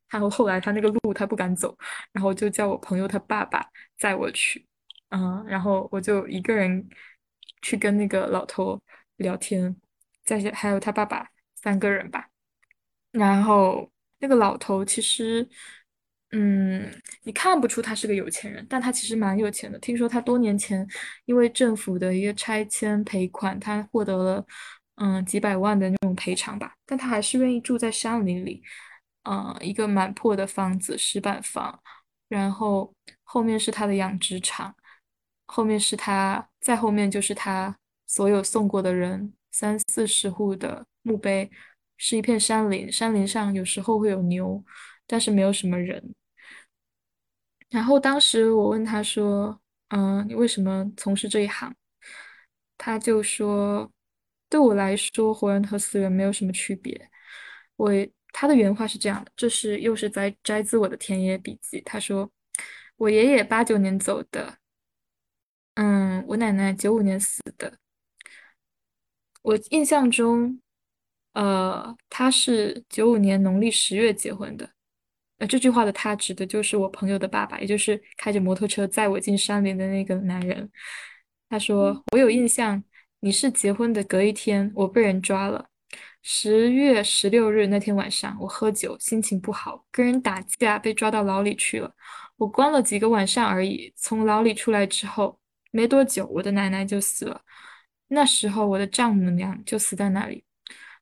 [0.09, 1.77] 然后后来他那个路他不敢走，
[2.11, 3.63] 然后就叫我朋友他爸爸
[3.97, 4.65] 载我去，
[5.09, 6.87] 嗯，然后我就一个人
[7.61, 8.81] 去跟那个老头
[9.17, 9.75] 聊天，
[10.25, 12.29] 再还有他爸爸三个人吧，
[13.11, 15.47] 然后那个老头其实。
[16.35, 16.91] 嗯，
[17.21, 19.77] 你看不出他是个有钱人，但他其实蛮有钱的。
[19.77, 20.87] 听说他多年前
[21.25, 24.45] 因为政府的一个拆迁赔款，他获得了
[24.95, 26.73] 嗯几百万的那种赔偿吧。
[26.87, 28.63] 但他还是愿意住在山林里，
[29.29, 31.79] 嗯，一个蛮破的房子，石板房，
[32.27, 32.91] 然后
[33.23, 34.73] 后面是他的养殖场，
[35.45, 37.77] 后面是他，再后面就是他
[38.07, 41.51] 所有送过的人，三四十户的墓碑，
[41.97, 44.63] 是一片山林，山林上有时候会有牛，
[45.05, 46.03] 但是没有什么人。
[47.73, 49.59] 然后当时我问他说
[49.89, 51.73] ：“嗯，你为什么从事这一行？”
[52.77, 53.91] 他就说
[54.47, 57.09] ：“对我来说，活人和死人没有什么区别。”
[57.77, 57.91] 我
[58.31, 61.81] 他的原话是这样的，这是又是在摘自我的田野笔记。
[61.81, 62.31] 他说
[62.97, 64.57] ：“我爷爷八九年走的，
[65.75, 67.79] 嗯，我奶奶九五年死的。
[69.41, 70.61] 我印象中，
[71.33, 74.69] 呃，他是九五年农历十月结婚的。”
[75.45, 80.69] 这句话的他指的就是我朋友的爸爸，也就是开着摩托车载我进山林的那个男人。
[81.49, 82.83] 他说：“我有印象，
[83.19, 85.67] 你是结婚的隔一天，我被人抓了。
[86.21, 91.93] 十月十六日那天晚上，我喝酒，心情不好，跟人打架，被抓到牢里去了。
[92.37, 93.93] 我关了几个晚上而已。
[93.95, 95.37] 从牢里出来之后，
[95.71, 97.41] 没多久，我的奶奶就死了。
[98.07, 100.43] 那时候，我的丈母娘就死在那里。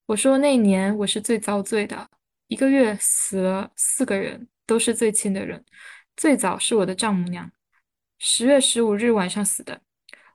[0.07, 2.09] 我说那年我是最遭罪的，
[2.51, 5.63] 一个月死了四个人，都是最亲的人。
[6.17, 7.49] 最早是我的丈母娘，
[8.19, 9.81] 十月十五日晚上死的。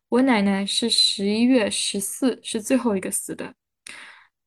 [0.09, 3.55] 我奶奶是十一月十四，是最后一个死的。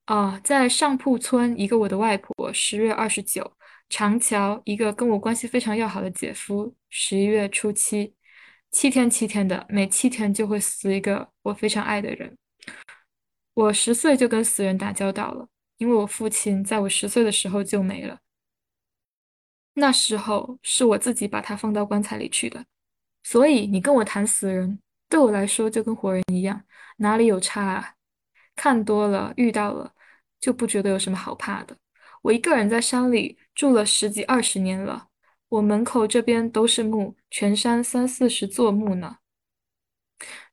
[0.06, 3.44] 啊，在上铺村，一个我的外婆，十月二十九；
[3.88, 8.16] 长桥，一个跟我关系非常要好的姐夫，十一月初七。
[8.72, 12.36] 七天七天的，每七天就会死一个我非常爱的人。
[13.54, 15.48] 我十岁就跟死人打交道了，
[15.80, 18.20] 因为我父亲在我十岁的时候就没了。
[19.74, 22.64] 那时候是我自己把他放到棺材里去的，
[23.24, 26.64] 所以你跟我谈死人，对我来说就跟活人一样，
[26.98, 27.96] 哪里有差啊？
[28.56, 29.94] 看多了，遇到了，
[30.40, 31.78] 就不觉得有什么好怕的。
[32.22, 35.08] 我一个人在山里住了十几二十年了，
[35.48, 39.20] 我门口这边都是墓，全山三四十座墓呢。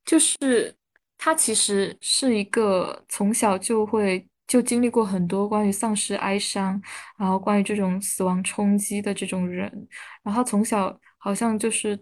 [0.05, 0.77] 就是
[1.19, 6.81] 他其实是一个从小就会就经历过很多关于丧失哀伤，
[7.19, 9.89] 然后关于这种死亡冲击的这种人，
[10.23, 11.99] 然后从小好像就是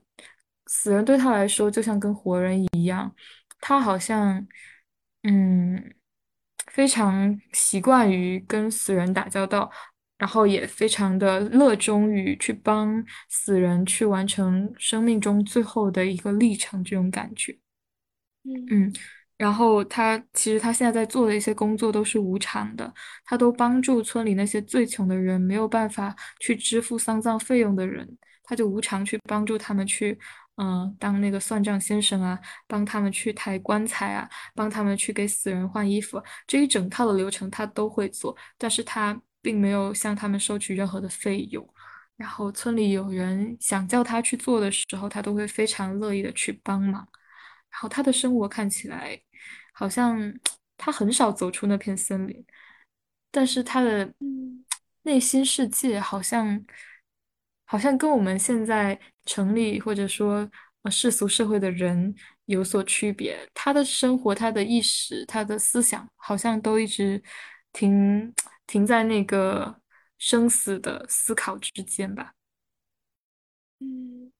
[0.66, 3.14] 死人对他来说就像跟活人一样，
[3.60, 4.46] 他好像
[5.22, 5.94] 嗯
[6.72, 9.70] 非常习惯于跟死人打交道，
[10.18, 17.58] 然后也非常的热衷于去帮死人去完成生命中最后的一个历程，这种感觉。
[18.44, 18.66] 嗯。
[18.70, 18.92] 嗯，
[19.36, 22.92] 然后他其实他现在在做的一些工作都是无偿的，
[23.24, 28.08] 他都帮助村里那些最穷的人，没有办法去支付丧葬费用的人，
[28.44, 30.16] 他就无偿去帮助他们去，
[30.56, 32.38] 嗯、当那个算账先生啊，
[32.68, 41.68] 帮他们去抬棺材啊，帮他们去给死人换衣服，这一整套的流程他都会做，但是他并没有向他们收取任何的费用。
[42.16, 47.06] 然后村里有人想叫他去做的时候，他都会非常乐意的去帮忙。
[47.74, 49.20] 然后他的生活看起来
[49.72, 50.32] 好像
[50.78, 52.46] 他很少走出那片森林，
[53.32, 54.64] 但是他的嗯
[55.02, 56.64] 内心世界好像
[57.64, 60.48] 好像跟我们现在城里或者说
[60.82, 62.14] 呃世俗社会的人
[62.46, 63.36] 有所区别。
[63.54, 67.22] 他的生活、他的意识、他的思想，好像都一直
[67.72, 68.32] 停
[68.66, 69.80] 停在那个
[70.18, 72.32] 生死的思考之间吧。
[73.80, 74.32] 嗯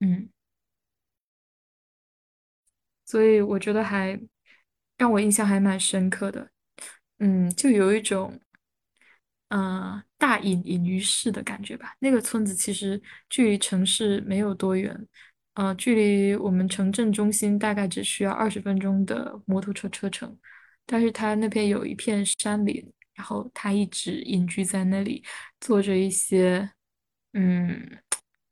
[0.00, 0.30] 嗯。
[3.12, 4.18] 所以我觉得还
[4.96, 6.50] 让我印象还蛮深刻的，
[7.18, 8.40] 嗯，就有一种
[9.48, 11.94] 呃大隐隐于市的感觉吧。
[11.98, 12.98] 那个村子其实
[13.28, 15.06] 距离城市没有多远，
[15.52, 20.34] 呃，距离我们城镇中心大概只需要二十分钟的摩托车车程，
[20.86, 25.22] 但是它那边有一片山林，然后他一直隐居在那里，
[25.60, 26.70] 做着一些
[27.34, 27.98] 嗯，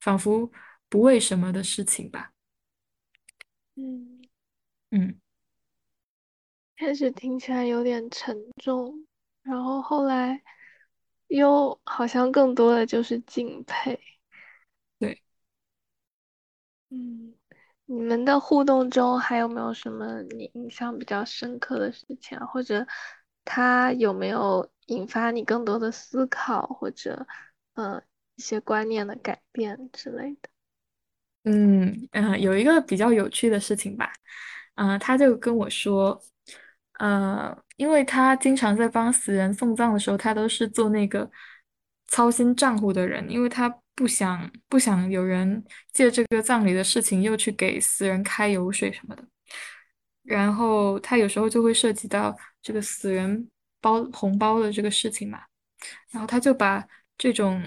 [0.03, 0.53] 仿佛
[0.91, 2.33] 不为什么的事情吧，
[3.77, 4.20] 嗯，
[4.91, 5.21] 嗯。
[6.77, 9.07] 开始听起来有点沉重，
[9.43, 10.43] 然后后来
[11.29, 14.01] 又好像更多的就是敬佩。
[15.01, 15.21] 对。
[16.89, 17.35] 嗯，
[17.87, 22.47] 你们的互动中还有没有什么你印象比较深刻的事情啊？
[22.47, 22.87] 或者
[23.45, 27.27] 他有没有引发你更多的思考，或者
[27.75, 28.03] 呃
[28.35, 30.49] 一些观念的改变之类的？
[31.45, 34.13] 嗯嗯、呃有一个比较有趣的事情吧，
[34.75, 36.21] 嗯、他就跟我说，
[36.99, 41.31] 呃，因为他经常在帮死人送葬的时候，他都是做那个
[42.09, 49.25] 操心账户的人，因为他不想不想有人借这个葬礼的事情又去给死人开油水什么的，
[50.23, 53.49] 然后他有时候就会涉及到这个死人
[53.81, 55.41] 包红包的这个事情嘛。
[56.11, 56.87] 然后他就把
[57.17, 57.63] 这种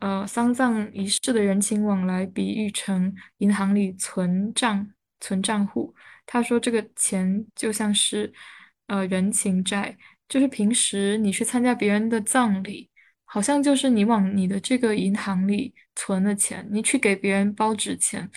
[0.00, 4.90] 呃丧葬仪式的人情往来比喻成银行里存账
[5.20, 5.94] 存账户。
[6.32, 8.32] 他说这个钱就像是
[8.86, 9.96] 呃人情债，
[10.28, 12.88] 就是平时你去参加别人的葬礼，
[13.24, 18.30] 好像就是你往你的这个银行里存了钱，你去给别人包纸钱。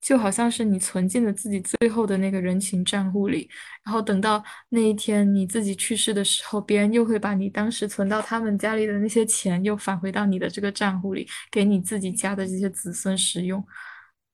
[0.00, 3.46] 就好像是你存进了自己最后的那个人情账户里，
[3.84, 13.62] 然后等到那一天你自己去世的时候，别人又会把你当时存到他们家里的那些钱又返回到你的这个账户里，给你自己家的这些子孙使用。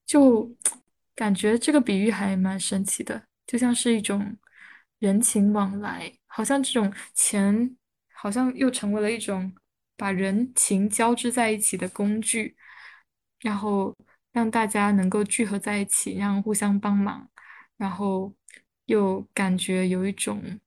[0.06, 0.48] 就
[1.16, 4.36] 感觉这个比喻还蛮神奇的，就像是一种
[5.00, 7.76] 人情往来，好像这种钱
[8.14, 9.52] 好像又成为了一种
[9.96, 12.56] 把人情交织在一起的工具。
[13.40, 13.94] 然后
[14.32, 17.30] 让大家能够聚合在一起，让互相帮忙，
[17.76, 18.34] 然后
[18.86, 20.58] 又感觉有一种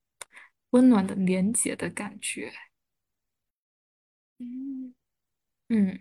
[0.69, 2.53] 温暖的连结的感觉。
[4.37, 4.93] 嗯，
[5.69, 5.99] 嗯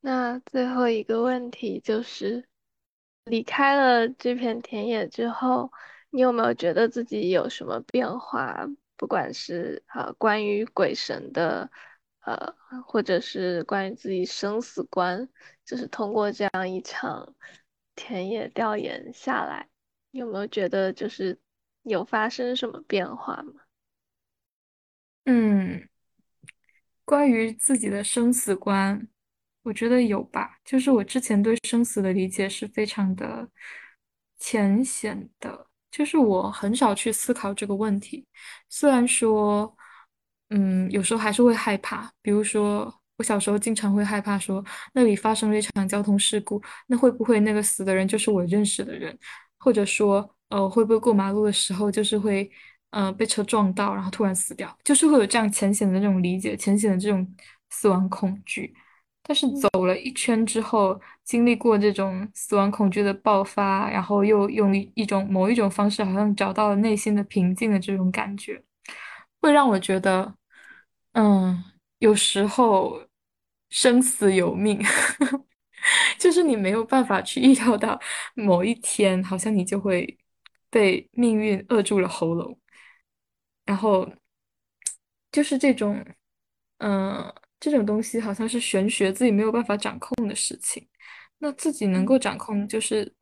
[0.00, 2.46] 那最后一个问题就是，
[3.24, 5.72] 离开了这片田野之后，
[6.10, 8.66] 你有没有觉得自己有什么变化？
[8.96, 11.70] 不管是呃关于鬼神的，
[12.20, 12.54] 呃，
[12.84, 15.28] 或者是关于自己生死观，
[15.64, 17.34] 就是通过这样一场
[17.94, 19.68] 田野调研下来，
[20.10, 21.38] 有没有觉得就是
[21.82, 23.62] 有发生什么变化吗？
[25.26, 25.88] 嗯，
[27.04, 29.06] 关于自己的生死观，
[29.68, 30.56] 我觉得有吧。
[30.64, 33.46] 就是我之前对生死的理解是非常的
[34.38, 38.26] 浅显的，就是我很少去思考这个问题。
[38.70, 39.76] 虽然说，
[40.48, 42.10] 嗯，有时候还是会害怕。
[42.22, 44.64] 比如说，我小时候经常会害怕说，
[44.94, 49.16] 那里发生了一场交通事故，那会不会那个死的人就是我认识的人？
[49.58, 52.50] 或者说，呃，会不会过马路的时候就是会。
[52.90, 57.36] 呃，被车撞到，然后突然死掉，就是会有这样浅显的那种理解，浅显的这种
[57.68, 58.74] 死亡恐惧。
[59.28, 68.62] 但是走了一圈之后，经历过这种死亡恐惧的爆发，然后又用一一种某一种方式，好像找到了内心的平静的这种感觉，
[69.42, 70.34] 会让我觉得，
[71.12, 71.62] 嗯，
[71.98, 73.02] 有时候
[73.68, 74.80] 生死有命，
[76.18, 78.00] 就是你没有办法去预料到
[78.34, 80.18] 某一天，好像你就会
[80.70, 82.58] 被命运扼住了喉咙。
[83.66, 84.10] 然后
[85.30, 86.02] 就是这种，
[86.78, 90.86] 嗯、这种东西好像是玄学，自己没有办法掌控的事情。
[91.38, 93.12] 那自己能够掌控，就是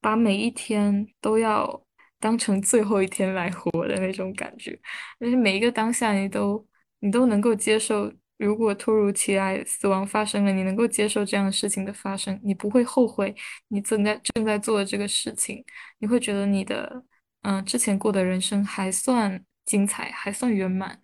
[0.00, 1.84] 把每一天都要
[2.18, 4.78] 当成最后一天来活的那种感觉。
[5.20, 6.66] 就是每一个当下，你都
[7.00, 13.34] 你都能够接受，如果突如其来死亡发生了，你能够接受这样的事情的发生，你不会后悔
[13.68, 15.64] 你正在正在做的这个事情，
[15.98, 17.04] 你会觉得你的
[17.42, 21.00] 嗯、之前过的人生还算精彩，还算圆满。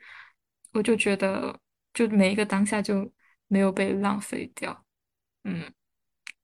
[0.72, 1.58] 我就觉得，
[1.94, 3.10] 就每一个当下就
[3.48, 4.84] 没有被浪费掉。
[5.44, 5.72] 嗯。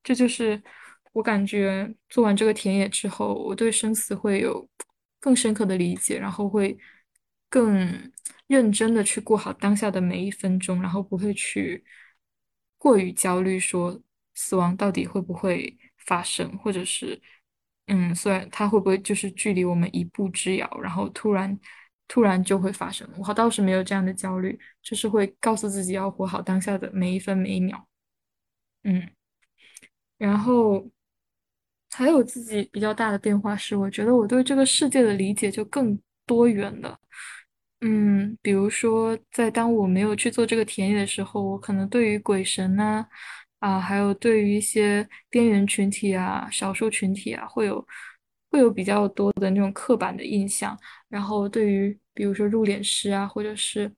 [0.03, 0.59] 这就是
[1.13, 4.67] 我感觉做完这个田野之后，我对生死会有
[5.19, 6.75] 更深刻的理解，然后会
[7.49, 8.11] 更
[8.47, 11.83] 认真的去过好当下的每一分钟，然后不会去
[12.79, 14.01] 过于焦虑，说
[14.33, 17.21] 死亡到底会不会发生，或者是
[17.85, 21.55] 嗯，虽然它会不会就是距离我们一步之遥，然后突然
[22.11, 23.07] 突然就会发生。
[23.17, 27.87] 我倒是没有这样的焦虑，就是会告诉自己要活好当下的每一分每一秒。
[28.83, 29.07] 嗯。
[30.17, 30.85] 然后
[31.91, 36.99] 还有自己比较大的变化是，我觉得我对这个世界的理解就更多元了。
[37.79, 43.05] 嗯，比如说，在当我没有去做这个田野的时候，我可能对于鬼神呐，
[43.59, 47.87] 啊，还有对于一些边缘群体啊、少数群体啊，会有
[48.51, 50.77] 会有比较多的那种刻板的印象。
[51.09, 53.91] 然后对于比如说入殓师啊，或者是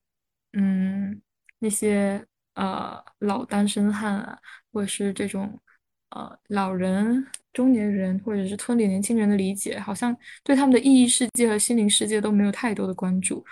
[0.54, 1.22] 嗯
[1.60, 2.26] 那些
[2.56, 4.40] 呃老单身汉啊，
[4.72, 5.60] 或者是这种。
[6.16, 13.44] 呃，老人、中年人或者是村里年轻人的理解，好像对他们的意义世界和心灵世界都没有太多的关注。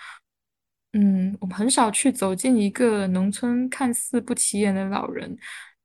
[0.94, 5.36] 嗯，我们很少去走进一个农村看似不起眼的老人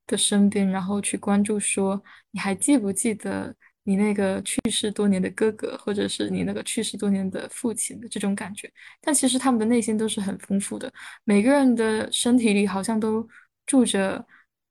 [0.05, 1.99] 的身边，然后去关注说，
[2.29, 3.55] 你还记不记得
[3.87, 8.71] 你那个去世多年的哥哥，或者是你那个去世多年的父亲的这种感觉。
[9.01, 10.93] 但其实他们的内心都是很丰富的，
[11.23, 13.27] 每个人的身体里好像都
[13.65, 14.23] 住着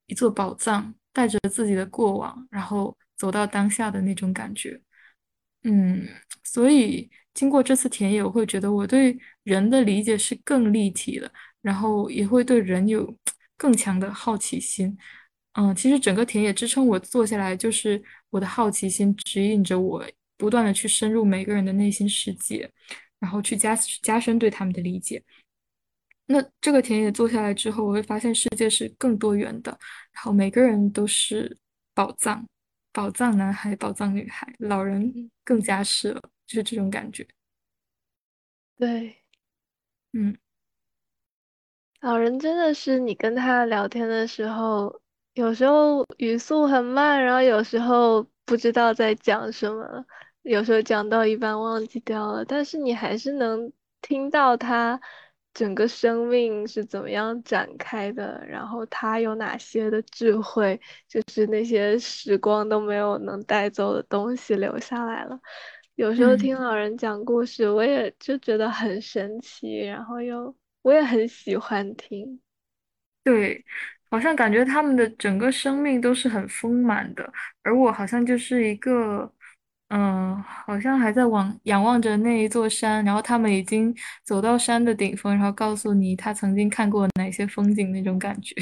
[0.06, 0.94] 一座宝藏。
[1.16, 4.78] 带着自己的过往，然后走到当下的那种感觉，
[5.62, 6.06] 嗯，
[6.44, 11.32] 所以经过这次田野，我会觉得我对人的理解是更立体的，
[11.62, 13.16] 然后也会对人有
[13.56, 14.94] 更强的好奇心。
[15.55, 18.02] 嗯，其实整个田野支撑我做下来，就是
[18.36, 20.04] 我的好奇心指引着我，
[20.36, 22.70] 不断的去深入每个人的内心世界，
[23.18, 25.22] 然后去加加深对他们的理解。
[26.26, 29.70] 那这个田野做下来之后，我会发现世界是更多元的，
[30.12, 31.56] 然后每个人都是
[31.94, 32.46] 宝藏，
[32.92, 37.26] 宝藏男孩、宝藏女孩，老人更加是了，就是这种感觉。
[38.76, 39.16] 对，
[40.12, 40.36] 嗯
[42.00, 45.00] 老人真的是你跟他聊天的时候，
[45.36, 50.06] 有时候语速很慢，然后有时候不知道在讲什么，
[50.40, 54.98] 有时候讲到一半忘记掉了，但是你还是能听到他
[55.52, 65.38] 整个生命是怎么样展开的，然后他有哪些的智慧，就是那些时光都没有能带走的东西留下来了。
[65.96, 72.40] 有时候嗯，听老人讲故事，我也就觉得很神奇，然后又我也很喜欢听。
[73.22, 73.64] 对，
[74.10, 79.30] 好像感觉他们的整个生命都是很丰满的，而我好像就是一个，
[79.88, 88.54] 嗯、好像还在往仰望着那一座山，然后他们已经走到山的顶峰，然后告诉你他曾经看过哪些风景那种感觉。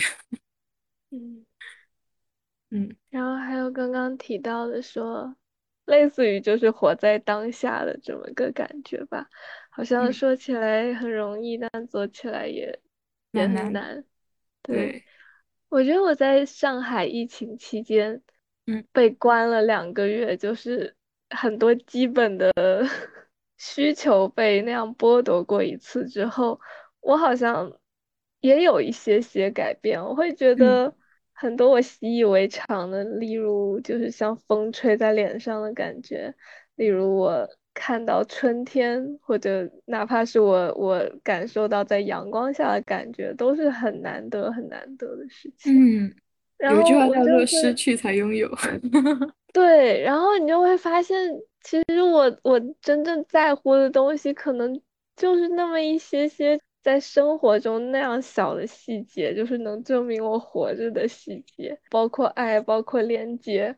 [1.11, 1.45] 嗯，
[2.71, 5.37] 嗯然后还有刚刚提到的说。
[5.87, 9.29] 类似于就是活在当下的这么个感觉吧。
[9.69, 12.81] 好像嗯，说起来很容易，但做起来也
[13.33, 13.65] 也蛮难。
[13.67, 14.05] 很难。
[14.63, 15.05] 对，对，
[15.75, 18.23] 我觉得我在上海疫情期间
[18.67, 20.95] 嗯被关了两个月，就是
[21.31, 22.53] 很多基本的
[23.59, 26.61] 需求被那样剥夺过一次之后，
[27.01, 27.73] 我好像
[28.41, 30.01] 也有一些些改变。
[30.05, 30.95] 我会觉嗯得
[31.33, 36.33] 很多我习以为常的，例如就是像风吹在脸上的感觉。
[36.77, 45.75] 例如我看到春天，或者哪怕是我我感受到在阳光下的感觉，都是很难得很难得的事情。
[46.07, 46.15] 嗯，
[46.57, 48.49] 然有一句话叫做“失去才拥有”。
[49.53, 51.31] 对，然后你就会发现，
[51.63, 54.81] 其实我我真正在乎的东西，可能
[55.17, 63.77] 就是那么一些些在生活中那样小的细节，就是能证明我活着的细节，包括爱，包括连接，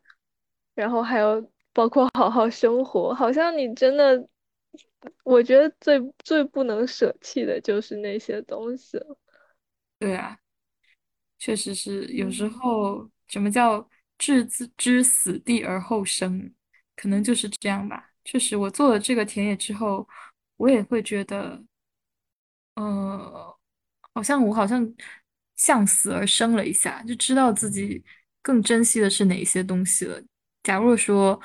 [0.74, 3.12] 然后还有包括好好生活。
[3.14, 4.26] 好像你真的，
[5.24, 9.18] 我觉得最最不能舍弃的就是那些东西了。
[9.98, 10.38] 对啊。
[11.38, 13.86] 确实是，有时嗯候什么叫
[14.16, 16.50] 置之之死地而后生，
[16.96, 18.12] 可能就是这样吧。
[18.24, 20.08] 确实，我做了这个田野之后，
[20.56, 21.62] 我也会觉得，
[22.74, 23.56] 呃，
[24.14, 24.82] 好像我好像
[25.56, 28.02] 向死而生了一下，就知道自己
[28.42, 30.20] 更珍惜的是哪一些东西了。
[30.62, 31.38] 假如说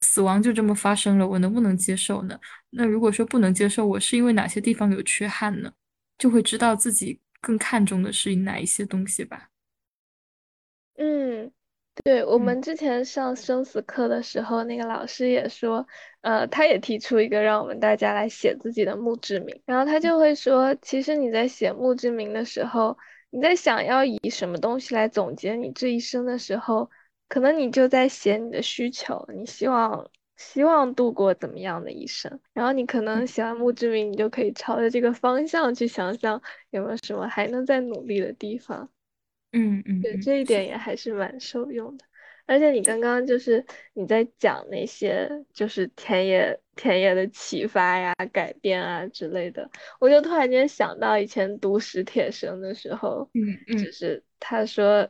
[0.00, 2.38] 死亡就这么发生了，我能不能接受呢？
[2.70, 5.72] 那如果说不能接受，我是因为哪些地方有缺憾呢？
[6.18, 9.50] 就会知道自己更看重的是哪一些东西吧。
[10.96, 11.52] 嗯。
[12.04, 15.86] 对，我嗯们之前上生死课的时候，那个老师也说，
[16.20, 22.98] 呃，他也提出一个让我们大家来写自己的墓志铭，然后他就会说，其实你在写墓志铭的时候，
[23.30, 26.90] 你在想要以什么东西来总结你这一生的时候，
[27.28, 36.40] 可能你就在写你的需求，你希望希望度过怎么样的一生，然后你可能写完墓志铭，你就可以朝着这个方向去想想
[36.70, 38.90] 有没有什么还能再努力的地方。
[39.52, 42.04] 嗯嗯对，这一，点也还是蛮受用的。
[42.48, 55.08] 而且你刚刚就是你在讲那些就是田野田野的启发呀、改变啊之类的，我就突然间想到以前读史铁生的时候，嗯嗯就是他说，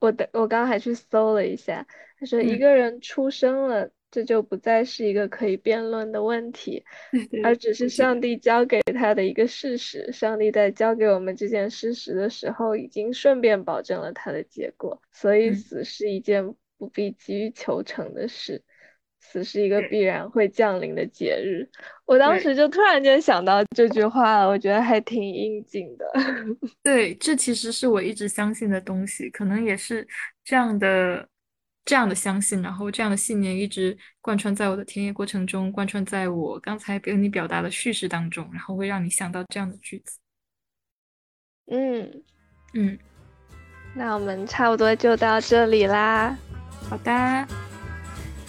[0.00, 1.86] 我的我刚刚还去搜了一下，
[2.18, 6.84] 他说一嗯，个人出生了，这就不再是一个可以辩论的问题。
[7.44, 10.10] 而只是上帝交给他的一个事实。
[10.10, 15.00] 上帝在交给我们这件事实的时候，已经顺便保证了他的结果。
[15.12, 18.62] 所以，嗯，死是一件不必急于求成的事，
[19.30, 21.68] 死是一个必然会降临的节日。
[22.04, 26.12] 我当时就突然间想到这句话了，我觉得还挺应景的。
[26.82, 30.06] 对，这其实是我一直相信的东西，可能也是
[30.42, 31.26] 这样的
[31.84, 40.18] 这样的相信，然后这样的信念一直贯穿在我的田野过程中，贯穿在我刚才跟你表达的叙事当中，然后会让你想到这样的句子。
[41.70, 42.22] 嗯，
[42.74, 42.98] 嗯，
[43.94, 46.36] 那我们差不多就到这里啦。
[46.88, 47.46] 好的，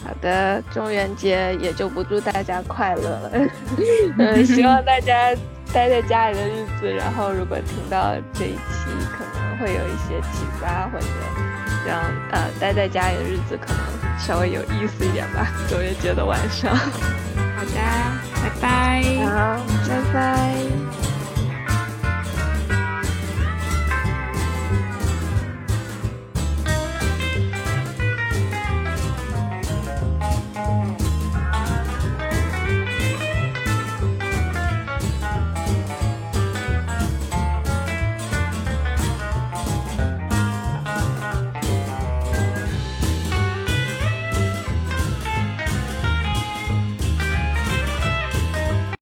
[0.03, 3.31] 好的，中元节也就不祝大家快乐了。
[4.17, 5.33] 嗯， 希望大家
[5.71, 11.05] 待在家里的日子，然后如果听到这一期，可能会有一些启发，或者
[11.87, 11.99] 让
[12.31, 15.47] 呃待在家里的日子可能稍微有意思一点吧。
[15.69, 16.75] 中元节的晚上。
[16.75, 17.75] 好的，
[18.41, 19.03] 拜拜。
[19.25, 21.10] 好，拜拜。